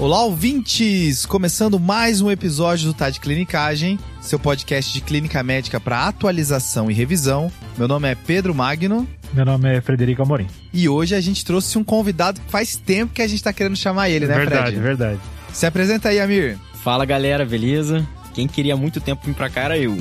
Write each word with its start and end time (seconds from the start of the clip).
Olá, 0.00 0.22
ouvintes! 0.24 1.26
Começando 1.26 1.78
mais 1.78 2.22
um 2.22 2.30
episódio 2.30 2.86
do 2.86 2.94
Tá 2.94 3.10
de 3.10 3.20
Clinicagem, 3.20 3.98
seu 4.18 4.38
podcast 4.38 4.90
de 4.90 5.02
clínica 5.02 5.42
médica 5.42 5.78
para 5.78 6.08
atualização 6.08 6.90
e 6.90 6.94
revisão. 6.94 7.52
Meu 7.76 7.86
nome 7.86 8.08
é 8.08 8.14
Pedro 8.14 8.54
Magno. 8.54 9.06
Meu 9.34 9.44
nome 9.44 9.76
é 9.76 9.78
Frederico 9.82 10.22
Amorim. 10.22 10.46
E 10.72 10.88
hoje 10.88 11.14
a 11.14 11.20
gente 11.20 11.44
trouxe 11.44 11.76
um 11.76 11.84
convidado 11.84 12.40
que 12.40 12.50
faz 12.50 12.76
tempo 12.76 13.12
que 13.12 13.20
a 13.20 13.28
gente 13.28 13.42
tá 13.42 13.52
querendo 13.52 13.76
chamar 13.76 14.08
ele, 14.08 14.26
né, 14.26 14.36
verdade, 14.36 14.70
Fred? 14.70 14.80
Verdade, 14.80 15.16
verdade. 15.16 15.20
Se 15.52 15.66
apresenta 15.66 16.08
aí, 16.08 16.18
Amir. 16.18 16.58
Fala 16.82 17.04
galera, 17.04 17.44
beleza? 17.44 18.08
Quem 18.32 18.48
queria 18.48 18.78
muito 18.78 19.02
tempo 19.02 19.26
vir 19.26 19.34
pra 19.34 19.50
cá 19.50 19.64
era 19.64 19.76
eu. 19.76 19.98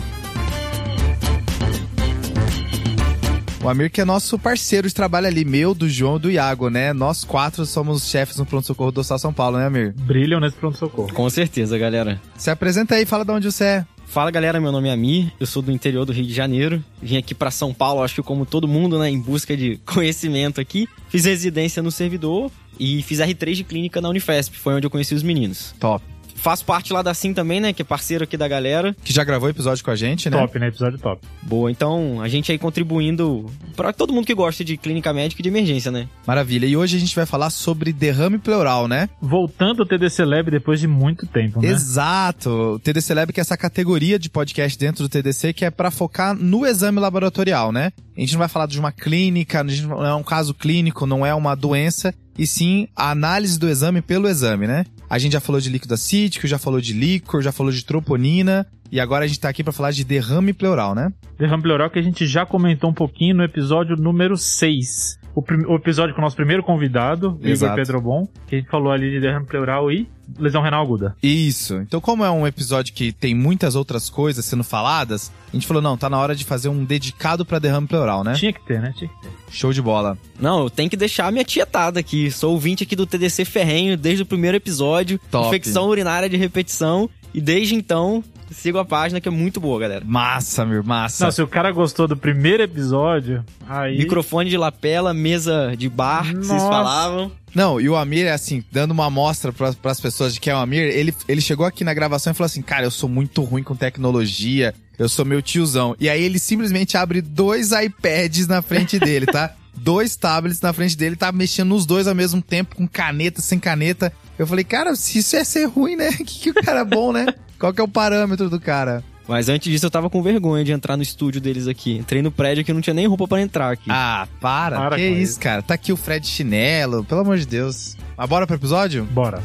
O 3.62 3.68
Amir 3.68 3.92
que 3.92 4.00
é 4.00 4.06
nosso 4.06 4.40
parceiro 4.40 4.88
de 4.88 4.94
trabalho 4.94 5.28
ali, 5.28 5.44
meu, 5.44 5.74
do 5.74 5.90
João 5.90 6.16
e 6.16 6.20
do 6.20 6.32
Iago, 6.32 6.70
né? 6.70 6.94
Nós 6.94 7.26
quatro 7.26 7.66
somos 7.66 8.10
chefes 8.10 8.38
no 8.38 8.46
pronto-socorro 8.46 8.92
do 8.92 9.02
Estado 9.02 9.20
São 9.20 9.34
Paulo, 9.34 9.58
né, 9.58 9.66
Amir? 9.66 9.94
Brilham 9.98 10.40
nesse 10.40 10.56
pronto-socorro. 10.56 11.14
Com 11.14 11.30
certeza, 11.30 11.78
galera. 11.78 12.22
Se 12.38 12.50
apresenta 12.50 12.96
aí, 12.96 13.06
fala 13.06 13.26
de 13.26 13.32
onde 13.32 13.52
você 13.52 13.64
é. 13.66 13.86
Fala 14.06 14.32
galera, 14.32 14.60
meu 14.60 14.72
nome 14.72 14.88
é 14.88 14.92
Amir, 14.94 15.32
eu 15.40 15.46
sou 15.46 15.62
do 15.62 15.72
interior 15.72 16.04
do 16.04 16.14
Rio 16.14 16.26
de 16.26 16.34
Janeiro. 16.34 16.84
Vim 17.02 17.18
aqui 17.18 17.36
para 17.36 17.52
São 17.52 17.74
Paulo, 17.74 18.02
acho 18.02 18.16
que 18.16 18.24
como 18.24 18.46
todo 18.46 18.68
mundo, 18.68 18.98
né, 18.98 19.10
em 19.10 19.20
busca 19.20 19.56
de 19.56 19.78
conhecimento 19.86 20.62
aqui. 20.62 20.88
Fiz 21.10 21.26
residência 21.26 21.84
no 21.84 21.92
servidor 21.92 22.50
e 22.80 23.04
fiz 23.04 23.20
R3 23.20 23.54
de 23.56 23.64
clínica 23.66 24.00
na 24.00 24.10
Unifesp, 24.10 24.58
foi 24.58 24.74
onde 24.74 24.88
eu 24.88 24.90
conheci 24.90 25.14
os 25.14 25.22
meninos. 25.22 25.76
Top. 25.80 26.04
Faço 26.40 26.66
parte 26.66 26.94
lá 26.94 27.02
da 27.02 27.14
Sim 27.14 27.34
também, 27.34 27.60
né? 27.60 27.74
Que 27.74 27.82
é 27.82 27.86
parceiro 27.86 28.24
aqui 28.24 28.38
da 28.38 28.48
galera. 28.48 28.96
Que 29.04 29.14
já 29.14 29.24
gravou 29.24 29.50
episódio 29.50 29.84
com 29.84 29.92
a 29.92 29.96
gente, 29.96 30.30
né? 30.30 30.38
Top, 30.38 30.58
né? 30.58 30.68
Episódio 30.68 30.98
top. 30.98 31.22
Boa, 31.42 31.70
então 31.70 32.22
a 32.22 32.28
gente 32.28 32.52
aí 32.52 32.58
contribuindo 32.58 33.46
para 33.76 33.92
todo 33.92 34.14
mundo 34.14 34.26
que 34.26 34.34
gosta 34.34 34.64
de 34.64 34.78
clínica 34.78 35.14
médica 35.14 35.42
e 35.42 35.44
de 35.44 35.50
emergência, 35.50 35.92
né? 35.92 36.08
Maravilha. 36.26 36.66
E 36.66 36.78
hoje 36.78 36.98
a 36.98 37.00
gente 37.00 37.16
vai 37.16 37.26
falar 37.26 37.50
sobre 37.50 37.92
derrame 37.92 38.38
pleural, 38.38 38.88
né? 38.88 39.10
Voltando 39.22 39.82
ao 39.82 39.88
TDC 39.88 40.24
Lab 40.24 40.50
depois 40.50 40.80
de 40.80 40.88
muito 40.88 41.28
tempo, 41.28 41.62
né? 41.62 41.68
Exato. 41.68 42.50
O 42.50 42.80
TDC 42.80 43.14
Lab 43.14 43.34
que 43.34 43.40
é 43.40 43.42
essa 43.42 43.58
categoria 43.58 44.18
de 44.18 44.30
podcast 44.30 44.78
dentro 44.78 45.04
do 45.04 45.10
TDC 45.10 45.54
que 45.54 45.66
é 45.66 45.72
para 45.72 45.92
focar 45.92 46.34
no 46.34 46.66
exame 46.66 47.00
laboratorial, 47.00 47.72
né? 47.72 47.92
A 48.16 48.20
gente 48.20 48.34
não 48.34 48.40
vai 48.40 48.50
falar 48.50 48.66
de 48.66 48.80
uma 48.80 48.92
clínica, 48.92 49.64
não 49.64 50.06
é 50.06 50.14
um 50.14 50.24
caso 50.24 50.54
clínico, 50.54 51.06
não 51.06 51.26
é 51.26 51.34
uma 51.34 51.56
doença, 51.56 52.14
e 52.38 52.46
sim 52.46 52.88
a 52.96 53.12
análise 53.12 53.58
do 53.58 53.70
exame 53.70 54.02
pelo 54.02 54.28
exame, 54.28 54.68
né? 54.68 54.86
A 55.10 55.18
gente 55.18 55.34
já 55.34 55.40
falou 55.40 55.60
de 55.60 55.70
líquido 55.70 55.94
acítico, 55.96 56.46
já 56.46 56.60
falou 56.60 56.80
de 56.80 56.94
líquor, 56.94 57.42
já 57.42 57.52
falou 57.52 57.72
de 57.72 57.84
troponina, 57.84 58.68
e 58.92 59.00
agora 59.00 59.26
a 59.26 59.28
gente 59.28 59.40
tá 59.40 59.50
aqui 59.50 59.64
para 59.64 59.74
falar 59.74 59.92
de 59.92 60.04
derrame 60.04 60.54
pleural, 60.54 60.94
né? 60.94 61.12
Derrame 61.38 61.64
pleural 61.64 61.90
que 61.90 61.98
a 61.98 62.02
gente 62.02 62.28
já 62.28 62.46
comentou 62.46 62.92
um 62.92 62.94
pouquinho 62.94 63.36
no 63.36 63.44
episódio 63.44 63.96
número 63.96 64.38
6. 64.38 65.19
O, 65.36 65.44
o 65.72 65.76
episódio 65.76 66.14
com 66.14 66.22
o 66.22 66.24
nosso 66.24 66.36
primeiro 66.36 66.64
convidado, 66.64 67.40
Exato. 67.42 67.74
Igor 67.74 67.76
Pedrobon, 67.76 68.28
que 68.48 68.56
a 68.56 68.60
gente 68.60 68.70
falou 68.70 68.92
ali 68.92 69.10
de 69.12 69.20
derrame 69.20 69.46
pleural 69.46 69.92
e 69.92 70.10
lesão 70.38 70.62
renal 70.62 70.84
aguda. 70.84 71.16
Isso. 71.24 71.76
Então, 71.78 72.00
como 72.02 72.24
é 72.24 72.30
um 72.30 72.46
episódio 72.46 72.94
que 72.94 73.12
tem 73.12 73.34
muitas 73.34 73.76
outras 73.76 74.10
coisas 74.10 74.46
sendo 74.46 74.64
faladas, 74.64 75.32
a 75.52 75.56
gente 75.56 75.66
falou, 75.66 75.82
não, 75.82 75.98
tá 75.98 76.10
na 76.10 76.20
hora 76.20 76.36
de 76.36 76.46
fazer 76.46 76.70
um 76.70 76.84
dedicado 76.84 77.46
para 77.46 77.60
derrame 77.60 77.88
pleural, 77.88 78.24
né? 78.24 78.34
Tinha 78.34 78.54
que 78.54 78.62
ter, 78.66 78.82
né? 78.82 78.94
Tinha 78.96 79.10
que 79.10 79.22
ter. 79.22 79.30
Show 79.50 79.74
de 79.74 79.82
bola. 79.82 80.18
Não, 80.40 80.64
eu 80.64 80.70
tenho 80.70 80.90
que 80.90 80.98
deixar 80.98 81.28
a 81.28 81.32
minha 81.32 81.46
tietada 81.46 82.00
aqui. 82.00 82.30
Sou 82.30 82.52
ouvinte 82.54 82.84
aqui 82.84 82.96
do 82.96 83.06
TDC 83.06 83.46
Ferrenho 83.46 83.98
desde 83.98 84.24
o 84.24 84.26
primeiro 84.26 84.58
episódio. 84.58 85.20
Top. 85.32 85.48
Infecção 85.48 85.88
urinária 85.88 86.30
de 86.30 86.38
repetição. 86.38 87.10
E 87.34 87.40
desde 87.42 87.76
então, 87.76 88.24
sigo 88.52 88.78
a 88.78 88.86
página 88.86 89.22
que 89.22 89.28
é 89.28 89.32
muito 89.32 89.60
boa, 89.60 89.80
galera. 89.80 90.04
Massa, 90.06 90.66
meu, 90.66 90.84
massa. 90.84 91.26
Não, 91.26 91.32
se 91.32 91.42
o 91.42 91.48
cara 91.48 91.72
gostou 91.72 92.08
do 92.08 92.18
primeiro 92.18 92.64
episódio, 92.64 93.44
aí. 93.68 93.98
Microfone 93.98 94.50
de 94.50 94.58
lapela, 94.58 95.14
mesa 95.14 95.76
de 95.78 95.90
bar, 95.90 96.26
Nossa. 96.26 96.40
que 96.40 96.46
vocês 96.46 96.64
falavam. 96.64 97.32
Não, 97.54 97.82
e 97.82 97.90
o 97.90 97.96
Amir, 97.96 98.26
é 98.26 98.32
assim, 98.32 98.64
dando 98.72 98.92
uma 98.92 99.08
amostra 99.08 99.52
para 99.52 99.74
as 99.92 100.00
pessoas 100.00 100.34
de 100.34 100.40
quem 100.40 100.52
é 100.52 100.56
o 100.56 100.60
Amir, 100.60 100.84
ele, 100.84 101.14
ele 101.28 101.42
chegou 101.42 101.66
aqui 101.66 101.84
na 101.84 101.94
gravação 101.94 102.32
e 102.32 102.34
falou 102.36 102.46
assim: 102.46 102.62
Cara, 102.62 102.86
eu 102.86 102.92
sou 102.92 103.10
muito 103.10 103.42
ruim 103.44 103.64
com 103.64 103.76
tecnologia, 103.76 104.74
eu 104.98 105.10
sou 105.10 105.26
meu 105.26 105.42
tiozão. 105.42 105.96
E 106.00 106.10
aí 106.10 106.24
ele 106.24 106.38
simplesmente 106.38 106.96
abre 106.98 107.22
dois 107.22 107.72
iPads 107.72 108.48
na 108.48 108.62
frente 108.62 109.00
dele, 109.00 109.26
tá? 109.26 109.56
Dois 109.80 110.16
tablets 110.16 110.62
na 110.62 110.74
frente 110.74 110.98
dele, 110.98 111.16
tá 111.16 111.32
mexendo 111.32 111.70
nos 111.70 111.86
dois 111.86 112.08
ao 112.08 112.16
mesmo 112.16 112.42
tempo, 112.42 112.76
com 112.76 112.88
caneta, 112.88 113.42
sem 113.42 113.60
caneta. 113.60 114.12
Eu 114.38 114.46
falei, 114.46 114.64
cara, 114.64 114.96
se 114.96 115.20
isso 115.20 115.36
é 115.36 115.44
ser 115.44 115.66
ruim, 115.66 115.96
né? 115.96 116.10
Que, 116.20 116.26
que 116.26 116.50
o 116.52 116.54
cara 116.54 116.82
é 116.82 116.86
bom, 116.86 117.12
né? 117.12 117.26
Qual 117.58 117.74
que 117.74 117.82
é 117.82 117.84
o 117.84 117.88
parâmetro 117.88 118.50
do 118.50 118.60
cara? 118.60 119.04
Mas 119.28 119.48
antes 119.48 119.72
disso 119.72 119.86
eu 119.86 119.92
tava 119.92 120.10
com 120.10 120.24
vergonha 120.24 120.64
de 120.64 120.72
entrar 120.72 120.98
no 120.98 121.04
estúdio 121.04 121.40
deles 121.40 121.68
aqui. 121.68 121.98
Entrei 121.98 122.22
no 122.22 122.32
prédio 122.32 122.66
que 122.66 122.74
não 122.74 122.82
tinha 122.82 122.96
nem 122.96 123.06
roupa 123.06 123.28
para 123.28 123.42
entrar 123.42 123.72
aqui. 123.72 123.90
Ah, 123.90 124.28
para. 124.42 124.78
para 124.78 124.96
que 124.96 125.08
isso, 125.08 125.32
isso, 125.34 125.40
cara? 125.40 125.62
Tá 125.62 125.76
aqui 125.76 125.94
o 125.94 125.98
Fred 125.98 126.26
Chinelo, 126.26 127.04
pelo 127.04 127.22
amor 127.22 127.38
de 127.38 127.46
Deus. 127.46 127.96
Mas 128.18 128.28
bora 128.30 128.48
pro 128.48 128.56
episódio? 128.56 129.06
Bora. 129.06 129.44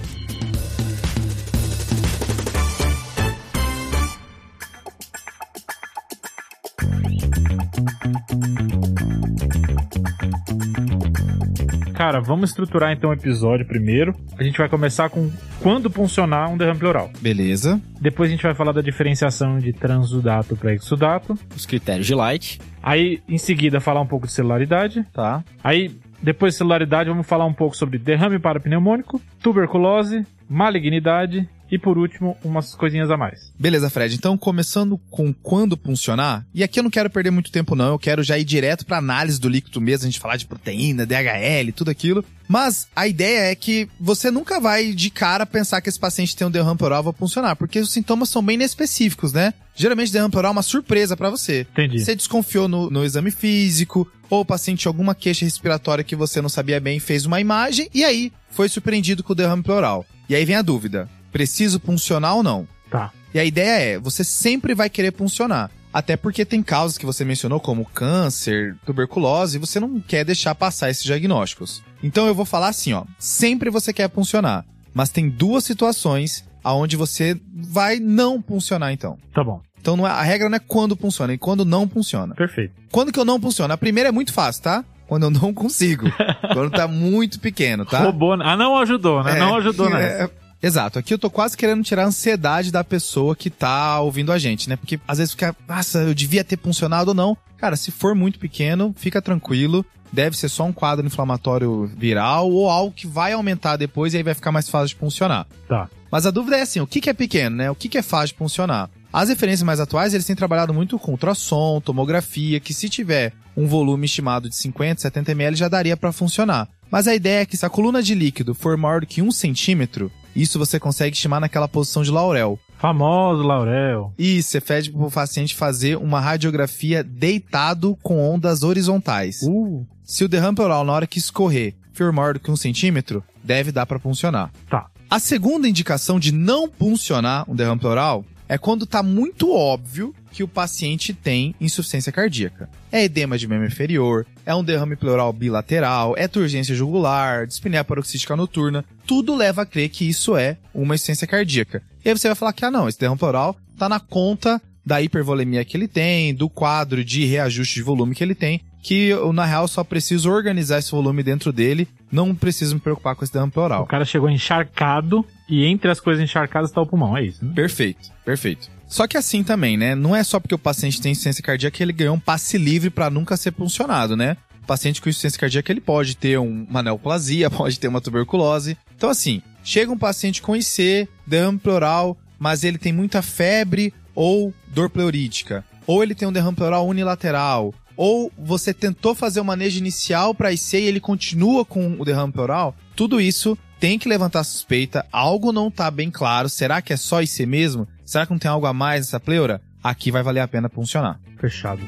Cara, 11.94 12.20
vamos 12.20 12.50
estruturar 12.50 12.92
então 12.92 13.10
o 13.10 13.12
episódio 13.12 13.64
primeiro. 13.64 14.14
A 14.36 14.42
gente 14.42 14.58
vai 14.58 14.68
começar 14.68 15.08
com 15.08 15.30
quando 15.62 15.88
funcionar 15.88 16.48
um 16.48 16.56
derrame 16.56 16.80
pleural. 16.80 17.08
Beleza. 17.20 17.80
Depois 18.00 18.28
a 18.28 18.32
gente 18.32 18.42
vai 18.42 18.52
falar 18.52 18.72
da 18.72 18.80
diferenciação 18.80 19.58
de 19.58 19.72
transudato 19.72 20.56
para 20.56 20.74
exudato. 20.74 21.38
Os 21.54 21.64
critérios 21.64 22.06
de 22.06 22.14
Light. 22.14 22.60
Aí, 22.82 23.22
em 23.28 23.38
seguida, 23.38 23.80
falar 23.80 24.00
um 24.00 24.06
pouco 24.06 24.26
de 24.26 24.32
celularidade. 24.32 25.06
Tá. 25.12 25.44
Aí, 25.62 25.96
depois 26.20 26.54
de 26.54 26.58
celularidade, 26.58 27.08
vamos 27.08 27.28
falar 27.28 27.46
um 27.46 27.54
pouco 27.54 27.76
sobre 27.76 27.96
derrame 27.96 28.40
parapneumônico, 28.40 29.20
tuberculose, 29.40 30.26
malignidade 30.48 31.48
e 31.70 31.78
por 31.78 31.98
último, 31.98 32.36
umas 32.44 32.74
coisinhas 32.74 33.10
a 33.10 33.16
mais. 33.16 33.52
Beleza, 33.58 33.90
Fred. 33.90 34.14
Então, 34.14 34.36
começando 34.36 34.98
com 35.10 35.32
quando 35.32 35.76
funcionar, 35.76 36.46
e 36.54 36.62
aqui 36.62 36.78
eu 36.78 36.82
não 36.82 36.90
quero 36.90 37.10
perder 37.10 37.30
muito 37.30 37.50
tempo 37.50 37.74
não, 37.74 37.88
eu 37.88 37.98
quero 37.98 38.22
já 38.22 38.38
ir 38.38 38.44
direto 38.44 38.84
para 38.84 38.98
análise 38.98 39.40
do 39.40 39.48
líquido 39.48 39.80
mesmo, 39.80 40.06
a 40.06 40.10
gente 40.10 40.20
falar 40.20 40.36
de 40.36 40.46
proteína, 40.46 41.06
DHL, 41.06 41.72
tudo 41.74 41.90
aquilo. 41.90 42.24
Mas 42.46 42.86
a 42.94 43.08
ideia 43.08 43.50
é 43.50 43.54
que 43.54 43.88
você 43.98 44.30
nunca 44.30 44.60
vai 44.60 44.92
de 44.92 45.10
cara 45.10 45.46
pensar 45.46 45.80
que 45.80 45.88
esse 45.88 45.98
paciente 45.98 46.36
tem 46.36 46.46
um 46.46 46.50
derrame 46.50 46.76
pleural 46.76 47.02
vai 47.02 47.12
funcionar, 47.12 47.56
porque 47.56 47.80
os 47.80 47.90
sintomas 47.90 48.28
são 48.28 48.42
bem 48.42 48.62
específicos, 48.62 49.32
né? 49.32 49.54
Geralmente 49.74 50.12
derrame 50.12 50.30
pleural 50.30 50.50
é 50.50 50.52
uma 50.52 50.62
surpresa 50.62 51.16
para 51.16 51.30
você. 51.30 51.66
Entendi. 51.72 51.98
Você 52.04 52.14
desconfiou 52.14 52.68
no, 52.68 52.90
no 52.90 53.04
exame 53.04 53.30
físico, 53.30 54.06
ou 54.30 54.40
o 54.40 54.44
paciente 54.44 54.80
tinha 54.80 54.90
alguma 54.90 55.14
queixa 55.14 55.44
respiratória 55.44 56.04
que 56.04 56.14
você 56.14 56.40
não 56.40 56.48
sabia 56.48 56.78
bem, 56.78 57.00
fez 57.00 57.24
uma 57.26 57.40
imagem, 57.40 57.88
e 57.94 58.04
aí 58.04 58.32
foi 58.50 58.68
surpreendido 58.68 59.22
com 59.22 59.32
o 59.32 59.36
derrame 59.36 59.62
pleural. 59.62 60.06
E 60.28 60.34
aí 60.34 60.44
vem 60.44 60.56
a 60.56 60.62
dúvida: 60.62 61.08
preciso 61.34 61.80
puncionar 61.80 62.36
ou 62.36 62.44
não? 62.44 62.64
Tá. 62.88 63.10
E 63.34 63.40
a 63.40 63.44
ideia 63.44 63.96
é, 63.96 63.98
você 63.98 64.22
sempre 64.22 64.72
vai 64.72 64.88
querer 64.88 65.10
puncionar. 65.10 65.68
Até 65.92 66.16
porque 66.16 66.44
tem 66.44 66.62
causas 66.62 66.96
que 66.96 67.04
você 67.04 67.24
mencionou, 67.24 67.58
como 67.58 67.84
câncer, 67.84 68.76
tuberculose, 68.86 69.56
e 69.56 69.60
você 69.60 69.80
não 69.80 70.00
quer 70.00 70.24
deixar 70.24 70.54
passar 70.54 70.90
esses 70.90 71.02
diagnósticos. 71.02 71.82
Então 72.04 72.28
eu 72.28 72.34
vou 72.36 72.44
falar 72.44 72.68
assim, 72.68 72.92
ó. 72.92 73.04
Sempre 73.18 73.68
você 73.68 73.92
quer 73.92 74.08
puncionar. 74.08 74.64
Mas 74.94 75.08
tem 75.08 75.28
duas 75.28 75.64
situações 75.64 76.44
aonde 76.62 76.96
você 76.96 77.36
vai 77.52 77.98
não 77.98 78.40
puncionar, 78.40 78.92
então. 78.92 79.18
Tá 79.34 79.42
bom. 79.42 79.60
Então 79.80 79.96
não 79.96 80.06
é, 80.06 80.10
a 80.10 80.22
regra 80.22 80.48
não 80.48 80.56
é 80.56 80.60
quando 80.60 80.94
funciona, 80.94 81.32
é 81.32 81.36
quando 81.36 81.64
não 81.64 81.88
funciona. 81.88 82.34
Perfeito. 82.36 82.74
Quando 82.92 83.12
que 83.12 83.18
eu 83.18 83.24
não 83.24 83.40
funciono? 83.40 83.74
A 83.74 83.76
primeira 83.76 84.08
é 84.08 84.12
muito 84.12 84.32
fácil, 84.32 84.62
tá? 84.62 84.84
Quando 85.06 85.24
eu 85.24 85.30
não 85.30 85.52
consigo. 85.52 86.06
quando 86.54 86.70
tá 86.70 86.86
muito 86.86 87.40
pequeno, 87.40 87.84
tá? 87.84 87.98
Roubou. 87.98 88.34
Ah, 88.34 88.56
não 88.56 88.78
ajudou, 88.78 89.22
né? 89.22 89.32
É, 89.32 89.38
não 89.40 89.56
ajudou, 89.56 89.90
né? 89.90 90.22
É, 90.22 90.30
Exato. 90.64 90.98
Aqui 90.98 91.12
eu 91.12 91.18
tô 91.18 91.28
quase 91.28 91.54
querendo 91.54 91.84
tirar 91.84 92.04
a 92.04 92.06
ansiedade 92.06 92.72
da 92.72 92.82
pessoa 92.82 93.36
que 93.36 93.50
tá 93.50 94.00
ouvindo 94.00 94.32
a 94.32 94.38
gente, 94.38 94.66
né? 94.66 94.76
Porque 94.76 94.98
às 95.06 95.18
vezes 95.18 95.32
fica, 95.34 95.54
nossa, 95.68 95.98
eu 95.98 96.14
devia 96.14 96.42
ter 96.42 96.58
funcionado 96.58 97.10
ou 97.10 97.14
não. 97.14 97.36
Cara, 97.58 97.76
se 97.76 97.90
for 97.90 98.14
muito 98.14 98.38
pequeno, 98.38 98.94
fica 98.96 99.20
tranquilo. 99.20 99.84
Deve 100.10 100.38
ser 100.38 100.48
só 100.48 100.64
um 100.64 100.72
quadro 100.72 101.04
inflamatório 101.04 101.90
viral 101.98 102.50
ou 102.50 102.70
algo 102.70 102.94
que 102.94 103.06
vai 103.06 103.32
aumentar 103.34 103.76
depois 103.76 104.14
e 104.14 104.16
aí 104.16 104.22
vai 104.22 104.32
ficar 104.32 104.52
mais 104.52 104.70
fácil 104.70 104.88
de 104.88 104.94
funcionar. 104.94 105.46
Tá. 105.68 105.86
Mas 106.10 106.24
a 106.24 106.30
dúvida 106.30 106.56
é 106.56 106.62
assim, 106.62 106.80
o 106.80 106.86
que, 106.86 107.00
que 107.00 107.10
é 107.10 107.12
pequeno, 107.12 107.56
né? 107.56 107.70
O 107.70 107.74
que, 107.74 107.88
que 107.88 107.98
é 107.98 108.02
fácil 108.02 108.28
de 108.28 108.38
funcionar? 108.38 108.88
As 109.12 109.28
referências 109.28 109.62
mais 109.62 109.80
atuais, 109.80 110.14
eles 110.14 110.24
têm 110.24 110.34
trabalhado 110.34 110.72
muito 110.72 110.98
com 110.98 111.12
ultrassom, 111.12 111.78
tomografia, 111.80 112.58
que 112.58 112.72
se 112.72 112.88
tiver 112.88 113.34
um 113.54 113.66
volume 113.66 114.06
estimado 114.06 114.48
de 114.48 114.56
50, 114.56 115.02
70 115.02 115.32
ml 115.32 115.56
já 115.56 115.68
daria 115.68 115.96
para 115.96 116.10
funcionar. 116.10 116.68
Mas 116.90 117.06
a 117.06 117.14
ideia 117.14 117.42
é 117.42 117.46
que 117.46 117.56
se 117.56 117.66
a 117.66 117.70
coluna 117.70 118.02
de 118.02 118.14
líquido 118.14 118.54
for 118.54 118.76
maior 118.76 119.00
do 119.00 119.06
que 119.06 119.20
um 119.20 119.30
centímetro, 119.30 120.10
isso 120.34 120.58
você 120.58 120.80
consegue 120.80 121.14
estimar 121.14 121.40
naquela 121.40 121.68
posição 121.68 122.02
de 122.02 122.10
Laurel. 122.10 122.58
Famoso 122.78 123.42
Laurel. 123.42 124.12
Isso, 124.18 124.50
você 124.50 124.60
pede 124.60 124.90
pro 124.90 125.10
paciente 125.10 125.54
fazer 125.54 125.96
uma 125.96 126.20
radiografia 126.20 127.02
deitado 127.02 127.96
com 128.02 128.20
ondas 128.20 128.62
horizontais. 128.62 129.40
Uh. 129.42 129.86
Se 130.02 130.24
o 130.24 130.28
derrame 130.28 130.56
pleural 130.56 130.84
na 130.84 130.92
hora 130.92 131.06
que 131.06 131.18
escorrer 131.18 131.74
for 131.92 132.12
maior 132.12 132.34
do 132.34 132.40
que 132.40 132.50
um 132.50 132.56
centímetro, 132.56 133.24
deve 133.42 133.72
dar 133.72 133.86
para 133.86 133.98
funcionar. 133.98 134.50
Tá. 134.68 134.86
A 135.08 135.18
segunda 135.18 135.68
indicação 135.68 136.18
de 136.18 136.32
não 136.32 136.70
funcionar 136.70 137.48
um 137.48 137.54
derrame 137.54 137.80
pleural 137.80 138.24
é 138.48 138.58
quando 138.58 138.86
tá 138.86 139.02
muito 139.02 139.52
óbvio 139.52 140.14
que 140.30 140.42
o 140.42 140.48
paciente 140.48 141.14
tem 141.14 141.54
insuficiência 141.60 142.12
cardíaca. 142.12 142.68
É 142.90 143.04
edema 143.04 143.38
de 143.38 143.46
membro 143.46 143.66
inferior, 143.66 144.26
é 144.46 144.54
um 144.54 144.64
derrame 144.64 144.96
pleural 144.96 145.32
bilateral, 145.32 146.14
é 146.16 146.28
turgência 146.28 146.74
jugular, 146.74 147.46
dispneia 147.46 147.84
paroxística 147.84 148.36
noturna. 148.36 148.84
Tudo 149.06 149.34
leva 149.34 149.62
a 149.62 149.66
crer 149.66 149.88
que 149.88 150.08
isso 150.08 150.36
é 150.36 150.56
uma 150.74 150.94
insuficiência 150.94 151.26
cardíaca. 151.26 151.82
E 152.04 152.08
aí 152.08 152.16
você 152.16 152.28
vai 152.28 152.34
falar 152.34 152.52
que, 152.52 152.64
ah 152.64 152.70
não, 152.70 152.88
esse 152.88 152.98
derrame 152.98 153.18
pleural 153.18 153.56
tá 153.78 153.88
na 153.88 153.98
conta 153.98 154.60
da 154.84 155.00
hipervolemia 155.00 155.64
que 155.64 155.76
ele 155.76 155.88
tem, 155.88 156.34
do 156.34 156.48
quadro 156.48 157.04
de 157.04 157.24
reajuste 157.24 157.76
de 157.76 157.82
volume 157.82 158.14
que 158.14 158.22
ele 158.22 158.34
tem, 158.34 158.60
que 158.82 159.06
eu, 159.06 159.32
na 159.32 159.46
real, 159.46 159.66
só 159.66 159.82
preciso 159.82 160.30
organizar 160.30 160.78
esse 160.78 160.90
volume 160.90 161.22
dentro 161.22 161.50
dele, 161.50 161.88
não 162.12 162.34
preciso 162.34 162.74
me 162.74 162.80
preocupar 162.80 163.16
com 163.16 163.24
esse 163.24 163.32
derrame 163.32 163.50
pleural. 163.50 163.84
O 163.84 163.86
cara 163.86 164.04
chegou 164.04 164.28
encharcado 164.28 165.24
e 165.48 165.64
entre 165.64 165.90
as 165.90 165.98
coisas 165.98 166.22
encharcadas 166.22 166.68
está 166.68 166.82
o 166.82 166.86
pulmão, 166.86 167.16
é 167.16 167.24
isso, 167.24 167.42
né? 167.42 167.52
Perfeito, 167.54 168.10
perfeito. 168.24 168.68
Só 168.94 169.08
que 169.08 169.16
assim 169.16 169.42
também, 169.42 169.76
né? 169.76 169.96
Não 169.96 170.14
é 170.14 170.22
só 170.22 170.38
porque 170.38 170.54
o 170.54 170.58
paciente 170.58 171.00
tem 171.00 171.10
insuficiência 171.10 171.42
cardíaca 171.42 171.76
que 171.76 171.82
ele 171.82 171.92
ganhou 171.92 172.14
um 172.14 172.20
passe 172.20 172.56
livre 172.56 172.90
para 172.90 173.10
nunca 173.10 173.36
ser 173.36 173.50
puncionado, 173.50 174.16
né? 174.16 174.36
O 174.62 174.66
paciente 174.66 175.02
com 175.02 175.08
insuficiência 175.08 175.40
cardíaca, 175.40 175.72
ele 175.72 175.80
pode 175.80 176.16
ter 176.16 176.38
uma 176.38 176.80
neoplasia, 176.80 177.50
pode 177.50 177.80
ter 177.80 177.88
uma 177.88 178.00
tuberculose. 178.00 178.78
Então 178.96 179.10
assim, 179.10 179.42
chega 179.64 179.90
um 179.90 179.98
paciente 179.98 180.40
com 180.40 180.54
IC, 180.54 181.08
derrame 181.26 181.58
pleural, 181.58 182.16
mas 182.38 182.62
ele 182.62 182.78
tem 182.78 182.92
muita 182.92 183.20
febre 183.20 183.92
ou 184.14 184.54
dor 184.68 184.88
pleurítica, 184.88 185.64
ou 185.88 186.00
ele 186.00 186.14
tem 186.14 186.28
um 186.28 186.32
derrame 186.32 186.54
pleural 186.54 186.86
unilateral, 186.86 187.74
ou 187.96 188.30
você 188.38 188.72
tentou 188.72 189.12
fazer 189.12 189.40
o 189.40 189.44
manejo 189.44 189.76
inicial 189.76 190.32
para 190.36 190.52
IC 190.52 190.76
e 190.76 190.86
ele 190.86 191.00
continua 191.00 191.64
com 191.64 191.96
o 191.98 192.04
derrame 192.04 192.32
pleural, 192.32 192.76
tudo 192.94 193.20
isso 193.20 193.58
tem 193.84 193.98
que 193.98 194.08
levantar 194.08 194.42
suspeita, 194.44 195.04
algo 195.12 195.52
não 195.52 195.70
tá 195.70 195.90
bem 195.90 196.10
claro, 196.10 196.48
será 196.48 196.80
que 196.80 196.94
é 196.94 196.96
só 196.96 197.20
IC 197.20 197.44
mesmo? 197.44 197.86
Será 198.02 198.24
que 198.24 198.32
não 198.32 198.38
tem 198.38 198.50
algo 198.50 198.64
a 198.64 198.72
mais 198.72 199.00
nessa 199.00 199.20
pleura? 199.20 199.60
Aqui 199.82 200.10
vai 200.10 200.22
valer 200.22 200.40
a 200.40 200.48
pena 200.48 200.70
funcionar. 200.70 201.20
Fechado. 201.38 201.82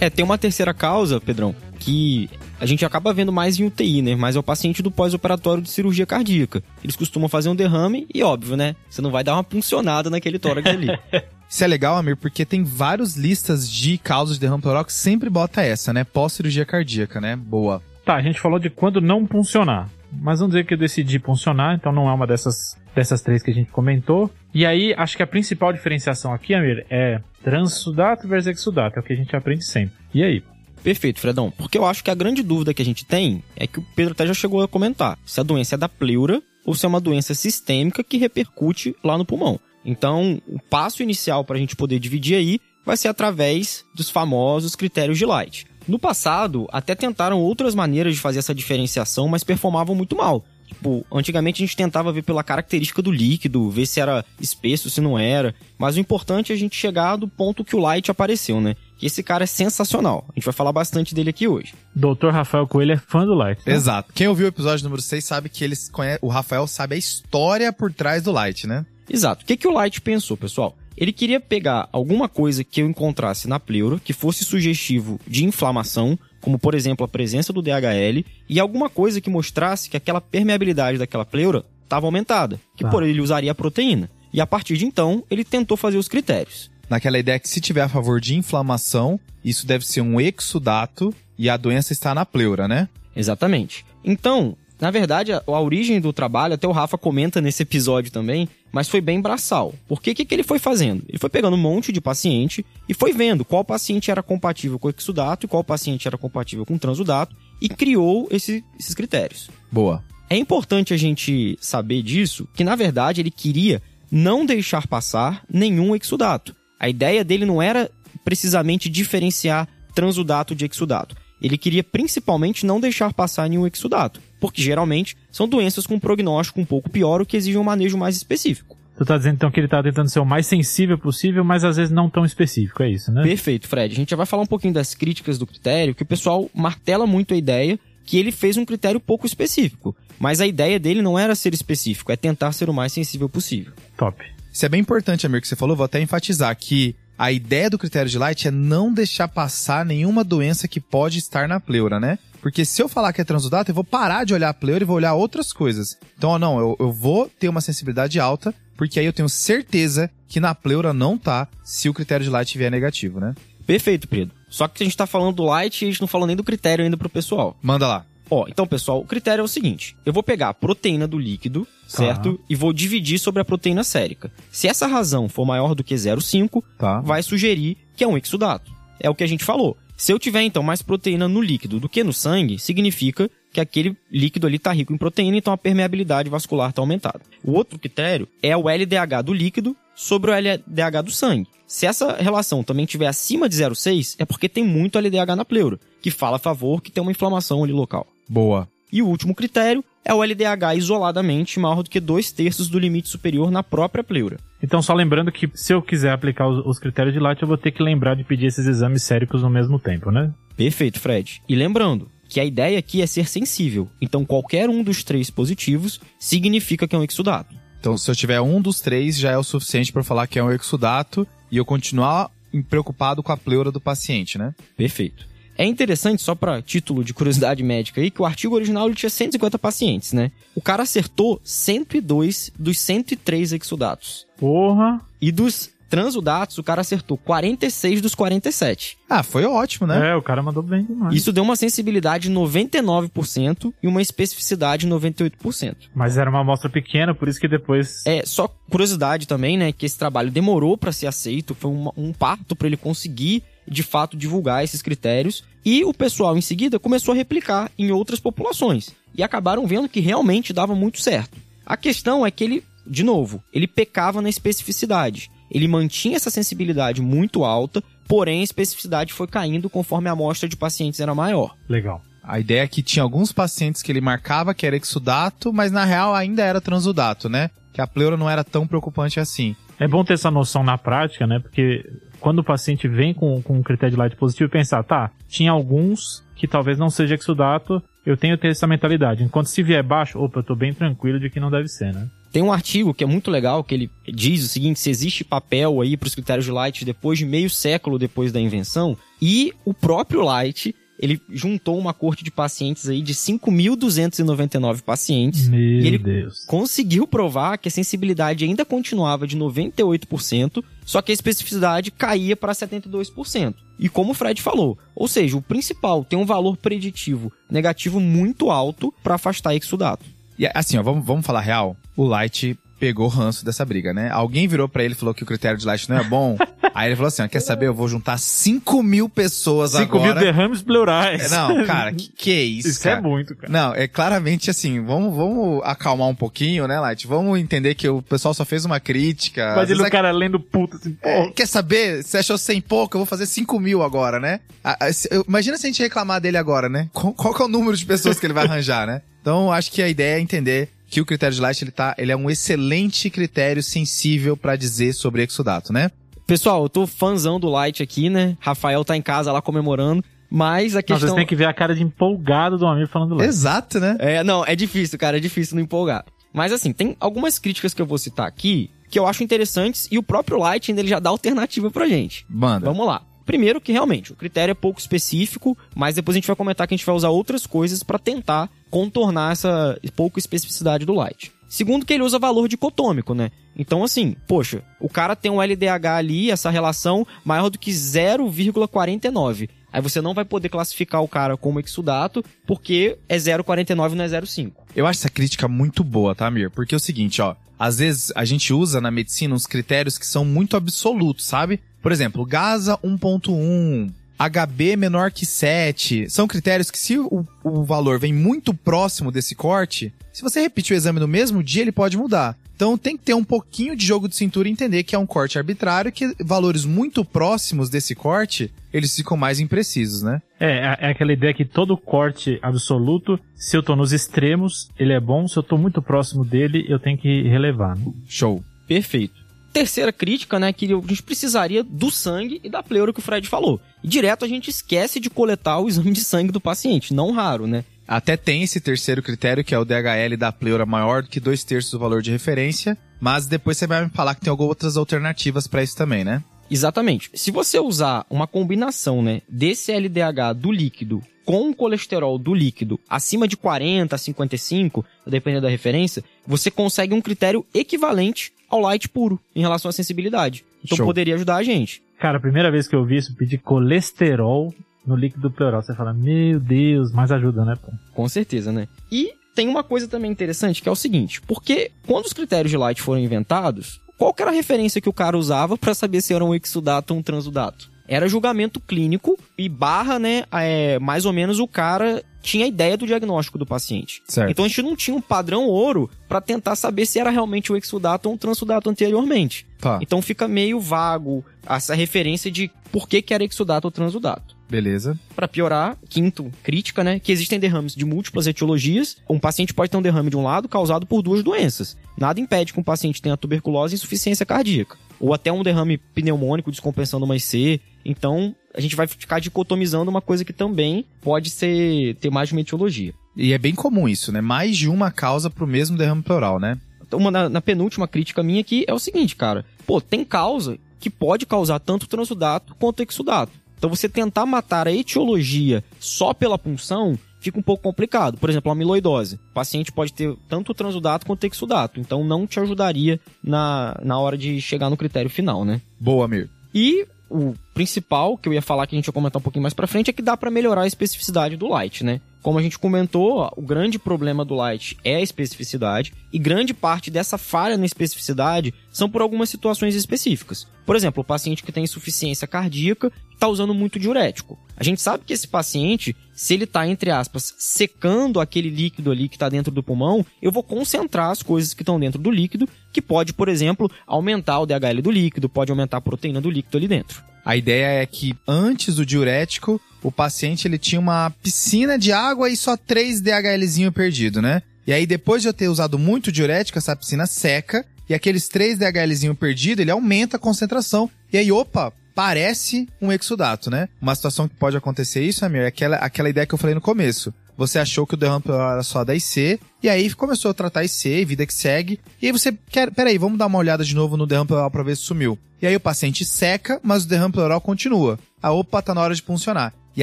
É, 0.00 0.08
tem 0.08 0.24
uma 0.24 0.38
terceira 0.38 0.72
causa, 0.72 1.20
Pedrão, 1.20 1.54
que 1.78 2.30
a 2.58 2.64
gente 2.64 2.86
acaba 2.86 3.12
vendo 3.12 3.30
mais 3.30 3.60
em 3.60 3.66
UTI, 3.66 4.00
né? 4.00 4.16
Mas 4.16 4.34
é 4.34 4.38
o 4.38 4.42
paciente 4.42 4.82
do 4.82 4.90
pós-operatório 4.90 5.62
de 5.62 5.68
cirurgia 5.68 6.06
cardíaca. 6.06 6.64
Eles 6.82 6.96
costumam 6.96 7.28
fazer 7.28 7.50
um 7.50 7.54
derrame 7.54 8.06
e, 8.14 8.22
óbvio, 8.22 8.56
né? 8.56 8.74
Você 8.88 9.02
não 9.02 9.10
vai 9.10 9.22
dar 9.22 9.34
uma 9.34 9.44
puncionada 9.44 10.08
naquele 10.08 10.38
tórax 10.38 10.66
ali. 10.70 10.86
Isso 11.52 11.62
é 11.62 11.66
legal, 11.66 11.98
Amir, 11.98 12.16
porque 12.16 12.46
tem 12.46 12.64
várias 12.64 13.14
listas 13.14 13.70
de 13.70 13.98
causas 13.98 14.36
de 14.36 14.40
derrame 14.40 14.62
pleural 14.62 14.86
que 14.86 14.92
sempre 14.92 15.28
bota 15.28 15.60
essa, 15.60 15.92
né? 15.92 16.02
Pós-cirurgia 16.02 16.64
cardíaca, 16.64 17.20
né? 17.20 17.36
Boa. 17.36 17.82
Tá, 18.06 18.14
a 18.14 18.22
gente 18.22 18.40
falou 18.40 18.58
de 18.58 18.70
quando 18.70 19.02
não 19.02 19.26
funcionar. 19.26 19.90
Mas 20.10 20.38
vamos 20.38 20.54
dizer 20.54 20.64
que 20.64 20.72
eu 20.72 20.78
decidi 20.78 21.18
funcionar, 21.18 21.74
então 21.74 21.92
não 21.92 22.08
é 22.08 22.14
uma 22.14 22.26
dessas, 22.26 22.78
dessas 22.94 23.20
três 23.20 23.42
que 23.42 23.50
a 23.50 23.54
gente 23.54 23.70
comentou. 23.70 24.30
E 24.54 24.64
aí, 24.64 24.94
acho 24.96 25.14
que 25.14 25.22
a 25.22 25.26
principal 25.26 25.74
diferenciação 25.74 26.32
aqui, 26.32 26.54
Amir, 26.54 26.86
é 26.88 27.20
transsudato 27.44 28.26
versus 28.26 28.58
exudato. 28.58 28.98
É 28.98 29.00
o 29.00 29.02
que 29.02 29.12
a 29.12 29.16
gente 29.16 29.36
aprende 29.36 29.62
sempre. 29.62 29.94
E 30.14 30.24
aí? 30.24 30.42
Perfeito, 30.82 31.20
Fredão. 31.20 31.50
Porque 31.50 31.76
eu 31.76 31.84
acho 31.84 32.02
que 32.02 32.10
a 32.10 32.14
grande 32.14 32.42
dúvida 32.42 32.72
que 32.72 32.80
a 32.80 32.84
gente 32.84 33.04
tem 33.04 33.44
é 33.56 33.66
que 33.66 33.78
o 33.78 33.86
Pedro 33.94 34.12
até 34.12 34.26
já 34.26 34.32
chegou 34.32 34.62
a 34.62 34.68
comentar. 34.68 35.18
Se 35.26 35.38
a 35.38 35.42
doença 35.42 35.74
é 35.74 35.78
da 35.78 35.88
pleura 35.88 36.42
ou 36.64 36.74
se 36.74 36.86
é 36.86 36.88
uma 36.88 37.00
doença 37.00 37.34
sistêmica 37.34 38.02
que 38.02 38.16
repercute 38.16 38.96
lá 39.04 39.18
no 39.18 39.26
pulmão. 39.26 39.60
Então, 39.84 40.40
o 40.46 40.58
passo 40.58 41.02
inicial 41.02 41.44
para 41.44 41.56
a 41.56 41.58
gente 41.58 41.76
poder 41.76 41.98
dividir 41.98 42.36
aí 42.36 42.60
vai 42.84 42.96
ser 42.96 43.08
através 43.08 43.84
dos 43.94 44.10
famosos 44.10 44.74
critérios 44.74 45.18
de 45.18 45.26
Light. 45.26 45.66
No 45.86 45.98
passado, 45.98 46.68
até 46.72 46.94
tentaram 46.94 47.40
outras 47.40 47.74
maneiras 47.74 48.14
de 48.14 48.20
fazer 48.20 48.38
essa 48.38 48.54
diferenciação, 48.54 49.28
mas 49.28 49.44
performavam 49.44 49.94
muito 49.94 50.16
mal. 50.16 50.44
Tipo, 50.72 51.04
antigamente 51.12 51.62
a 51.62 51.66
gente 51.66 51.76
tentava 51.76 52.12
ver 52.12 52.22
pela 52.22 52.42
característica 52.42 53.02
do 53.02 53.10
líquido, 53.10 53.68
ver 53.70 53.86
se 53.86 54.00
era 54.00 54.24
espesso, 54.40 54.88
se 54.88 55.00
não 55.00 55.18
era. 55.18 55.54
Mas 55.78 55.96
o 55.96 56.00
importante 56.00 56.50
é 56.50 56.54
a 56.54 56.58
gente 56.58 56.76
chegar 56.76 57.16
do 57.16 57.28
ponto 57.28 57.64
que 57.64 57.76
o 57.76 57.78
Light 57.78 58.10
apareceu, 58.10 58.60
né? 58.60 58.74
Que 58.96 59.06
esse 59.06 59.22
cara 59.22 59.44
é 59.44 59.46
sensacional. 59.46 60.24
A 60.30 60.32
gente 60.34 60.44
vai 60.44 60.54
falar 60.54 60.72
bastante 60.72 61.14
dele 61.14 61.30
aqui 61.30 61.46
hoje. 61.46 61.74
Dr. 61.94 62.30
Rafael 62.30 62.66
Coelho 62.66 62.92
é 62.92 62.96
fã 62.96 63.26
do 63.26 63.34
Light. 63.34 63.60
Né? 63.66 63.74
Exato. 63.74 64.12
Quem 64.14 64.28
ouviu 64.28 64.46
o 64.46 64.48
episódio 64.48 64.84
número 64.84 65.02
6 65.02 65.24
sabe 65.24 65.48
que 65.48 65.62
eles 65.62 65.90
conhece... 65.90 66.18
o 66.22 66.28
Rafael 66.28 66.66
sabe 66.66 66.94
a 66.94 66.98
história 66.98 67.72
por 67.72 67.92
trás 67.92 68.22
do 68.22 68.32
Light, 68.32 68.66
né? 68.66 68.86
Exato. 69.12 69.44
O 69.44 69.46
que, 69.46 69.56
que 69.56 69.68
o 69.68 69.72
Light 69.72 70.00
pensou, 70.00 70.36
pessoal? 70.36 70.76
Ele 70.96 71.12
queria 71.12 71.40
pegar 71.40 71.88
alguma 71.92 72.28
coisa 72.28 72.64
que 72.64 72.82
eu 72.82 72.88
encontrasse 72.88 73.48
na 73.48 73.58
pleura 73.58 73.98
que 73.98 74.12
fosse 74.12 74.44
sugestivo 74.44 75.18
de 75.26 75.44
inflamação, 75.44 76.18
como 76.40 76.58
por 76.58 76.74
exemplo 76.74 77.04
a 77.04 77.08
presença 77.08 77.52
do 77.52 77.62
DHL, 77.62 78.24
e 78.48 78.60
alguma 78.60 78.88
coisa 78.88 79.20
que 79.20 79.30
mostrasse 79.30 79.88
que 79.88 79.96
aquela 79.96 80.20
permeabilidade 80.20 80.98
daquela 80.98 81.24
pleura 81.24 81.64
estava 81.82 82.06
aumentada, 82.06 82.60
que 82.76 82.84
ah. 82.84 82.88
por 82.88 83.02
ele 83.02 83.20
usaria 83.20 83.52
a 83.52 83.54
proteína. 83.54 84.10
E 84.32 84.40
a 84.40 84.46
partir 84.46 84.76
de 84.76 84.86
então, 84.86 85.22
ele 85.30 85.44
tentou 85.44 85.76
fazer 85.76 85.98
os 85.98 86.08
critérios. 86.08 86.70
Naquela 86.88 87.18
ideia 87.18 87.38
que 87.38 87.48
se 87.48 87.60
tiver 87.60 87.82
a 87.82 87.88
favor 87.88 88.20
de 88.20 88.34
inflamação, 88.34 89.20
isso 89.44 89.66
deve 89.66 89.86
ser 89.86 90.00
um 90.00 90.20
exudato 90.20 91.14
e 91.38 91.48
a 91.48 91.56
doença 91.56 91.92
está 91.92 92.14
na 92.14 92.24
pleura, 92.24 92.66
né? 92.68 92.88
Exatamente. 93.14 93.84
Então, 94.04 94.56
na 94.82 94.90
verdade, 94.90 95.32
a, 95.32 95.40
a, 95.46 95.60
origem 95.60 96.00
do 96.00 96.12
trabalho, 96.12 96.54
até 96.54 96.66
o 96.66 96.72
Rafa 96.72 96.98
comenta 96.98 97.40
nesse 97.40 97.62
episódio 97.62 98.10
também, 98.10 98.48
mas 98.72 98.88
foi 98.88 99.00
bem 99.00 99.20
braçal. 99.20 99.72
Porque 99.86 100.10
o 100.10 100.14
que, 100.14 100.24
que 100.24 100.34
ele 100.34 100.42
foi 100.42 100.58
fazendo? 100.58 101.04
Ele 101.08 101.18
foi 101.18 101.30
pegando 101.30 101.54
um 101.54 101.60
monte 101.60 101.92
de 101.92 102.00
paciente 102.00 102.66
e 102.88 102.92
foi 102.92 103.12
vendo 103.12 103.44
qual 103.44 103.64
paciente 103.64 104.10
era 104.10 104.24
compatível 104.24 104.80
com 104.80 104.88
o 104.88 104.94
exudato 104.98 105.46
e 105.46 105.48
qual 105.48 105.62
paciente 105.62 106.08
era 106.08 106.18
compatível 106.18 106.66
com 106.66 106.74
o 106.74 106.78
transudato 106.80 107.36
e 107.60 107.68
criou 107.68 108.26
esse, 108.28 108.64
esses 108.76 108.92
critérios. 108.92 109.48
Boa. 109.70 110.02
É 110.28 110.36
importante 110.36 110.92
a 110.92 110.96
gente 110.96 111.56
saber 111.60 112.02
disso, 112.02 112.48
que 112.52 112.64
na 112.64 112.74
verdade 112.74 113.20
ele 113.20 113.30
queria 113.30 113.80
não 114.10 114.44
deixar 114.44 114.88
passar 114.88 115.44
nenhum 115.48 115.94
exudato. 115.94 116.56
A 116.80 116.88
ideia 116.88 117.22
dele 117.22 117.46
não 117.46 117.62
era 117.62 117.88
precisamente 118.24 118.88
diferenciar 118.88 119.68
transudato 119.94 120.56
de 120.56 120.66
exudato. 120.66 121.14
Ele 121.40 121.56
queria 121.56 121.84
principalmente 121.84 122.66
não 122.66 122.80
deixar 122.80 123.12
passar 123.14 123.48
nenhum 123.48 123.64
exudato 123.64 124.20
porque 124.42 124.60
geralmente 124.60 125.16
são 125.30 125.46
doenças 125.46 125.86
com 125.86 126.00
prognóstico 126.00 126.60
um 126.60 126.64
pouco 126.64 126.90
pior 126.90 127.20
o 127.20 127.24
que 127.24 127.36
exigem 127.36 127.60
um 127.60 127.64
manejo 127.64 127.96
mais 127.96 128.16
específico. 128.16 128.76
Tu 128.98 129.04
tá 129.04 129.16
dizendo 129.16 129.36
então 129.36 129.52
que 129.52 129.60
ele 129.60 129.68
tá 129.68 129.80
tentando 129.80 130.08
ser 130.08 130.18
o 130.18 130.26
mais 130.26 130.46
sensível 130.46 130.98
possível, 130.98 131.44
mas 131.44 131.62
às 131.62 131.76
vezes 131.76 131.92
não 131.92 132.10
tão 132.10 132.24
específico, 132.24 132.82
é 132.82 132.90
isso, 132.90 133.12
né? 133.12 133.22
Perfeito, 133.22 133.68
Fred. 133.68 133.94
A 133.94 133.96
gente 133.96 134.10
já 134.10 134.16
vai 134.16 134.26
falar 134.26 134.42
um 134.42 134.46
pouquinho 134.46 134.74
das 134.74 134.96
críticas 134.96 135.38
do 135.38 135.46
critério, 135.46 135.94
que 135.94 136.02
o 136.02 136.06
pessoal 136.06 136.50
martela 136.52 137.06
muito 137.06 137.32
a 137.32 137.36
ideia 137.36 137.78
que 138.04 138.18
ele 138.18 138.32
fez 138.32 138.56
um 138.56 138.64
critério 138.64 138.98
pouco 138.98 139.26
específico. 139.26 139.94
Mas 140.18 140.40
a 140.40 140.46
ideia 140.46 140.76
dele 140.80 141.02
não 141.02 141.16
era 141.16 141.36
ser 141.36 141.54
específico, 141.54 142.10
é 142.10 142.16
tentar 142.16 142.50
ser 142.50 142.68
o 142.68 142.74
mais 142.74 142.92
sensível 142.92 143.28
possível. 143.28 143.72
Top. 143.96 144.24
Isso 144.52 144.66
é 144.66 144.68
bem 144.68 144.80
importante, 144.80 145.24
Amir, 145.24 145.40
que 145.40 145.46
você 145.46 145.54
falou. 145.54 145.76
Vou 145.76 145.84
até 145.84 146.00
enfatizar 146.00 146.54
que 146.56 146.96
a 147.18 147.30
ideia 147.30 147.70
do 147.70 147.78
critério 147.78 148.10
de 148.10 148.18
Light 148.18 148.48
é 148.48 148.50
não 148.50 148.92
deixar 148.92 149.28
passar 149.28 149.84
nenhuma 149.84 150.24
doença 150.24 150.66
que 150.66 150.80
pode 150.80 151.18
estar 151.18 151.46
na 151.48 151.60
pleura, 151.60 152.00
né? 152.00 152.18
Porque 152.40 152.64
se 152.64 152.82
eu 152.82 152.88
falar 152.88 153.12
que 153.12 153.20
é 153.20 153.24
transudato, 153.24 153.70
eu 153.70 153.74
vou 153.74 153.84
parar 153.84 154.24
de 154.24 154.34
olhar 154.34 154.48
a 154.48 154.54
pleura 154.54 154.82
e 154.82 154.86
vou 154.86 154.96
olhar 154.96 155.14
outras 155.14 155.52
coisas. 155.52 155.96
Então, 156.18 156.30
ó, 156.30 156.38
não, 156.38 156.58
eu, 156.58 156.76
eu 156.80 156.92
vou 156.92 157.30
ter 157.38 157.48
uma 157.48 157.60
sensibilidade 157.60 158.18
alta, 158.18 158.52
porque 158.76 158.98
aí 158.98 159.06
eu 159.06 159.12
tenho 159.12 159.28
certeza 159.28 160.10
que 160.26 160.40
na 160.40 160.52
pleura 160.52 160.92
não 160.92 161.16
tá 161.16 161.46
se 161.62 161.88
o 161.88 161.94
critério 161.94 162.24
de 162.24 162.30
light 162.30 162.58
vier 162.58 162.70
negativo, 162.70 163.20
né? 163.20 163.34
Perfeito, 163.64 164.08
Pedro. 164.08 164.34
Só 164.48 164.66
que 164.66 164.82
a 164.82 164.86
gente 164.86 164.96
tá 164.96 165.06
falando 165.06 165.36
do 165.36 165.44
light 165.44 165.82
e 165.82 165.84
a 165.84 165.88
gente 165.88 166.00
não 166.00 166.08
falou 166.08 166.26
nem 166.26 166.36
do 166.36 166.42
critério 166.42 166.84
ainda 166.84 166.96
pro 166.96 167.08
pessoal. 167.08 167.56
Manda 167.62 167.86
lá. 167.86 168.04
Ó, 168.34 168.46
então, 168.48 168.66
pessoal, 168.66 168.98
o 168.98 169.04
critério 169.04 169.42
é 169.42 169.44
o 169.44 169.48
seguinte: 169.48 169.94
eu 170.06 170.12
vou 170.12 170.22
pegar 170.22 170.48
a 170.48 170.54
proteína 170.54 171.06
do 171.06 171.18
líquido, 171.18 171.68
certo? 171.86 172.38
Tá. 172.38 172.44
E 172.48 172.56
vou 172.56 172.72
dividir 172.72 173.18
sobre 173.18 173.42
a 173.42 173.44
proteína 173.44 173.84
sérica. 173.84 174.32
Se 174.50 174.66
essa 174.66 174.86
razão 174.86 175.28
for 175.28 175.44
maior 175.44 175.74
do 175.74 175.84
que 175.84 175.94
0,5, 175.94 176.62
tá. 176.78 177.02
vai 177.02 177.22
sugerir 177.22 177.76
que 177.94 178.02
é 178.02 178.08
um 178.08 178.16
exudato. 178.16 178.72
É 178.98 179.10
o 179.10 179.14
que 179.14 179.22
a 179.22 179.26
gente 179.26 179.44
falou. 179.44 179.76
Se 179.98 180.14
eu 180.14 180.18
tiver 180.18 180.40
então 180.44 180.62
mais 180.62 180.80
proteína 180.80 181.28
no 181.28 181.42
líquido 181.42 181.78
do 181.78 181.90
que 181.90 182.02
no 182.02 182.12
sangue, 182.12 182.58
significa 182.58 183.30
que 183.52 183.60
aquele 183.60 183.94
líquido 184.10 184.46
ali 184.46 184.56
está 184.56 184.72
rico 184.72 184.94
em 184.94 184.96
proteína, 184.96 185.36
então 185.36 185.52
a 185.52 185.58
permeabilidade 185.58 186.30
vascular 186.30 186.70
está 186.70 186.80
aumentada. 186.80 187.20
O 187.44 187.52
outro 187.52 187.78
critério 187.78 188.26
é 188.42 188.56
o 188.56 188.66
LDH 188.66 189.22
do 189.22 189.34
líquido 189.34 189.76
sobre 189.94 190.30
o 190.30 190.34
LDH 190.34 191.02
do 191.04 191.10
sangue. 191.10 191.48
Se 191.66 191.84
essa 191.84 192.16
relação 192.16 192.64
também 192.64 192.86
estiver 192.86 193.06
acima 193.06 193.46
de 193.46 193.56
0,6, 193.56 194.16
é 194.18 194.24
porque 194.24 194.48
tem 194.48 194.64
muito 194.64 194.98
LDH 194.98 195.36
na 195.36 195.44
pleura, 195.44 195.78
que 196.00 196.10
fala 196.10 196.36
a 196.36 196.40
favor 196.40 196.80
que 196.80 196.90
tem 196.90 197.02
uma 197.02 197.12
inflamação 197.12 197.62
ali 197.62 197.72
local. 197.72 198.06
Boa. 198.28 198.68
E 198.92 199.00
o 199.00 199.06
último 199.06 199.34
critério 199.34 199.84
é 200.04 200.12
o 200.12 200.22
LDH 200.22 200.76
isoladamente 200.76 201.58
maior 201.58 201.82
do 201.82 201.90
que 201.90 202.00
dois 202.00 202.32
terços 202.32 202.68
do 202.68 202.78
limite 202.78 203.08
superior 203.08 203.50
na 203.50 203.62
própria 203.62 204.04
pleura. 204.04 204.38
Então, 204.62 204.82
só 204.82 204.94
lembrando 204.94 205.32
que 205.32 205.50
se 205.54 205.72
eu 205.72 205.80
quiser 205.80 206.12
aplicar 206.12 206.48
os, 206.48 206.64
os 206.66 206.78
critérios 206.78 207.14
de 207.14 207.20
Light, 207.20 207.40
eu 207.40 207.48
vou 207.48 207.56
ter 207.56 207.72
que 207.72 207.82
lembrar 207.82 208.14
de 208.14 208.24
pedir 208.24 208.46
esses 208.46 208.66
exames 208.66 209.02
séricos 209.02 209.42
no 209.42 209.50
mesmo 209.50 209.78
tempo, 209.78 210.10
né? 210.10 210.32
Perfeito, 210.56 211.00
Fred. 211.00 211.42
E 211.48 211.54
lembrando 211.54 212.08
que 212.28 212.40
a 212.40 212.44
ideia 212.44 212.78
aqui 212.78 213.02
é 213.02 213.06
ser 213.06 213.28
sensível. 213.28 213.88
Então, 214.00 214.24
qualquer 214.24 214.68
um 214.68 214.82
dos 214.82 215.02
três 215.04 215.30
positivos 215.30 216.00
significa 216.18 216.86
que 216.86 216.94
é 216.94 216.98
um 216.98 217.04
exudato. 217.04 217.54
Então, 217.78 217.98
se 217.98 218.10
eu 218.10 218.14
tiver 218.14 218.40
um 218.40 218.60
dos 218.60 218.80
três, 218.80 219.18
já 219.18 219.32
é 219.32 219.38
o 219.38 219.42
suficiente 219.42 219.92
para 219.92 220.04
falar 220.04 220.26
que 220.26 220.38
é 220.38 220.44
um 220.44 220.50
exudato 220.50 221.26
e 221.50 221.56
eu 221.56 221.64
continuar 221.64 222.30
preocupado 222.68 223.22
com 223.22 223.32
a 223.32 223.36
pleura 223.36 223.72
do 223.72 223.80
paciente, 223.80 224.38
né? 224.38 224.54
Perfeito. 224.76 225.26
É 225.56 225.64
interessante, 225.64 226.22
só 226.22 226.34
para 226.34 226.62
título 226.62 227.04
de 227.04 227.12
curiosidade 227.12 227.62
médica 227.62 228.00
aí, 228.00 228.10
que 228.10 228.22
o 228.22 228.24
artigo 228.24 228.54
original 228.54 228.86
ele 228.86 228.94
tinha 228.94 229.10
150 229.10 229.58
pacientes, 229.58 230.12
né? 230.12 230.30
O 230.54 230.62
cara 230.62 230.82
acertou 230.82 231.40
102 231.44 232.52
dos 232.58 232.78
103 232.78 233.52
exudatos. 233.52 234.26
Porra! 234.38 235.00
E 235.20 235.30
dos 235.30 235.70
transudatos, 235.92 236.56
o 236.56 236.62
cara 236.62 236.80
acertou 236.80 237.18
46 237.18 238.00
dos 238.00 238.14
47. 238.14 238.96
Ah, 239.10 239.22
foi 239.22 239.44
ótimo, 239.44 239.86
né? 239.86 240.12
É, 240.12 240.16
o 240.16 240.22
cara 240.22 240.42
mandou 240.42 240.62
bem 240.62 240.82
demais. 240.84 241.14
Isso 241.14 241.30
deu 241.30 241.44
uma 241.44 241.54
sensibilidade 241.54 242.30
de 242.30 242.34
99% 242.34 243.74
e 243.82 243.86
uma 243.86 244.00
especificidade 244.00 244.86
de 244.86 244.92
98%. 244.92 245.76
Mas 245.94 246.16
era 246.16 246.30
uma 246.30 246.40
amostra 246.40 246.70
pequena, 246.70 247.14
por 247.14 247.28
isso 247.28 247.38
que 247.38 247.46
depois. 247.46 248.02
É, 248.06 248.24
só 248.24 248.48
curiosidade 248.70 249.28
também, 249.28 249.58
né, 249.58 249.70
que 249.70 249.84
esse 249.84 249.98
trabalho 249.98 250.30
demorou 250.30 250.78
para 250.78 250.92
ser 250.92 251.08
aceito, 251.08 251.54
foi 251.54 251.70
um, 251.70 251.90
um 251.94 252.10
parto 252.10 252.56
para 252.56 252.68
ele 252.68 252.78
conseguir 252.78 253.42
de 253.66 253.82
fato 253.82 254.16
divulgar 254.16 254.64
esses 254.64 254.82
critérios 254.82 255.44
e 255.64 255.84
o 255.84 255.94
pessoal 255.94 256.36
em 256.36 256.40
seguida 256.40 256.78
começou 256.78 257.12
a 257.12 257.16
replicar 257.16 257.70
em 257.78 257.92
outras 257.92 258.18
populações 258.18 258.90
e 259.14 259.22
acabaram 259.22 259.66
vendo 259.66 259.88
que 259.88 260.00
realmente 260.00 260.52
dava 260.52 260.74
muito 260.74 261.00
certo. 261.00 261.38
A 261.64 261.76
questão 261.76 262.26
é 262.26 262.30
que 262.30 262.44
ele, 262.44 262.64
de 262.86 263.02
novo, 263.02 263.42
ele 263.52 263.66
pecava 263.66 264.20
na 264.20 264.28
especificidade. 264.28 265.30
Ele 265.50 265.68
mantinha 265.68 266.16
essa 266.16 266.30
sensibilidade 266.30 267.02
muito 267.02 267.44
alta, 267.44 267.82
porém 268.08 268.40
a 268.40 268.44
especificidade 268.44 269.12
foi 269.12 269.26
caindo 269.26 269.70
conforme 269.70 270.08
a 270.08 270.12
amostra 270.12 270.48
de 270.48 270.56
pacientes 270.56 270.98
era 270.98 271.14
maior. 271.14 271.54
Legal. 271.68 272.02
A 272.22 272.38
ideia 272.38 272.62
é 272.62 272.68
que 272.68 272.82
tinha 272.82 273.02
alguns 273.02 273.32
pacientes 273.32 273.82
que 273.82 273.90
ele 273.90 274.00
marcava 274.00 274.54
que 274.54 274.66
era 274.66 274.76
exudato, 274.76 275.52
mas 275.52 275.72
na 275.72 275.84
real 275.84 276.14
ainda 276.14 276.42
era 276.42 276.60
transudato, 276.60 277.28
né? 277.28 277.50
Que 277.72 277.80
a 277.80 277.86
pleura 277.86 278.16
não 278.16 278.30
era 278.30 278.44
tão 278.44 278.66
preocupante 278.66 279.18
assim. 279.18 279.56
É 279.78 279.88
bom 279.88 280.04
ter 280.04 280.14
essa 280.14 280.30
noção 280.30 280.62
na 280.62 280.78
prática, 280.78 281.26
né? 281.26 281.40
Porque 281.40 281.84
quando 282.22 282.38
o 282.38 282.44
paciente 282.44 282.86
vem 282.86 283.12
com, 283.12 283.42
com 283.42 283.54
um 283.58 283.62
critério 283.62 283.90
de 283.90 283.98
light 283.98 284.14
positivo, 284.14 284.48
pensar, 284.48 284.82
tá, 284.84 285.10
tinha 285.28 285.50
alguns 285.50 286.24
que 286.36 286.46
talvez 286.46 286.78
não 286.78 286.88
seja 286.88 287.16
exudato, 287.16 287.82
eu 288.06 288.16
tenho 288.16 288.36
que 288.36 288.42
ter 288.42 288.48
essa 288.48 288.66
mentalidade. 288.66 289.24
Enquanto 289.24 289.46
se 289.46 289.62
vier 289.62 289.82
baixo, 289.82 290.20
opa, 290.20 290.38
eu 290.38 290.44
tô 290.44 290.54
bem 290.54 290.72
tranquilo 290.72 291.18
de 291.18 291.28
que 291.28 291.40
não 291.40 291.50
deve 291.50 291.66
ser, 291.66 291.92
né? 291.92 292.08
Tem 292.30 292.42
um 292.42 292.52
artigo 292.52 292.94
que 292.94 293.04
é 293.04 293.06
muito 293.06 293.30
legal, 293.30 293.62
que 293.62 293.74
ele 293.74 293.90
diz 294.08 294.42
o 294.44 294.48
seguinte, 294.48 294.80
se 294.80 294.88
existe 294.88 295.24
papel 295.24 295.80
aí 295.80 295.96
para 295.96 296.06
os 296.06 296.14
critérios 296.14 296.46
de 296.46 296.50
Light 296.50 296.84
depois 296.84 297.18
de 297.18 297.26
meio 297.26 297.50
século 297.50 297.98
depois 297.98 298.32
da 298.32 298.40
invenção, 298.40 298.96
e 299.20 299.52
o 299.64 299.74
próprio 299.74 300.22
Light 300.22 300.74
ele 301.02 301.20
juntou 301.28 301.76
uma 301.76 301.92
corte 301.92 302.22
de 302.22 302.30
pacientes 302.30 302.88
aí 302.88 303.02
de 303.02 303.12
5.299 303.12 304.82
pacientes. 304.82 305.48
Meu 305.48 305.58
e 305.58 305.86
ele 305.86 305.98
Deus. 305.98 306.44
conseguiu 306.46 307.08
provar 307.08 307.58
que 307.58 307.66
a 307.66 307.72
sensibilidade 307.72 308.44
ainda 308.44 308.64
continuava 308.64 309.26
de 309.26 309.36
98%, 309.36 310.62
só 310.86 311.02
que 311.02 311.10
a 311.10 311.14
especificidade 311.14 311.90
caía 311.90 312.36
para 312.36 312.52
72%. 312.52 313.54
E 313.80 313.88
como 313.88 314.12
o 314.12 314.14
Fred 314.14 314.40
falou, 314.40 314.78
ou 314.94 315.08
seja, 315.08 315.36
o 315.36 315.42
principal 315.42 316.04
tem 316.04 316.16
um 316.16 316.24
valor 316.24 316.56
preditivo 316.56 317.32
negativo 317.50 317.98
muito 317.98 318.48
alto 318.48 318.94
para 319.02 319.16
afastar 319.16 319.56
exudato. 319.56 320.04
E 320.38 320.46
assim, 320.54 320.78
ó, 320.78 320.82
vamos, 320.84 321.04
vamos 321.04 321.26
falar 321.26 321.40
real. 321.40 321.76
O 321.96 322.04
Light 322.04 322.56
pegou 322.78 323.08
ranço 323.08 323.44
dessa 323.44 323.64
briga, 323.64 323.92
né? 323.92 324.08
Alguém 324.10 324.46
virou 324.46 324.68
para 324.68 324.84
ele 324.84 324.94
e 324.94 324.96
falou 324.96 325.12
que 325.12 325.24
o 325.24 325.26
critério 325.26 325.58
de 325.58 325.66
Light 325.66 325.88
não 325.88 325.98
é 325.98 326.04
bom. 326.04 326.36
Aí 326.74 326.88
ele 326.88 326.96
falou 326.96 327.08
assim: 327.08 327.22
ó, 327.22 327.28
quer 327.28 327.40
saber? 327.40 327.66
Eu 327.66 327.74
vou 327.74 327.88
juntar 327.88 328.18
5 328.18 328.82
mil 328.82 329.08
pessoas 329.08 329.72
5 329.72 329.82
agora. 329.96 330.14
mil 330.14 330.22
derrames 330.22 330.62
pleurais. 330.62 331.30
É, 331.32 331.36
Não, 331.36 331.64
cara, 331.66 331.92
que, 331.92 332.08
que 332.08 332.30
é 332.30 332.42
isso? 332.42 332.68
Isso 332.68 332.82
cara? 332.82 332.98
é 332.98 333.00
muito, 333.00 333.34
cara. 333.36 333.52
Não, 333.52 333.74
é 333.74 333.86
claramente 333.88 334.50
assim, 334.50 334.82
vamos, 334.84 335.14
vamos 335.14 335.60
acalmar 335.64 336.08
um 336.08 336.14
pouquinho, 336.14 336.66
né, 336.66 336.78
Light? 336.80 337.06
Vamos 337.06 337.38
entender 337.38 337.74
que 337.74 337.88
o 337.88 338.00
pessoal 338.02 338.34
só 338.34 338.44
fez 338.44 338.64
uma 338.64 338.80
crítica. 338.80 339.48
Às 339.48 339.52
Imagina 339.54 339.76
vezes 339.76 339.88
o 339.88 339.90
cara 339.90 340.10
lendo 340.10 340.40
puto 340.40 340.76
assim, 340.76 340.92
pô. 340.92 341.08
é, 341.08 341.30
quer 341.30 341.46
saber? 341.46 342.02
Você 342.02 342.18
achou 342.18 342.38
100 342.38 342.60
pouco? 342.62 342.96
Eu 342.96 343.00
vou 343.00 343.06
fazer 343.06 343.26
5 343.26 343.58
mil 343.60 343.82
agora, 343.82 344.18
né? 344.18 344.40
Ah, 344.64 344.76
ah, 344.80 344.92
se- 344.92 345.08
eu- 345.10 345.24
Imagina 345.28 345.56
se 345.56 345.66
a 345.66 345.70
gente 345.70 345.82
reclamar 345.82 346.20
dele 346.20 346.36
agora, 346.36 346.68
né? 346.68 346.88
Qual, 346.92 347.12
qual 347.12 347.34
que 347.34 347.42
é 347.42 347.44
o 347.44 347.48
número 347.48 347.76
de 347.76 347.84
pessoas 347.86 348.18
que 348.18 348.26
ele 348.26 348.32
vai 348.34 348.44
arranjar, 348.44 348.86
né? 348.86 349.02
Então, 349.20 349.52
acho 349.52 349.70
que 349.70 349.82
a 349.82 349.88
ideia 349.88 350.16
é 350.16 350.20
entender 350.20 350.68
que 350.88 351.00
o 351.00 351.06
critério 351.06 351.34
de 351.34 351.40
Light, 351.40 351.62
ele, 351.64 351.70
tá, 351.70 351.94
ele 351.96 352.12
é 352.12 352.16
um 352.16 352.28
excelente 352.28 353.08
critério 353.08 353.62
sensível 353.62 354.36
pra 354.36 354.56
dizer 354.56 354.92
sobre 354.92 355.22
exudato, 355.24 355.72
né? 355.72 355.90
Pessoal, 356.32 356.62
eu 356.62 356.68
tô 356.70 356.86
fãzão 356.86 357.38
do 357.38 357.46
Light 357.46 357.82
aqui, 357.82 358.08
né? 358.08 358.38
Rafael 358.40 358.82
tá 358.86 358.96
em 358.96 359.02
casa 359.02 359.30
lá 359.30 359.42
comemorando, 359.42 360.02
mas 360.30 360.74
a 360.74 360.78
Não, 360.78 360.82
questão... 360.82 360.98
vocês 360.98 361.12
têm 361.12 361.26
que 361.26 361.36
ver 361.36 361.44
a 361.44 361.52
cara 361.52 361.74
de 361.74 361.82
empolgado 361.82 362.56
do 362.56 362.66
amigo 362.66 362.88
falando 362.88 363.16
lá. 363.16 363.22
Exato, 363.26 363.78
né? 363.78 363.98
É, 363.98 364.24
não, 364.24 364.42
é 364.42 364.56
difícil, 364.56 364.98
cara, 364.98 365.18
é 365.18 365.20
difícil 365.20 365.56
não 365.56 365.62
empolgar. 365.62 366.06
Mas 366.32 366.50
assim, 366.50 366.72
tem 366.72 366.96
algumas 366.98 367.38
críticas 367.38 367.74
que 367.74 367.82
eu 367.82 367.84
vou 367.84 367.98
citar 367.98 368.26
aqui 368.26 368.70
que 368.88 368.98
eu 368.98 369.06
acho 369.06 369.22
interessantes 369.22 369.86
e 369.90 369.98
o 369.98 370.02
próprio 370.02 370.38
Light 370.38 370.70
ainda 370.70 370.80
ele 370.80 370.88
já 370.88 370.98
dá 370.98 371.10
alternativa 371.10 371.70
pra 371.70 371.86
gente. 371.86 372.24
Manda. 372.30 372.64
Vamos 372.64 372.86
lá. 372.86 373.02
Primeiro 373.26 373.60
que 373.60 373.70
realmente 373.70 374.10
o 374.12 374.16
critério 374.16 374.52
é 374.52 374.54
pouco 374.54 374.80
específico, 374.80 375.54
mas 375.76 375.96
depois 375.96 376.14
a 376.14 376.18
gente 376.18 376.26
vai 376.26 376.36
comentar 376.36 376.66
que 376.66 376.72
a 376.72 376.76
gente 376.78 376.86
vai 376.86 376.94
usar 376.94 377.10
outras 377.10 377.46
coisas 377.46 377.82
pra 377.82 377.98
tentar 377.98 378.48
contornar 378.70 379.32
essa 379.32 379.78
pouca 379.94 380.18
especificidade 380.18 380.86
do 380.86 380.94
Light. 380.94 381.30
Segundo 381.52 381.84
que 381.84 381.92
ele 381.92 382.02
usa 382.02 382.18
valor 382.18 382.48
dicotômico, 382.48 383.12
né? 383.12 383.30
Então 383.54 383.84
assim, 383.84 384.16
poxa, 384.26 384.62
o 384.80 384.88
cara 384.88 385.14
tem 385.14 385.30
um 385.30 385.42
LDH 385.42 385.86
ali, 385.98 386.30
essa 386.30 386.48
relação 386.48 387.06
maior 387.22 387.50
do 387.50 387.58
que 387.58 387.70
0,49. 387.70 389.50
Aí 389.70 389.82
você 389.82 390.00
não 390.00 390.14
vai 390.14 390.24
poder 390.24 390.48
classificar 390.48 391.02
o 391.02 391.08
cara 391.08 391.36
como 391.36 391.60
exudato, 391.60 392.24
porque 392.46 392.96
é 393.06 393.18
0,49 393.18 393.92
não 393.92 394.02
é 394.02 394.08
0,5. 394.08 394.52
Eu 394.74 394.86
acho 394.86 395.00
essa 395.00 395.10
crítica 395.10 395.46
muito 395.46 395.84
boa, 395.84 396.14
tá, 396.14 396.30
Mir? 396.30 396.48
Porque 396.48 396.74
é 396.74 396.78
o 396.78 396.80
seguinte, 396.80 397.20
ó. 397.20 397.36
Às 397.58 397.76
vezes 397.76 398.10
a 398.16 398.24
gente 398.24 398.54
usa 398.54 398.80
na 398.80 398.90
medicina 398.90 399.34
uns 399.34 399.46
critérios 399.46 399.98
que 399.98 400.06
são 400.06 400.24
muito 400.24 400.56
absolutos, 400.56 401.26
sabe? 401.26 401.60
Por 401.82 401.92
exemplo, 401.92 402.24
GASA 402.24 402.78
1.1, 402.78 403.92
HB 404.28 404.76
menor 404.76 405.10
que 405.10 405.24
7. 405.26 406.08
São 406.10 406.26
critérios 406.26 406.70
que 406.70 406.78
se 406.78 406.98
o, 406.98 407.26
o 407.42 407.64
valor 407.64 407.98
vem 407.98 408.12
muito 408.12 408.52
próximo 408.54 409.10
desse 409.10 409.34
corte, 409.34 409.92
se 410.12 410.22
você 410.22 410.40
repetir 410.40 410.74
o 410.74 410.76
exame 410.76 411.00
no 411.00 411.08
mesmo 411.08 411.42
dia, 411.42 411.62
ele 411.62 411.72
pode 411.72 411.96
mudar. 411.96 412.36
Então 412.54 412.78
tem 412.78 412.96
que 412.96 413.02
ter 413.02 413.14
um 413.14 413.24
pouquinho 413.24 413.74
de 413.74 413.84
jogo 413.84 414.08
de 414.08 414.14
cintura 414.14 414.48
e 414.48 414.52
entender 414.52 414.84
que 414.84 414.94
é 414.94 414.98
um 414.98 415.06
corte 415.06 415.36
arbitrário, 415.38 415.90
que 415.90 416.14
valores 416.22 416.64
muito 416.64 417.04
próximos 417.04 417.68
desse 417.68 417.92
corte, 417.94 418.52
eles 418.72 418.94
ficam 418.94 419.16
mais 419.16 419.40
imprecisos, 419.40 420.02
né? 420.02 420.22
É, 420.38 420.58
é- 420.58 420.78
é 420.86 420.90
aquela 420.90 421.12
ideia 421.12 421.34
que 421.34 421.44
todo 421.44 421.76
corte 421.76 422.38
absoluto, 422.40 423.18
se 423.34 423.56
eu 423.56 423.62
tô 423.62 423.74
nos 423.74 423.92
extremos, 423.92 424.68
ele 424.78 424.92
é 424.92 425.00
bom, 425.00 425.26
se 425.26 425.36
eu 425.36 425.42
tô 425.42 425.58
muito 425.58 425.82
próximo 425.82 426.24
dele, 426.24 426.64
eu 426.68 426.78
tenho 426.78 426.96
que 426.98 427.22
relevar. 427.22 427.76
né? 427.76 427.84
Show. 428.06 428.44
Perfeito. 428.68 429.21
Terceira 429.52 429.92
crítica, 429.92 430.38
né, 430.38 430.52
que 430.52 430.72
a 430.72 430.80
gente 430.88 431.02
precisaria 431.02 431.62
do 431.62 431.90
sangue 431.90 432.40
e 432.42 432.48
da 432.48 432.62
pleura 432.62 432.92
que 432.92 433.00
o 433.00 433.02
Fred 433.02 433.28
falou. 433.28 433.60
E 433.82 433.88
direto 433.88 434.24
a 434.24 434.28
gente 434.28 434.48
esquece 434.48 434.98
de 434.98 435.10
coletar 435.10 435.58
o 435.58 435.68
exame 435.68 435.92
de 435.92 436.02
sangue 436.02 436.32
do 436.32 436.40
paciente, 436.40 436.94
não 436.94 437.12
raro, 437.12 437.46
né? 437.46 437.64
Até 437.86 438.16
tem 438.16 438.42
esse 438.42 438.60
terceiro 438.60 439.02
critério, 439.02 439.44
que 439.44 439.54
é 439.54 439.58
o 439.58 439.64
DHL 439.64 440.16
da 440.16 440.32
pleura 440.32 440.64
maior 440.64 441.02
do 441.02 441.08
que 441.08 441.20
dois 441.20 441.44
terços 441.44 441.72
do 441.72 441.78
valor 441.78 442.00
de 442.00 442.10
referência, 442.10 442.78
mas 443.00 443.26
depois 443.26 443.58
você 443.58 443.66
vai 443.66 443.84
me 443.84 443.90
falar 443.90 444.14
que 444.14 444.22
tem 444.22 444.30
algumas 444.30 444.50
outras 444.50 444.76
alternativas 444.76 445.46
pra 445.46 445.62
isso 445.62 445.76
também, 445.76 446.04
né? 446.04 446.22
Exatamente. 446.50 447.10
Se 447.14 447.30
você 447.30 447.58
usar 447.58 448.06
uma 448.08 448.26
combinação, 448.26 449.02
né, 449.02 449.22
desse 449.28 449.72
LDH 449.72 450.34
do 450.36 450.52
líquido 450.52 451.02
com 451.24 451.50
o 451.50 451.54
colesterol 451.54 452.18
do 452.18 452.34
líquido 452.34 452.80
acima 452.88 453.28
de 453.28 453.36
40 453.36 453.94
a 453.94 453.98
55, 453.98 454.84
dependendo 455.06 455.42
da 455.42 455.48
referência, 455.48 456.04
você 456.26 456.50
consegue 456.50 456.94
um 456.94 457.00
critério 457.00 457.46
equivalente 457.54 458.32
ao 458.52 458.60
light 458.60 458.88
puro 458.88 459.18
em 459.34 459.40
relação 459.40 459.70
à 459.70 459.72
sensibilidade. 459.72 460.44
Então 460.62 460.76
Show. 460.76 460.86
poderia 460.86 461.14
ajudar 461.14 461.36
a 461.36 461.42
gente. 461.42 461.82
Cara, 461.98 462.18
a 462.18 462.20
primeira 462.20 462.50
vez 462.50 462.68
que 462.68 462.76
eu 462.76 462.84
vi 462.84 462.96
isso, 462.96 463.16
pedir 463.16 463.38
colesterol 463.38 464.54
no 464.86 464.94
líquido 464.94 465.30
pleural. 465.30 465.62
Você 465.62 465.74
fala, 465.74 465.94
meu 465.94 466.38
Deus, 466.38 466.92
mas 466.92 467.10
ajuda, 467.10 467.44
né, 467.44 467.56
pô? 467.56 467.72
Com 467.94 468.08
certeza, 468.08 468.52
né? 468.52 468.68
E 468.90 469.12
tem 469.34 469.48
uma 469.48 469.64
coisa 469.64 469.88
também 469.88 470.10
interessante 470.10 470.60
que 470.60 470.68
é 470.68 470.72
o 470.72 470.76
seguinte, 470.76 471.22
porque 471.22 471.70
quando 471.86 472.04
os 472.04 472.12
critérios 472.12 472.50
de 472.50 472.56
light 472.56 472.82
foram 472.82 473.00
inventados, 473.00 473.80
qual 473.96 474.12
que 474.12 474.20
era 474.20 474.30
a 474.30 474.34
referência 474.34 474.80
que 474.80 474.88
o 474.88 474.92
cara 474.92 475.16
usava 475.16 475.56
para 475.56 475.74
saber 475.74 476.02
se 476.02 476.12
era 476.12 476.24
um 476.24 476.34
exudato 476.34 476.92
ou 476.92 477.00
um 477.00 477.02
transudato? 477.02 477.70
Era 477.88 478.08
julgamento 478.08 478.60
clínico 478.60 479.18
e 479.38 479.48
barra, 479.48 479.98
né, 479.98 480.24
é, 480.32 480.78
mais 480.78 481.06
ou 481.06 481.12
menos 481.12 481.38
o 481.38 481.48
cara 481.48 482.02
tinha 482.22 482.46
ideia 482.46 482.76
do 482.76 482.86
diagnóstico 482.86 483.36
do 483.36 483.44
paciente. 483.44 484.02
Certo. 484.06 484.30
Então 484.30 484.44
a 484.44 484.48
gente 484.48 484.62
não 484.62 484.76
tinha 484.76 484.96
um 484.96 485.00
padrão 485.00 485.46
ouro 485.46 485.90
para 486.08 486.20
tentar 486.20 486.54
saber 486.56 486.86
se 486.86 486.98
era 486.98 487.10
realmente 487.10 487.52
o 487.52 487.56
exudato 487.56 488.08
ou 488.08 488.14
um 488.14 488.18
transudato 488.18 488.70
anteriormente. 488.70 489.46
Tá, 489.58 489.78
Então 489.82 490.00
fica 490.00 490.26
meio 490.28 490.58
vago 490.60 491.24
essa 491.46 491.74
referência 491.74 492.30
de 492.30 492.50
por 492.70 492.88
que, 492.88 493.02
que 493.02 493.12
era 493.12 493.22
exudato 493.24 493.66
ou 493.66 493.70
transudato. 493.72 494.36
beleza. 494.48 494.98
Pra 495.14 495.26
piorar, 495.28 495.76
quinto, 495.88 496.30
crítica, 496.42 496.82
né? 496.84 496.98
Que 496.98 497.10
existem 497.12 497.38
derrames 497.38 497.74
de 497.74 497.84
múltiplas 497.84 498.26
etiologias. 498.26 498.96
Um 499.08 499.18
paciente 499.18 499.52
pode 499.54 499.70
ter 499.70 499.76
um 499.76 499.82
derrame 499.82 500.10
de 500.10 500.16
um 500.16 500.22
lado 500.22 500.48
causado 500.48 500.86
por 500.86 501.02
duas 501.02 501.22
doenças. 501.22 501.76
Nada 501.96 502.20
impede 502.20 502.52
que 502.52 502.60
um 502.60 502.62
paciente 502.62 503.00
tenha 503.00 503.16
tuberculose 503.16 503.74
e 503.74 503.76
insuficiência 503.76 504.26
cardíaca. 504.26 504.76
Ou 505.00 505.12
até 505.14 505.32
um 505.32 505.42
derrame 505.42 505.78
pneumônico 505.78 506.50
descompensando 506.50 507.04
uma 507.04 507.16
IC. 507.16 507.60
Então, 507.84 508.34
a 508.54 508.60
gente 508.60 508.76
vai 508.76 508.86
ficar 508.86 509.18
dicotomizando 509.18 509.90
uma 509.90 510.00
coisa 510.00 510.24
que 510.24 510.32
também 510.32 510.84
pode 511.00 511.30
ser 511.30 511.94
ter 511.96 512.10
mais 512.10 512.28
de 512.28 512.34
uma 512.34 512.40
etiologia. 512.40 512.92
E 513.16 513.32
é 513.32 513.38
bem 513.38 513.54
comum 513.54 513.88
isso, 513.88 514.10
né? 514.10 514.20
Mais 514.20 514.56
de 514.56 514.68
uma 514.68 514.90
causa 514.90 515.28
pro 515.28 515.46
mesmo 515.46 515.76
derrame 515.76 516.02
pleural, 516.02 516.38
né? 516.38 516.58
Então, 516.86 516.98
uma, 516.98 517.10
na, 517.10 517.28
na 517.28 517.40
penúltima 517.40 517.88
crítica 517.88 518.22
minha 518.22 518.40
aqui 518.40 518.64
é 518.66 518.72
o 518.72 518.78
seguinte, 518.78 519.16
cara. 519.16 519.44
Pô, 519.66 519.80
tem 519.80 520.04
causa 520.04 520.58
que 520.78 520.90
pode 520.90 521.24
causar 521.24 521.58
tanto 521.60 521.86
transudato 521.86 522.54
quanto 522.58 522.82
exudato. 522.82 523.32
Então 523.56 523.70
você 523.70 523.88
tentar 523.88 524.26
matar 524.26 524.66
a 524.66 524.72
etiologia 524.72 525.62
só 525.78 526.12
pela 526.12 526.36
punção 526.36 526.98
fica 527.20 527.38
um 527.38 527.42
pouco 527.42 527.62
complicado. 527.62 528.18
Por 528.18 528.28
exemplo, 528.28 528.50
a 528.50 528.52
amiloidose. 528.52 529.14
O 529.14 529.34
paciente 529.34 529.70
pode 529.70 529.92
ter 529.92 530.12
tanto 530.28 530.50
o 530.50 530.54
transudato 530.54 531.06
quanto 531.06 531.22
o 531.22 531.26
exudato. 531.26 531.78
Então 531.78 532.02
não 532.02 532.26
te 532.26 532.40
ajudaria 532.40 532.98
na, 533.22 533.80
na 533.84 533.96
hora 534.00 534.18
de 534.18 534.40
chegar 534.40 534.68
no 534.68 534.76
critério 534.76 535.08
final, 535.08 535.44
né? 535.44 535.60
Boa, 535.78 536.06
Amir. 536.06 536.28
E 536.52 536.84
o 537.12 537.34
principal, 537.52 538.16
que 538.16 538.28
eu 538.28 538.32
ia 538.32 538.40
falar 538.40 538.66
que 538.66 538.74
a 538.74 538.78
gente 538.78 538.86
ia 538.86 538.92
comentar 538.92 539.20
um 539.20 539.22
pouquinho 539.22 539.42
mais 539.42 539.52
pra 539.52 539.66
frente, 539.66 539.90
é 539.90 539.92
que 539.92 540.02
dá 540.02 540.16
para 540.16 540.30
melhorar 540.30 540.62
a 540.62 540.66
especificidade 540.66 541.36
do 541.36 541.48
light, 541.48 541.84
né? 541.84 542.00
Como 542.22 542.38
a 542.38 542.42
gente 542.42 542.58
comentou, 542.58 543.30
o 543.36 543.42
grande 543.42 543.78
problema 543.78 544.24
do 544.24 544.34
light 544.34 544.78
é 544.84 544.96
a 544.96 545.00
especificidade, 545.00 545.92
e 546.12 546.18
grande 546.18 546.54
parte 546.54 546.90
dessa 546.90 547.18
falha 547.18 547.56
na 547.56 547.66
especificidade 547.66 548.54
são 548.70 548.88
por 548.88 549.02
algumas 549.02 549.28
situações 549.28 549.74
específicas. 549.74 550.46
Por 550.64 550.76
exemplo, 550.76 551.02
o 551.02 551.04
paciente 551.04 551.42
que 551.42 551.52
tem 551.52 551.64
insuficiência 551.64 552.26
cardíaca 552.26 552.92
está 553.12 553.26
usando 553.26 553.52
muito 553.52 553.78
diurético. 553.78 554.38
A 554.56 554.62
gente 554.62 554.80
sabe 554.80 555.04
que 555.04 555.12
esse 555.12 555.26
paciente, 555.26 555.96
se 556.14 556.34
ele 556.34 556.44
está, 556.44 556.66
entre 556.66 556.90
aspas, 556.90 557.34
secando 557.36 558.20
aquele 558.20 558.48
líquido 558.48 558.90
ali 558.90 559.08
que 559.08 559.16
está 559.16 559.28
dentro 559.28 559.52
do 559.52 559.62
pulmão, 559.62 560.06
eu 560.20 560.30
vou 560.30 560.42
concentrar 560.42 561.10
as 561.10 561.22
coisas 561.22 561.52
que 561.52 561.62
estão 561.62 561.78
dentro 561.78 562.00
do 562.00 562.10
líquido, 562.10 562.48
que 562.72 562.82
pode, 562.82 563.12
por 563.12 563.28
exemplo, 563.28 563.70
aumentar 563.86 564.40
o 564.40 564.46
DHL 564.46 564.80
do 564.82 564.90
líquido, 564.90 565.28
pode 565.28 565.50
aumentar 565.50 565.76
a 565.76 565.80
proteína 565.80 566.20
do 566.20 566.30
líquido 566.30 566.56
ali 566.56 566.68
dentro. 566.68 567.02
A 567.24 567.36
ideia 567.36 567.82
é 567.82 567.86
que 567.86 568.16
antes 568.26 568.76
do 568.76 568.86
diurético, 568.86 569.60
o 569.82 569.92
paciente 569.92 570.48
ele 570.48 570.58
tinha 570.58 570.80
uma 570.80 571.10
piscina 571.22 571.78
de 571.78 571.92
água 571.92 572.28
e 572.28 572.36
só 572.36 572.56
3 572.56 573.00
DHLzinho 573.00 573.70
perdido, 573.70 574.20
né? 574.20 574.42
E 574.66 574.72
aí 574.72 574.86
depois 574.86 575.22
de 575.22 575.28
eu 575.28 575.32
ter 575.32 575.48
usado 575.48 575.78
muito 575.78 576.10
diurético, 576.10 576.58
essa 576.58 576.74
piscina 576.74 577.06
seca 577.06 577.64
e 577.88 577.94
aqueles 577.94 578.28
3 578.28 578.58
DHLzinho 578.58 579.14
perdido, 579.14 579.60
ele 579.60 579.70
aumenta 579.70 580.16
a 580.16 580.20
concentração. 580.20 580.90
E 581.12 581.18
aí, 581.18 581.30
opa, 581.30 581.72
parece 581.94 582.68
um 582.80 582.92
exudato, 582.92 583.50
né? 583.50 583.68
Uma 583.80 583.94
situação 583.94 584.28
que 584.28 584.34
pode 584.34 584.56
acontecer 584.56 585.02
isso, 585.02 585.24
Amir, 585.24 585.42
é 585.42 585.46
aquela, 585.46 585.76
aquela 585.76 586.08
ideia 586.08 586.26
que 586.26 586.34
eu 586.34 586.38
falei 586.38 586.54
no 586.54 586.60
começo. 586.60 587.12
Você 587.42 587.58
achou 587.58 587.84
que 587.84 587.94
o 587.94 587.96
derrame 587.96 588.22
era 588.28 588.62
só 588.62 588.84
da 588.84 588.94
IC, 588.94 589.40
e 589.60 589.68
aí 589.68 589.92
começou 589.94 590.30
a 590.30 590.34
tratar 590.34 590.62
IC, 590.62 591.04
vida 591.04 591.26
que 591.26 591.34
segue, 591.34 591.80
e 592.00 592.06
aí 592.06 592.12
você 592.12 592.32
quer, 592.48 592.70
peraí, 592.70 592.96
vamos 592.96 593.18
dar 593.18 593.26
uma 593.26 593.38
olhada 593.38 593.64
de 593.64 593.74
novo 593.74 593.96
no 593.96 594.06
derrame 594.06 594.28
pleural 594.28 594.48
pra 594.48 594.62
ver 594.62 594.76
se 594.76 594.84
sumiu. 594.84 595.18
E 595.40 595.46
aí 595.48 595.56
o 595.56 595.60
paciente 595.60 596.04
seca, 596.04 596.60
mas 596.62 596.84
o 596.84 596.88
derrame 596.88 597.12
pleural 597.12 597.40
continua. 597.40 597.98
A 598.22 598.30
opa, 598.30 598.62
tá 598.62 598.72
na 598.72 598.80
hora 598.80 598.94
de 598.94 599.02
puncionar. 599.02 599.52
E 599.76 599.82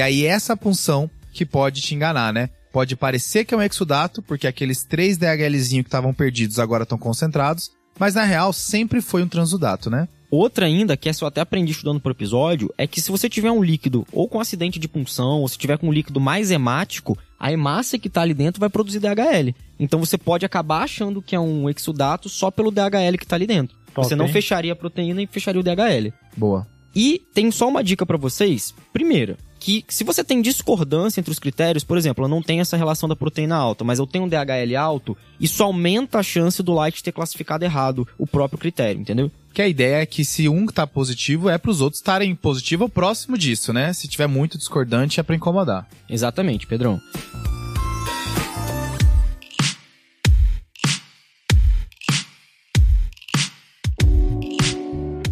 aí 0.00 0.24
essa 0.24 0.56
punção 0.56 1.10
que 1.34 1.44
pode 1.44 1.82
te 1.82 1.94
enganar, 1.94 2.32
né? 2.32 2.48
Pode 2.72 2.96
parecer 2.96 3.44
que 3.44 3.52
é 3.52 3.58
um 3.58 3.62
exudato, 3.62 4.22
porque 4.22 4.46
aqueles 4.46 4.82
três 4.82 5.18
DHLzinho 5.18 5.84
que 5.84 5.88
estavam 5.88 6.14
perdidos 6.14 6.58
agora 6.58 6.84
estão 6.84 6.96
concentrados, 6.96 7.72
mas 7.98 8.14
na 8.14 8.24
real 8.24 8.54
sempre 8.54 9.02
foi 9.02 9.22
um 9.22 9.28
transudato, 9.28 9.90
né? 9.90 10.08
Outra 10.30 10.66
ainda, 10.66 10.96
que 10.96 11.08
essa 11.08 11.24
eu 11.24 11.28
até 11.28 11.40
aprendi 11.40 11.72
estudando 11.72 12.00
por 12.00 12.12
episódio, 12.12 12.72
é 12.78 12.86
que 12.86 13.00
se 13.00 13.10
você 13.10 13.28
tiver 13.28 13.50
um 13.50 13.62
líquido 13.62 14.06
ou 14.12 14.28
com 14.28 14.38
acidente 14.38 14.78
de 14.78 14.86
punção, 14.86 15.40
ou 15.40 15.48
se 15.48 15.58
tiver 15.58 15.76
com 15.76 15.88
um 15.88 15.92
líquido 15.92 16.20
mais 16.20 16.52
hemático, 16.52 17.18
a 17.38 17.52
hemácia 17.52 17.98
que 17.98 18.06
está 18.06 18.22
ali 18.22 18.32
dentro 18.32 18.60
vai 18.60 18.68
produzir 18.68 19.00
DHL. 19.00 19.52
Então 19.78 19.98
você 19.98 20.16
pode 20.16 20.46
acabar 20.46 20.84
achando 20.84 21.20
que 21.20 21.34
é 21.34 21.40
um 21.40 21.68
exudato 21.68 22.28
só 22.28 22.50
pelo 22.50 22.70
DHL 22.70 23.18
que 23.18 23.24
está 23.24 23.34
ali 23.34 23.46
dentro. 23.46 23.76
Top, 23.92 24.06
você 24.06 24.14
não 24.14 24.26
hein? 24.26 24.32
fecharia 24.32 24.72
a 24.72 24.76
proteína 24.76 25.20
e 25.20 25.26
fecharia 25.26 25.60
o 25.60 25.64
DHL. 25.64 26.12
Boa. 26.36 26.66
E 26.94 27.22
tem 27.34 27.50
só 27.50 27.68
uma 27.68 27.82
dica 27.82 28.06
para 28.06 28.16
vocês. 28.16 28.74
Primeira, 28.92 29.36
que 29.58 29.84
se 29.88 30.04
você 30.04 30.24
tem 30.24 30.40
discordância 30.40 31.20
entre 31.20 31.30
os 31.30 31.38
critérios, 31.38 31.84
por 31.84 31.98
exemplo, 31.98 32.24
eu 32.24 32.28
não 32.28 32.42
tenho 32.42 32.62
essa 32.62 32.76
relação 32.76 33.08
da 33.08 33.14
proteína 33.14 33.56
alta, 33.56 33.84
mas 33.84 33.98
eu 33.98 34.06
tenho 34.06 34.24
um 34.24 34.28
DHL 34.28 34.76
alto, 34.76 35.16
isso 35.38 35.62
aumenta 35.62 36.18
a 36.18 36.22
chance 36.22 36.62
do 36.62 36.72
light 36.72 37.02
ter 37.02 37.12
classificado 37.12 37.64
errado 37.64 38.06
o 38.18 38.26
próprio 38.26 38.58
critério, 38.58 39.00
entendeu? 39.00 39.30
Que 39.52 39.62
a 39.62 39.68
ideia 39.68 40.02
é 40.02 40.06
que 40.06 40.24
se 40.24 40.48
um 40.48 40.66
tá 40.66 40.86
positivo, 40.86 41.48
é 41.48 41.58
pros 41.58 41.80
outros 41.80 42.00
estarem 42.00 42.34
positivo 42.34 42.84
ou 42.84 42.88
próximo 42.88 43.36
disso, 43.36 43.72
né? 43.72 43.92
Se 43.92 44.06
tiver 44.06 44.28
muito 44.28 44.56
discordante, 44.56 45.18
é 45.18 45.22
pra 45.22 45.34
incomodar. 45.34 45.88
Exatamente, 46.08 46.66
Pedrão. 46.66 47.00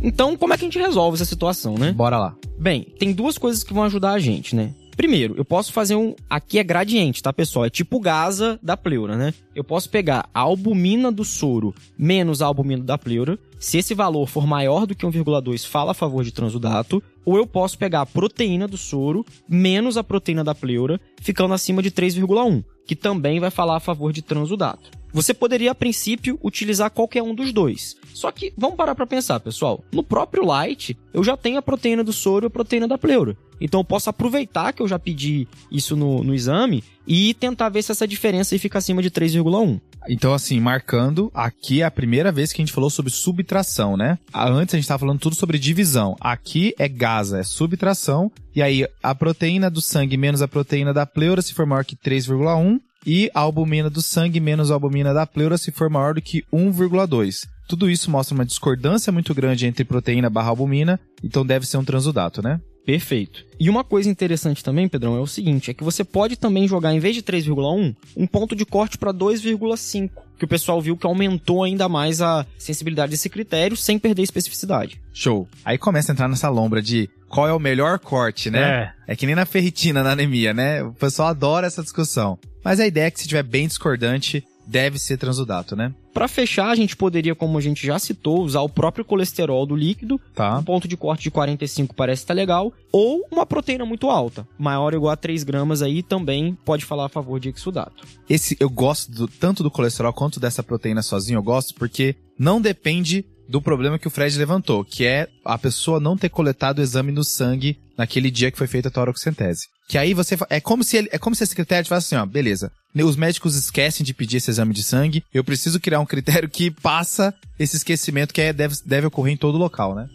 Então, 0.03 0.37
como 0.37 0.53
é 0.53 0.57
que 0.57 0.65
a 0.65 0.67
gente 0.67 0.79
resolve 0.79 1.17
essa 1.17 1.25
situação, 1.25 1.77
né? 1.77 1.93
Bora 1.93 2.19
lá. 2.19 2.35
Bem, 2.59 2.83
tem 2.99 3.13
duas 3.13 3.39
coisas 3.39 3.63
que 3.63 3.73
vão 3.73 3.85
ajudar 3.85 4.13
a 4.13 4.19
gente, 4.19 4.57
né? 4.57 4.75
Primeiro, 4.99 5.37
eu 5.37 5.45
posso 5.45 5.73
fazer 5.73 5.95
um. 5.95 6.17
Aqui 6.29 6.59
é 6.59 6.65
gradiente, 6.65 7.23
tá, 7.23 7.33
pessoal? 7.33 7.65
É 7.65 7.71
tipo 7.71 8.01
Gaza 8.01 8.59
da 8.61 8.77
pleura, 8.77 9.17
né? 9.17 9.33
Eu 9.55 9.63
posso 9.63 9.89
pegar 9.89 10.29
a 10.35 10.41
albumina 10.41 11.13
do 11.13 11.25
soro 11.25 11.73
menos 11.97 12.43
a 12.43 12.47
albumina 12.47 12.83
da 12.83 12.99
pleura. 12.99 13.39
Se 13.61 13.79
esse 13.79 13.95
valor 13.95 14.27
for 14.27 14.45
maior 14.45 14.87
do 14.87 14.97
que 14.97 15.07
1,2, 15.07 15.65
fala 15.65 15.93
a 15.93 15.95
favor 15.95 16.25
de 16.25 16.33
transudato. 16.33 17.01
Ou 17.25 17.37
eu 17.37 17.47
posso 17.47 17.79
pegar 17.79 18.01
a 18.01 18.07
proteína 18.07 18.67
do 18.67 18.77
soro 18.77 19.25
menos 19.49 19.97
a 19.97 20.03
proteína 20.03 20.43
da 20.43 20.53
pleura, 20.53 21.01
ficando 21.21 21.55
acima 21.55 21.81
de 21.81 21.93
3,1, 21.93 22.65
que 22.89 22.97
também 22.97 23.39
vai 23.39 23.51
falar 23.51 23.77
a 23.77 23.81
favor 23.81 24.15
de 24.15 24.23
transudato. 24.23 24.91
Você 25.13 25.35
poderia, 25.35 25.73
a 25.73 25.75
princípio, 25.75 26.39
utilizar 26.43 26.91
qualquer 26.91 27.23
um 27.23 27.35
dos 27.35 27.53
dois. 27.53 27.95
Só 28.15 28.33
que, 28.33 28.53
vamos 28.57 28.77
parar 28.77 28.95
pra 28.95 29.07
pensar, 29.07 29.39
pessoal. 29.41 29.85
No 29.93 30.03
próprio 30.03 30.45
light, 30.45 30.97
eu 31.13 31.23
já 31.23 31.37
tenho 31.37 31.59
a 31.59 31.63
proteína 31.63 32.03
do 32.03 32.13
soro 32.13 32.47
e 32.47 32.49
a 32.49 32.51
proteína 32.51 32.89
da 32.89 32.97
pleura. 32.97 33.37
Então 33.61 33.81
eu 33.81 33.85
posso 33.85 34.09
aproveitar 34.09 34.73
que 34.73 34.81
eu 34.81 34.89
já 34.89 34.99
pedi 34.99 35.47
isso 35.71 35.97
no, 35.97 36.25
no 36.25 36.35
exame 36.35 36.83
e 37.07 37.35
tentar 37.35 37.69
ver 37.69 37.83
se 37.83 37.93
essa 37.93 38.09
diferença 38.09 38.55
aí 38.55 38.59
fica 38.59 38.79
acima 38.79 39.03
de 39.03 39.11
3,1. 39.11 39.81
Então, 40.09 40.33
assim, 40.33 40.59
marcando, 40.59 41.31
aqui 41.35 41.83
é 41.83 41.85
a 41.85 41.91
primeira 41.91 42.33
vez 42.33 42.53
que 42.53 42.63
a 42.63 42.65
gente 42.65 42.73
falou 42.73 42.89
sobre 42.89 43.13
subtração, 43.13 43.97
né? 43.97 44.19
Ah, 44.33 44.49
Antes 44.49 44.75
a 44.75 44.79
gente 44.79 44.89
tava 44.89 45.01
falando 45.01 45.21
tudo 45.21 45.37
sobre 45.37 45.59
divisão. 45.59 46.17
Aqui 46.21 46.75
é 46.79 46.89
Gaza, 46.89 47.41
é 47.41 47.43
subtração. 47.43 48.33
E 48.55 48.63
aí, 48.63 48.87
a 49.03 49.15
proteína 49.15 49.71
do 49.71 49.81
sangue 49.81 50.17
menos 50.17 50.41
a 50.41 50.49
proteína 50.49 50.95
da 50.95 51.05
pleura, 51.05 51.43
se 51.43 51.53
for 51.53 51.67
maior 51.67 51.85
que 51.85 51.95
3,1. 51.95 52.81
E 53.07 53.31
a 53.33 53.41
albumina 53.41 53.89
do 53.89 54.03
sangue 54.03 54.41
menos 54.41 54.71
a 54.71 54.75
albumina 54.75 55.15
da 55.15 55.27
pleura, 55.27 55.57
se 55.57 55.71
for 55.71 55.89
maior 55.89 56.15
do 56.15 56.23
que 56.23 56.43
1,2. 56.53 57.47
Tudo 57.69 57.89
isso 57.89 58.11
mostra 58.11 58.35
uma 58.35 58.45
discordância 58.47 59.13
muito 59.13 59.35
grande 59.35 59.67
entre 59.67 59.85
proteína 59.85 60.31
barra 60.31 60.49
albumina, 60.49 60.99
então 61.23 61.45
deve 61.45 61.67
ser 61.67 61.77
um 61.77 61.85
transudato, 61.85 62.43
né? 62.43 62.61
Perfeito. 62.89 63.45
E 63.61 63.69
uma 63.69 63.85
coisa 63.85 64.09
interessante 64.09 64.65
também, 64.65 64.89
Pedrão, 64.89 65.15
é 65.15 65.21
o 65.21 65.27
seguinte, 65.27 65.71
é 65.71 65.75
que 65.75 65.85
você 65.85 66.03
pode 66.03 66.37
também 66.37 66.67
jogar, 66.67 66.95
em 66.95 66.99
vez 66.99 67.15
de 67.15 67.23
3,1, 67.23 67.95
um 68.17 68.27
ponto 68.27 68.57
de 68.57 68.65
corte 68.65 68.97
para 68.97 69.13
2,5, 69.13 70.09
que 70.39 70.47
o 70.47 70.49
pessoal 70.49 70.81
viu 70.81 70.97
que 70.97 71.07
aumentou 71.07 71.63
ainda 71.63 71.87
mais 71.87 72.23
a 72.23 72.47
sensibilidade 72.57 73.11
desse 73.11 73.29
critério, 73.29 73.77
sem 73.77 73.99
perder 73.99 74.23
especificidade. 74.23 74.99
Show. 75.13 75.47
Aí 75.67 75.77
começa 75.77 76.11
a 76.11 76.15
entrar 76.15 76.29
nessa 76.29 76.49
lombra 76.49 76.81
de 76.81 77.11
qual 77.29 77.47
é 77.47 77.53
o 77.53 77.61
melhor 77.61 77.99
corte, 77.99 78.51
né? 78.51 78.95
É. 79.07 79.15
que 79.15 79.27
nem 79.27 79.35
na 79.35 79.45
ferritina, 79.45 80.03
na 80.03 80.13
anemia, 80.13 80.55
né? 80.55 80.83
O 80.83 80.95
pessoal 80.95 81.29
adora 81.29 81.67
essa 81.67 81.83
discussão. 81.83 82.39
Mas 82.65 82.81
a 82.81 82.87
ideia 82.87 83.09
é 83.09 83.11
que 83.11 83.21
se 83.21 83.29
tiver 83.29 83.43
bem 83.43 83.67
discordante, 83.67 84.43
deve 84.69 84.99
ser 84.99 85.17
transudato, 85.17 85.75
né? 85.75 85.95
Para 86.13 86.29
fechar, 86.29 86.69
a 86.69 86.75
gente 86.75 86.97
poderia, 86.97 87.35
como 87.35 87.57
a 87.57 87.61
gente 87.61 87.87
já 87.87 87.99
citou, 87.99 88.43
usar 88.43 88.61
o 88.61 88.69
próprio 88.69 89.05
colesterol 89.05 89.65
do 89.65 89.75
líquido. 89.77 90.21
Tá. 90.35 90.59
Um 90.59 90.63
ponto 90.65 90.87
de 90.89 90.97
corte 90.97 91.23
de 91.25 91.31
45 91.31 91.95
parece 91.95 92.23
estar 92.23 92.35
legal. 92.35 92.73
Ou 92.93 93.25
uma 93.31 93.47
proteína 93.47 93.85
muito 93.87 94.11
alta, 94.11 94.47
maior 94.59 94.93
ou 94.93 94.99
igual 94.99 95.13
a 95.13 95.17
3 95.17 95.43
gramas 95.45 95.81
aí, 95.81 96.03
também 96.03 96.57
pode 96.65 96.85
falar 96.85 97.07
a 97.07 97.09
favor 97.09 97.39
de 97.41 97.49
exudato. 97.49 98.05
Esse 98.29 98.57
eu 98.61 98.69
gosto 98.69 99.11
do- 99.13 99.29
tanto 99.29 99.63
do 99.63 99.71
colesterol 99.71 100.13
quanto 100.13 100.41
dessa 100.41 100.63
proteína 100.63 101.03
sozinho, 101.03 101.39
eu 101.39 101.43
gosto 101.43 101.75
porque 101.75 102.17
não 102.39 102.61
depende 102.61 103.25
do 103.49 103.63
problema 103.63 103.99
que 103.99 104.07
o 104.07 104.11
Fred 104.11 104.37
levantou, 104.39 104.85
que 104.85 105.05
é 105.05 105.29
a 105.45 105.57
pessoa 105.57 105.99
não 105.99 106.17
ter 106.17 106.29
coletado 106.29 106.79
o 106.79 106.83
exame 106.83 107.11
no 107.11 107.25
sangue 107.25 107.79
naquele 107.97 108.31
dia 108.31 108.51
que 108.51 108.59
foi 108.59 108.67
feita 108.67 108.89
a 108.89 108.91
toracocentese. 108.91 109.67
Que 109.89 109.97
aí 109.97 110.13
você 110.13 110.37
é 110.51 110.61
como 110.61 110.85
se 110.85 110.99
ele, 110.99 111.09
é 111.11 111.19
como 111.19 111.35
se 111.35 111.43
esse 111.43 111.55
critério 111.55 111.85
tivesse 111.85 112.15
assim, 112.15 112.23
ó, 112.23 112.27
beleza. 112.27 112.71
Os 112.95 113.17
médicos 113.17 113.55
esquecem 113.55 114.05
de 114.05 114.13
pedir 114.13 114.37
esse 114.37 114.51
exame 114.51 114.75
de 114.75 114.83
sangue. 114.83 115.25
Eu 115.33 115.43
preciso 115.43 115.81
criar 115.81 116.01
um 116.01 116.07
critério 116.07 116.49
que 116.49 116.71
passa 116.71 117.33
esse 117.59 117.77
esquecimento 117.77 118.35
que 118.35 118.41
é, 118.41 118.53
deve, 118.53 118.77
deve 118.85 119.07
ocorrer 119.07 119.33
em 119.33 119.37
todo 119.37 119.57
local, 119.57 119.95
né? 119.95 120.09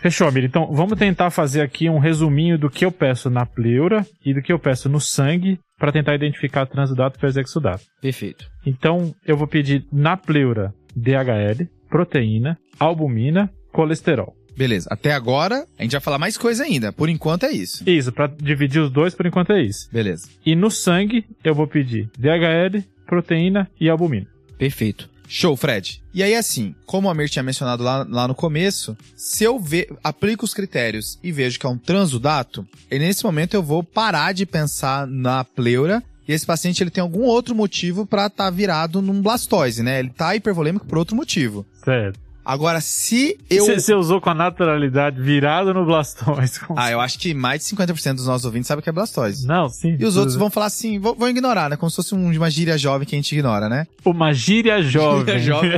Fechou, 0.00 0.26
Amir. 0.26 0.44
Então, 0.44 0.66
vamos 0.72 0.98
tentar 0.98 1.30
fazer 1.30 1.60
aqui 1.60 1.88
um 1.90 1.98
resuminho 1.98 2.58
do 2.58 2.70
que 2.70 2.84
eu 2.86 2.90
peço 2.90 3.28
na 3.28 3.44
pleura 3.44 4.06
e 4.24 4.32
do 4.32 4.40
que 4.40 4.50
eu 4.50 4.58
peço 4.58 4.88
no 4.88 4.98
sangue 4.98 5.58
para 5.78 5.92
tentar 5.92 6.14
identificar 6.14 6.64
transudato 6.66 7.20
versus 7.20 7.36
exudato. 7.36 7.84
Perfeito. 8.00 8.46
Então, 8.64 9.14
eu 9.26 9.36
vou 9.36 9.46
pedir 9.46 9.84
na 9.92 10.16
pleura 10.16 10.72
DHL, 10.96 11.66
proteína, 11.88 12.58
albumina, 12.78 13.50
colesterol. 13.72 14.34
Beleza. 14.56 14.88
Até 14.90 15.12
agora, 15.12 15.66
a 15.78 15.82
gente 15.82 15.92
vai 15.92 16.00
falar 16.00 16.18
mais 16.18 16.36
coisa 16.36 16.64
ainda. 16.64 16.92
Por 16.92 17.08
enquanto 17.08 17.44
é 17.44 17.52
isso. 17.52 17.88
Isso, 17.88 18.10
para 18.10 18.26
dividir 18.26 18.80
os 18.80 18.90
dois, 18.90 19.14
por 19.14 19.26
enquanto 19.26 19.52
é 19.52 19.62
isso. 19.62 19.90
Beleza. 19.92 20.28
E 20.44 20.56
no 20.56 20.70
sangue, 20.70 21.26
eu 21.44 21.54
vou 21.54 21.66
pedir 21.66 22.10
DHL, 22.18 22.82
proteína 23.06 23.70
e 23.78 23.88
albumina. 23.88 24.26
Perfeito. 24.58 25.08
Show, 25.32 25.56
Fred. 25.56 26.02
E 26.12 26.24
aí, 26.24 26.34
assim, 26.34 26.74
como 26.84 27.06
o 27.06 27.10
Amir 27.10 27.30
tinha 27.30 27.42
mencionado 27.42 27.84
lá, 27.84 28.04
lá 28.10 28.26
no 28.26 28.34
começo, 28.34 28.96
se 29.14 29.44
eu 29.44 29.62
aplico 30.02 30.44
os 30.44 30.52
critérios 30.52 31.20
e 31.22 31.30
vejo 31.30 31.56
que 31.56 31.64
é 31.64 31.68
um 31.68 31.78
transudato, 31.78 32.66
e 32.90 32.98
nesse 32.98 33.24
momento 33.24 33.54
eu 33.54 33.62
vou 33.62 33.84
parar 33.84 34.32
de 34.32 34.44
pensar 34.44 35.06
na 35.06 35.44
pleura 35.44 36.02
e 36.26 36.32
esse 36.32 36.44
paciente 36.44 36.82
ele 36.82 36.90
tem 36.90 37.00
algum 37.00 37.22
outro 37.22 37.54
motivo 37.54 38.04
pra 38.04 38.26
estar 38.26 38.50
virado 38.50 39.00
num 39.00 39.22
blastose, 39.22 39.84
né? 39.84 40.00
Ele 40.00 40.10
tá 40.10 40.34
hipervolêmico 40.34 40.84
por 40.84 40.98
outro 40.98 41.14
motivo. 41.14 41.64
Certo. 41.84 42.18
Agora, 42.44 42.80
se 42.80 43.36
eu. 43.48 43.66
Você 43.66 43.94
usou 43.94 44.20
com 44.20 44.30
a 44.30 44.34
naturalidade 44.34 45.20
virado 45.20 45.72
no 45.74 45.84
Blastoise. 45.84 46.60
Ah, 46.76 46.90
eu 46.90 47.00
acho 47.00 47.18
que 47.18 47.34
mais 47.34 47.62
de 47.64 47.74
50% 47.76 48.14
dos 48.14 48.26
nossos 48.26 48.44
ouvintes 48.44 48.66
sabem 48.68 48.82
que 48.82 48.88
é 48.88 48.92
Blastoise. 48.92 49.46
Não, 49.46 49.68
sim. 49.68 49.96
E 49.98 50.04
os 50.04 50.16
outros 50.16 50.36
vão 50.36 50.50
falar 50.50 50.66
assim, 50.66 50.98
vão, 50.98 51.14
vão 51.14 51.28
ignorar, 51.28 51.68
né? 51.70 51.76
Como 51.76 51.90
se 51.90 51.96
fosse 51.96 52.14
um- 52.14 52.30
uma 52.34 52.50
gíria 52.50 52.76
jovem 52.78 53.06
que 53.06 53.14
a 53.14 53.18
gente 53.18 53.32
ignora, 53.36 53.68
né? 53.68 53.86
Uma 54.04 54.32
gíria 54.32 54.82
jovem. 54.82 55.38
Jovem. 55.40 55.70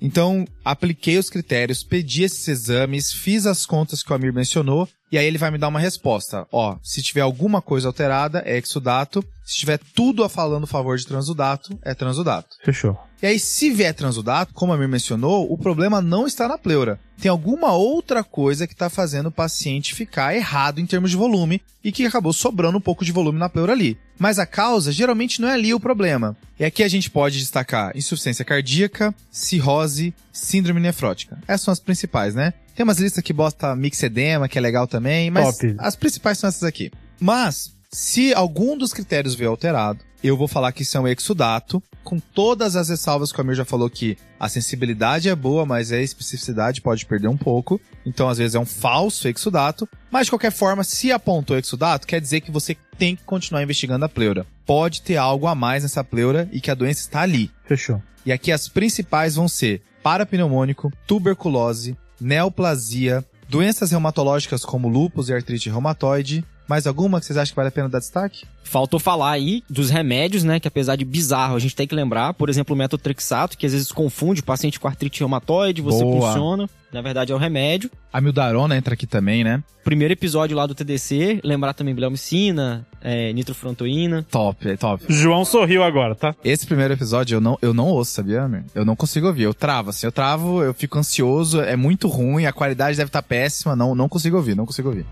Então, 0.00 0.44
apliquei 0.64 1.16
os 1.18 1.30
critérios, 1.30 1.82
pedi 1.84 2.24
esses 2.24 2.46
exames, 2.48 3.12
fiz 3.12 3.46
as 3.46 3.64
contas 3.64 4.02
que 4.02 4.12
o 4.12 4.14
Amir 4.16 4.32
mencionou, 4.32 4.88
e 5.12 5.18
aí 5.18 5.26
ele 5.26 5.36
vai 5.36 5.50
me 5.50 5.58
dar 5.58 5.68
uma 5.68 5.78
resposta. 5.78 6.46
Ó, 6.50 6.78
se 6.82 7.02
tiver 7.02 7.20
alguma 7.20 7.60
coisa 7.60 7.86
alterada, 7.86 8.42
é 8.46 8.56
exudato. 8.56 9.22
Se 9.44 9.58
tiver 9.58 9.78
tudo 9.94 10.24
a 10.24 10.28
falando 10.28 10.64
a 10.64 10.66
favor 10.66 10.96
de 10.96 11.06
transudato, 11.06 11.78
é 11.82 11.94
transudato. 11.94 12.56
Fechou. 12.64 12.98
E 13.22 13.26
aí, 13.26 13.38
se 13.38 13.70
vier 13.70 13.94
transudato, 13.94 14.54
como 14.54 14.72
a 14.72 14.76
Mir 14.76 14.88
mencionou, 14.88 15.52
o 15.52 15.58
problema 15.58 16.00
não 16.00 16.26
está 16.26 16.48
na 16.48 16.58
pleura. 16.58 16.98
Tem 17.20 17.30
alguma 17.30 17.72
outra 17.72 18.24
coisa 18.24 18.66
que 18.66 18.72
está 18.72 18.88
fazendo 18.90 19.26
o 19.26 19.32
paciente 19.32 19.94
ficar 19.94 20.34
errado 20.34 20.80
em 20.80 20.86
termos 20.86 21.10
de 21.10 21.16
volume 21.16 21.62
e 21.84 21.92
que 21.92 22.04
acabou 22.06 22.32
sobrando 22.32 22.78
um 22.78 22.80
pouco 22.80 23.04
de 23.04 23.12
volume 23.12 23.38
na 23.38 23.48
pleura 23.48 23.72
ali. 23.72 23.98
Mas 24.18 24.38
a 24.38 24.46
causa 24.46 24.90
geralmente 24.90 25.40
não 25.40 25.48
é 25.48 25.52
ali 25.52 25.72
o 25.74 25.78
problema. 25.78 26.36
E 26.58 26.64
aqui 26.64 26.82
a 26.82 26.88
gente 26.88 27.10
pode 27.10 27.38
destacar 27.38 27.96
insuficiência 27.96 28.44
cardíaca, 28.44 29.14
cirrose, 29.30 30.14
síndrome 30.32 30.80
nefrótica. 30.80 31.38
Essas 31.46 31.62
são 31.62 31.72
as 31.72 31.80
principais, 31.80 32.34
né? 32.34 32.54
Tem 32.74 32.84
umas 32.84 32.98
listas 32.98 33.22
que 33.22 33.32
bota 33.32 33.76
mixedema, 33.76 34.48
que 34.48 34.58
é 34.58 34.60
legal 34.60 34.86
também, 34.86 35.30
mas 35.30 35.58
Top. 35.58 35.76
as 35.78 35.96
principais 35.96 36.38
são 36.38 36.48
essas 36.48 36.64
aqui. 36.64 36.90
Mas, 37.20 37.72
se 37.90 38.32
algum 38.32 38.76
dos 38.76 38.92
critérios 38.92 39.34
vier 39.34 39.48
alterado, 39.48 40.00
eu 40.22 40.36
vou 40.36 40.46
falar 40.46 40.72
que 40.72 40.82
isso 40.82 40.96
é 40.96 41.00
um 41.00 41.08
exudato, 41.08 41.82
com 42.04 42.18
todas 42.18 42.76
as 42.76 42.88
ressalvas 42.88 43.32
que 43.32 43.38
o 43.38 43.40
Amir 43.40 43.56
já 43.56 43.64
falou 43.64 43.90
que 43.90 44.16
a 44.38 44.48
sensibilidade 44.48 45.28
é 45.28 45.34
boa, 45.34 45.66
mas 45.66 45.92
a 45.92 46.00
especificidade 46.00 46.80
pode 46.80 47.04
perder 47.06 47.28
um 47.28 47.36
pouco. 47.36 47.80
Então, 48.06 48.28
às 48.28 48.38
vezes, 48.38 48.54
é 48.54 48.58
um 48.58 48.66
falso 48.66 49.28
exudato. 49.28 49.88
Mas, 50.10 50.26
de 50.26 50.32
qualquer 50.32 50.52
forma, 50.52 50.84
se 50.84 51.12
apontou 51.12 51.58
exudato, 51.58 52.06
quer 52.06 52.20
dizer 52.20 52.40
que 52.40 52.50
você 52.50 52.76
tem 52.98 53.16
que 53.16 53.24
continuar 53.24 53.62
investigando 53.62 54.04
a 54.04 54.08
pleura. 54.08 54.46
Pode 54.64 55.02
ter 55.02 55.16
algo 55.16 55.46
a 55.46 55.54
mais 55.54 55.82
nessa 55.82 56.04
pleura 56.04 56.48
e 56.52 56.60
que 56.60 56.70
a 56.70 56.74
doença 56.74 57.00
está 57.00 57.20
ali. 57.20 57.50
Fechou. 57.66 58.02
E 58.24 58.32
aqui 58.32 58.52
as 58.52 58.68
principais 58.68 59.34
vão 59.34 59.48
ser 59.48 59.82
parapneumônico, 60.02 60.92
tuberculose, 61.06 61.96
neoplasia, 62.22 63.24
doenças 63.48 63.90
reumatológicas 63.90 64.64
como 64.64 64.88
lúpus 64.88 65.28
e 65.28 65.34
artrite 65.34 65.68
reumatoide. 65.68 66.44
Mais 66.68 66.86
alguma 66.86 67.20
que 67.20 67.26
vocês 67.26 67.36
acham 67.36 67.52
que 67.52 67.56
vale 67.56 67.68
a 67.68 67.72
pena 67.72 67.88
dar 67.88 67.98
destaque? 67.98 68.44
Faltou 68.64 68.98
falar 68.98 69.32
aí 69.32 69.62
dos 69.68 69.90
remédios, 69.90 70.44
né? 70.44 70.58
Que 70.58 70.68
apesar 70.68 70.96
de 70.96 71.04
bizarro, 71.04 71.56
a 71.56 71.58
gente 71.58 71.76
tem 71.76 71.86
que 71.86 71.94
lembrar. 71.94 72.32
Por 72.34 72.48
exemplo, 72.48 72.74
o 72.74 72.78
metotrexato, 72.78 73.58
que 73.58 73.66
às 73.66 73.72
vezes 73.72 73.92
confunde 73.92 74.40
o 74.40 74.44
paciente 74.44 74.80
com 74.80 74.88
artrite 74.88 75.20
reumatoide, 75.20 75.82
você 75.82 76.02
Boa. 76.02 76.28
funciona. 76.28 76.70
Na 76.92 77.00
verdade, 77.00 77.32
é 77.32 77.34
o 77.34 77.38
remédio. 77.38 77.90
A 78.12 78.20
mildarona 78.20 78.76
entra 78.76 78.94
aqui 78.94 79.06
também, 79.06 79.42
né? 79.42 79.62
Primeiro 79.82 80.12
episódio 80.12 80.56
lá 80.56 80.66
do 80.66 80.74
TDC, 80.74 81.40
lembrar 81.42 81.72
também 81.72 81.94
bleomicina, 81.94 82.86
é, 83.00 83.32
nitrofrantoína. 83.32 84.24
Top, 84.30 84.68
é 84.68 84.76
top. 84.76 85.04
João 85.08 85.44
sorriu 85.44 85.82
agora, 85.82 86.14
tá? 86.14 86.34
Esse 86.44 86.66
primeiro 86.66 86.94
episódio 86.94 87.36
eu 87.36 87.40
não, 87.40 87.58
eu 87.60 87.74
não 87.74 87.88
ouço, 87.88 88.12
sabia, 88.12 88.42
Amir? 88.42 88.64
Eu 88.74 88.84
não 88.84 88.94
consigo 88.94 89.26
ouvir. 89.26 89.44
Eu 89.44 89.54
travo, 89.54 89.90
assim, 89.90 90.06
eu 90.06 90.12
travo, 90.12 90.62
eu 90.62 90.72
fico 90.72 90.98
ansioso, 90.98 91.60
é 91.60 91.76
muito 91.76 92.08
ruim, 92.08 92.46
a 92.46 92.52
qualidade 92.52 92.96
deve 92.96 93.08
estar 93.08 93.22
péssima, 93.22 93.74
não, 93.74 93.94
não 93.94 94.08
consigo 94.08 94.36
ouvir, 94.36 94.54
não 94.54 94.66
consigo 94.66 94.88
ouvir. 94.88 95.06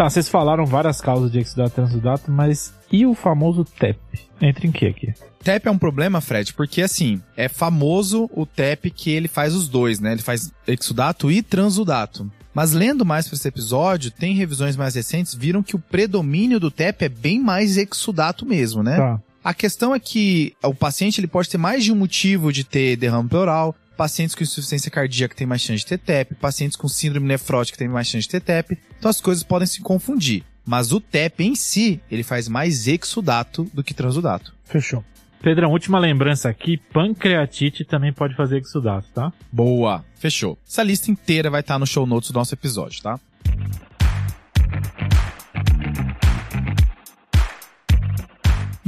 Tá, 0.00 0.08
vocês 0.08 0.30
falaram 0.30 0.64
várias 0.64 0.98
causas 0.98 1.30
de 1.30 1.40
exudato 1.40 1.72
e 1.72 1.74
transudato, 1.74 2.30
mas 2.30 2.72
e 2.90 3.04
o 3.04 3.14
famoso 3.14 3.66
TEP? 3.66 3.98
Entra 4.40 4.66
em 4.66 4.72
que 4.72 4.86
aqui? 4.86 5.12
TEP 5.44 5.68
é 5.68 5.70
um 5.70 5.76
problema, 5.76 6.22
Fred, 6.22 6.54
porque 6.54 6.80
assim, 6.80 7.20
é 7.36 7.50
famoso 7.50 8.30
o 8.32 8.46
TEP 8.46 8.90
que 8.90 9.10
ele 9.10 9.28
faz 9.28 9.54
os 9.54 9.68
dois, 9.68 10.00
né? 10.00 10.12
Ele 10.12 10.22
faz 10.22 10.50
exudato 10.66 11.30
e 11.30 11.42
transudato. 11.42 12.32
Mas 12.54 12.72
lendo 12.72 13.04
mais 13.04 13.28
para 13.28 13.36
esse 13.36 13.46
episódio, 13.46 14.10
tem 14.10 14.34
revisões 14.34 14.74
mais 14.74 14.94
recentes, 14.94 15.34
viram 15.34 15.62
que 15.62 15.76
o 15.76 15.78
predomínio 15.78 16.58
do 16.58 16.70
TEP 16.70 17.04
é 17.04 17.08
bem 17.10 17.38
mais 17.38 17.76
exudato 17.76 18.46
mesmo, 18.46 18.82
né? 18.82 18.96
Tá. 18.96 19.20
A 19.44 19.52
questão 19.52 19.94
é 19.94 20.00
que 20.00 20.54
o 20.62 20.74
paciente 20.74 21.20
ele 21.20 21.26
pode 21.26 21.50
ter 21.50 21.58
mais 21.58 21.84
de 21.84 21.92
um 21.92 21.96
motivo 21.96 22.50
de 22.50 22.64
ter 22.64 22.96
derrame 22.96 23.28
pleural, 23.28 23.76
pacientes 24.00 24.34
com 24.34 24.42
insuficiência 24.42 24.90
cardíaca 24.90 25.34
têm 25.34 25.46
mais 25.46 25.60
chance 25.60 25.80
de 25.80 25.86
ter 25.86 25.98
TEP, 25.98 26.34
pacientes 26.36 26.74
com 26.74 26.88
síndrome 26.88 27.26
nefrótica 27.26 27.76
têm 27.76 27.86
mais 27.86 28.06
chance 28.06 28.22
de 28.22 28.30
ter 28.30 28.40
TEP, 28.40 28.78
então 28.98 29.10
as 29.10 29.20
coisas 29.20 29.44
podem 29.44 29.66
se 29.66 29.82
confundir. 29.82 30.42
Mas 30.64 30.90
o 30.90 31.02
TEP 31.02 31.44
em 31.44 31.54
si, 31.54 32.00
ele 32.10 32.22
faz 32.22 32.48
mais 32.48 32.88
exudato 32.88 33.70
do 33.74 33.84
que 33.84 33.92
transudato. 33.92 34.54
Fechou. 34.64 35.04
Pedrão, 35.42 35.70
última 35.70 35.98
lembrança 35.98 36.48
aqui, 36.48 36.78
pancreatite 36.78 37.84
também 37.84 38.10
pode 38.10 38.34
fazer 38.34 38.60
exudato, 38.60 39.06
tá? 39.12 39.30
Boa. 39.52 40.02
Fechou. 40.14 40.56
Essa 40.66 40.82
lista 40.82 41.10
inteira 41.10 41.50
vai 41.50 41.60
estar 41.60 41.78
no 41.78 41.86
show 41.86 42.06
notes 42.06 42.30
do 42.30 42.38
nosso 42.38 42.54
episódio, 42.54 43.02
tá? 43.02 43.20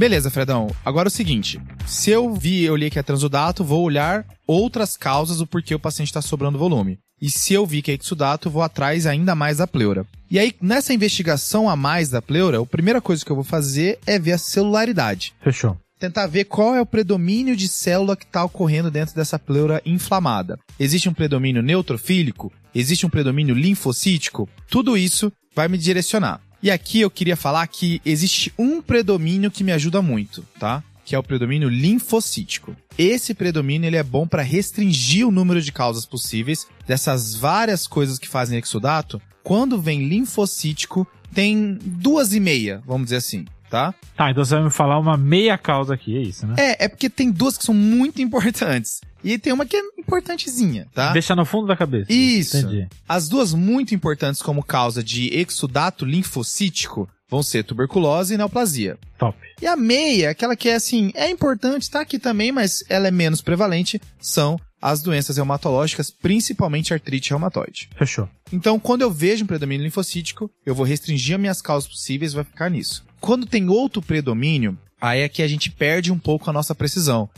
Beleza, 0.03 0.29
Fredão. 0.29 0.67
Agora 0.83 1.07
é 1.07 1.09
o 1.09 1.09
seguinte. 1.09 1.61
Se 1.87 2.09
eu 2.09 2.33
vi, 2.33 2.63
eu 2.63 2.75
li 2.75 2.89
que 2.89 2.99
é 2.99 3.01
transudato, 3.01 3.63
vou 3.63 3.81
olhar 3.81 4.25
outras 4.45 4.97
causas 4.97 5.37
do 5.37 5.47
porquê 5.47 5.73
o 5.73 5.79
paciente 5.79 6.09
está 6.09 6.21
sobrando 6.21 6.59
volume. 6.59 6.99
E 7.21 7.29
se 7.29 7.53
eu 7.53 7.65
vi 7.65 7.81
que 7.81 7.89
é 7.89 7.97
exudato, 7.97 8.49
eu 8.49 8.51
vou 8.51 8.61
atrás 8.61 9.07
ainda 9.07 9.33
mais 9.33 9.59
da 9.59 9.65
pleura. 9.65 10.05
E 10.29 10.37
aí, 10.37 10.53
nessa 10.61 10.93
investigação 10.93 11.69
a 11.69 11.77
mais 11.77 12.09
da 12.09 12.21
pleura, 12.21 12.59
a 12.59 12.65
primeira 12.65 12.99
coisa 12.99 13.23
que 13.23 13.31
eu 13.31 13.35
vou 13.37 13.45
fazer 13.45 13.97
é 14.05 14.19
ver 14.19 14.33
a 14.33 14.37
celularidade 14.37 15.33
Fechou. 15.41 15.77
tentar 15.97 16.27
ver 16.27 16.43
qual 16.43 16.75
é 16.75 16.81
o 16.81 16.85
predomínio 16.85 17.55
de 17.55 17.69
célula 17.69 18.17
que 18.17 18.25
está 18.25 18.43
ocorrendo 18.43 18.91
dentro 18.91 19.15
dessa 19.15 19.39
pleura 19.39 19.81
inflamada. 19.85 20.59
Existe 20.77 21.07
um 21.07 21.13
predomínio 21.13 21.63
neutrofílico? 21.63 22.51
Existe 22.75 23.05
um 23.05 23.09
predomínio 23.09 23.55
linfocítico? 23.55 24.49
Tudo 24.69 24.97
isso 24.97 25.31
vai 25.55 25.69
me 25.69 25.77
direcionar. 25.77 26.41
E 26.63 26.71
aqui 26.71 27.01
eu 27.01 27.11
queria 27.11 27.35
falar 27.35 27.67
que 27.67 28.01
existe 28.05 28.53
um 28.57 28.81
predomínio 28.81 29.51
que 29.51 29.65
me 29.65 29.73
ajuda 29.73 30.01
muito, 30.01 30.47
tá? 30.57 30.81
Que 31.03 31.13
é 31.13 31.19
o 31.19 31.23
predomínio 31.23 31.67
linfocítico. 31.67 32.73
Esse 32.97 33.33
predomínio 33.33 33.85
ele 33.85 33.97
é 33.97 34.03
bom 34.03 34.25
para 34.25 34.41
restringir 34.41 35.27
o 35.27 35.31
número 35.31 35.61
de 35.61 35.73
causas 35.73 36.05
possíveis 36.05 36.65
dessas 36.87 37.35
várias 37.35 37.85
coisas 37.85 38.17
que 38.17 38.29
fazem 38.29 38.57
exudato. 38.57 39.21
Quando 39.43 39.77
vem 39.77 40.07
linfocítico, 40.07 41.05
tem 41.33 41.77
duas 41.83 42.33
e 42.33 42.39
meia, 42.39 42.81
vamos 42.87 43.07
dizer 43.07 43.17
assim, 43.17 43.43
tá? 43.73 43.91
Tá, 44.15 44.29
então 44.29 44.45
você 44.45 44.53
vai 44.53 44.65
me 44.65 44.69
falar 44.69 44.99
uma 44.99 45.17
meia 45.17 45.57
causa 45.57 45.95
aqui, 45.95 46.15
é 46.15 46.21
isso, 46.21 46.45
né? 46.45 46.53
É, 46.59 46.85
é 46.85 46.87
porque 46.87 47.09
tem 47.09 47.31
duas 47.31 47.57
que 47.57 47.63
são 47.63 47.73
muito 47.73 48.21
importantes. 48.21 49.01
E 49.23 49.39
tem 49.39 49.51
uma 49.51 49.65
que 49.65 49.75
é 49.75 49.81
importantezinha, 49.97 50.85
tá? 50.93 51.11
Deixar 51.11 51.35
no 51.35 51.43
fundo 51.43 51.65
da 51.65 51.75
cabeça. 51.75 52.13
Isso. 52.13 52.57
Entendi. 52.57 52.87
As 53.09 53.27
duas 53.27 53.51
muito 53.51 53.95
importantes 53.95 54.43
como 54.43 54.63
causa 54.63 55.03
de 55.03 55.33
exudato 55.33 56.05
linfocítico 56.05 57.09
vão 57.27 57.41
ser 57.41 57.63
tuberculose 57.63 58.35
e 58.35 58.37
neoplasia. 58.37 58.95
Top. 59.17 59.35
E 59.59 59.65
a 59.65 59.75
meia, 59.75 60.29
aquela 60.29 60.55
que 60.55 60.69
é 60.69 60.75
assim, 60.75 61.11
é 61.15 61.27
importante, 61.31 61.89
tá 61.89 62.01
aqui 62.01 62.19
também, 62.19 62.51
mas 62.51 62.83
ela 62.87 63.07
é 63.07 63.11
menos 63.11 63.41
prevalente, 63.41 63.99
são 64.19 64.59
as 64.79 65.01
doenças 65.01 65.37
reumatológicas, 65.37 66.11
principalmente 66.11 66.93
artrite 66.93 67.31
reumatoide. 67.31 67.89
Fechou. 67.95 68.29
Então, 68.51 68.77
quando 68.77 69.01
eu 69.01 69.09
vejo 69.09 69.45
um 69.45 69.47
predomínio 69.47 69.83
linfocítico, 69.83 70.51
eu 70.63 70.75
vou 70.75 70.85
restringir 70.85 71.35
as 71.35 71.41
minhas 71.41 71.61
causas 71.61 71.89
possíveis 71.89 72.33
e 72.33 72.35
vai 72.35 72.43
ficar 72.43 72.69
nisso. 72.69 73.03
Quando 73.23 73.45
tem 73.45 73.69
outro 73.69 74.01
predomínio, 74.01 74.77
aí 74.99 75.21
é 75.21 75.29
que 75.29 75.41
a 75.41 75.47
gente 75.47 75.71
perde 75.71 76.11
um 76.11 76.19
pouco 76.19 76.49
a 76.49 76.53
nossa 76.53 76.75
precisão. 76.75 77.29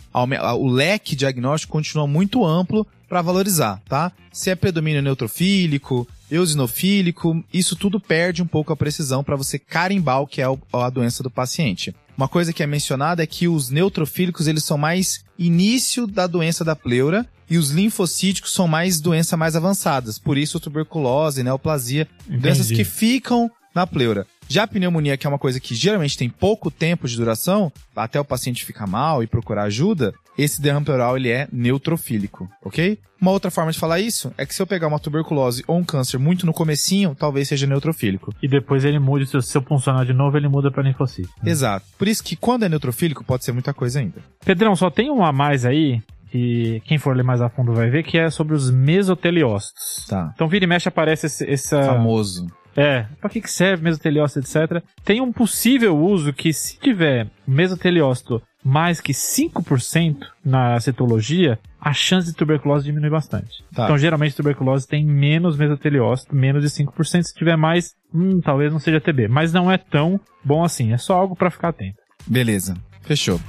O 0.59 0.67
leque 0.67 1.15
diagnóstico 1.15 1.73
continua 1.73 2.07
muito 2.07 2.43
amplo 2.43 2.87
para 3.07 3.21
valorizar, 3.21 3.79
tá? 3.87 4.11
Se 4.33 4.49
é 4.49 4.55
predomínio 4.55 5.03
neutrofílico, 5.03 6.07
eosinofílico, 6.31 7.45
isso 7.53 7.75
tudo 7.75 7.99
perde 7.99 8.41
um 8.41 8.47
pouco 8.47 8.73
a 8.73 8.75
precisão 8.75 9.23
para 9.23 9.35
você 9.35 9.59
carimbar 9.59 10.21
o 10.21 10.27
que 10.27 10.41
é 10.41 10.45
a 10.73 10.89
doença 10.89 11.21
do 11.21 11.29
paciente. 11.29 11.95
Uma 12.17 12.27
coisa 12.27 12.51
que 12.51 12.63
é 12.63 12.67
mencionada 12.67 13.21
é 13.21 13.27
que 13.27 13.47
os 13.47 13.69
neutrofílicos 13.69 14.47
eles 14.47 14.63
são 14.63 14.79
mais 14.79 15.23
início 15.37 16.07
da 16.07 16.25
doença 16.25 16.65
da 16.65 16.75
pleura 16.75 17.27
e 17.47 17.59
os 17.59 17.69
linfocíticos 17.69 18.51
são 18.53 18.67
mais 18.67 18.99
doenças 18.99 19.37
mais 19.37 19.55
avançadas. 19.55 20.17
Por 20.17 20.35
isso, 20.35 20.59
tuberculose, 20.59 21.43
neoplasia, 21.43 22.07
doenças 22.27 22.71
Entendi. 22.71 22.83
que 22.83 22.83
ficam 22.83 23.51
na 23.75 23.85
pleura. 23.85 24.25
Já 24.47 24.63
a 24.63 24.67
pneumonia, 24.67 25.17
que 25.17 25.25
é 25.25 25.29
uma 25.29 25.39
coisa 25.39 25.60
que 25.60 25.73
geralmente 25.75 26.17
tem 26.17 26.29
pouco 26.29 26.69
tempo 26.69 27.08
de 27.08 27.15
duração, 27.15 27.71
até 27.95 28.19
o 28.19 28.25
paciente 28.25 28.65
ficar 28.65 28.86
mal 28.88 29.23
e 29.23 29.27
procurar 29.27 29.63
ajuda, 29.63 30.13
esse 30.38 30.62
derrame 30.62 30.86
pleural 30.86 31.17
ele 31.17 31.29
é 31.29 31.47
neutrofílico, 31.51 32.49
ok? 32.63 32.99
Uma 33.19 33.31
outra 33.31 33.49
forma 33.49 33.71
de 33.71 33.79
falar 33.79 33.99
isso 33.99 34.31
é 34.38 34.45
que 34.45 34.53
se 34.53 34.62
eu 34.62 34.67
pegar 34.67 34.88
uma 34.88 34.99
tuberculose 34.99 35.63
ou 35.67 35.77
um 35.77 35.84
câncer 35.84 36.17
muito 36.19 36.45
no 36.45 36.53
comecinho, 36.53 37.15
talvez 37.17 37.47
seja 37.47 37.65
neutrofílico. 37.65 38.34
E 38.43 38.47
depois 38.47 38.84
ele 38.86 38.99
muda, 38.99 39.25
se 39.41 39.58
eu- 39.58 39.62
funcionar 39.63 40.05
de 40.05 40.13
novo, 40.13 40.38
ele 40.38 40.47
muda 40.49 40.69
pra 40.69 40.84
linfocito. 40.84 41.29
né? 41.41 41.49
Exato. 41.49 41.86
Por 41.97 42.08
isso 42.08 42.23
que 42.23 42.36
quando 42.36 42.63
é 42.63 42.69
neutrofílico, 42.69 43.23
pode 43.23 43.45
ser 43.45 43.51
muita 43.53 43.73
coisa 43.73 43.99
ainda. 43.99 44.21
Pedrão, 44.45 44.75
só 44.75 44.89
tem 44.91 45.10
um 45.10 45.23
a 45.23 45.31
mais 45.31 45.65
aí, 45.65 46.01
que 46.29 46.81
quem 46.86 46.97
for 46.97 47.15
ler 47.15 47.23
mais 47.23 47.41
a 47.41 47.49
fundo 47.49 47.73
vai 47.73 47.89
ver, 47.89 48.03
que 48.03 48.17
é 48.17 48.29
sobre 48.29 48.53
os 48.53 48.69
mesoteliócitos. 48.69 50.05
Tá. 50.08 50.31
Então 50.36 50.47
vira 50.47 50.65
e 50.65 50.67
mexe 50.67 50.88
aparece 50.89 51.25
esse, 51.27 51.49
essa... 51.49 51.81
Famoso. 51.84 52.45
É, 52.75 53.05
pra 53.21 53.29
que 53.29 53.41
que 53.41 53.49
serve 53.49 53.83
mesoteliócito, 53.83 54.39
etc. 54.39 54.83
Tem 55.03 55.21
um 55.21 55.31
possível 55.31 55.97
uso 55.97 56.33
que 56.33 56.51
se 56.51 56.77
tiver 56.77 57.27
mesoteliócito 57.47 58.41
mais 58.65 58.99
que 58.99 59.13
5% 59.13 60.17
na 60.43 60.79
citologia, 60.79 61.59
a 61.79 61.93
chance 61.93 62.27
de 62.27 62.33
tuberculose 62.33 62.85
diminui 62.85 63.11
bastante. 63.11 63.63
Tá. 63.71 63.83
Então, 63.83 63.95
geralmente, 63.95 64.35
tuberculose 64.35 64.88
tem 64.88 65.05
menos 65.05 65.55
mesoteliócito, 65.55 66.35
menos 66.35 66.63
de 66.63 66.69
5%. 66.69 67.21
Se 67.21 67.35
tiver 67.35 67.55
mais, 67.55 67.93
hum, 68.11 68.41
talvez 68.41 68.73
não 68.73 68.79
seja 68.79 68.99
TB. 68.99 69.27
Mas 69.27 69.53
não 69.53 69.71
é 69.71 69.77
tão 69.77 70.19
bom 70.43 70.63
assim. 70.63 70.93
É 70.93 70.97
só 70.97 71.15
algo 71.15 71.35
para 71.35 71.51
ficar 71.51 71.69
atento. 71.69 72.01
Beleza. 72.25 72.75
Fechou. 73.03 73.39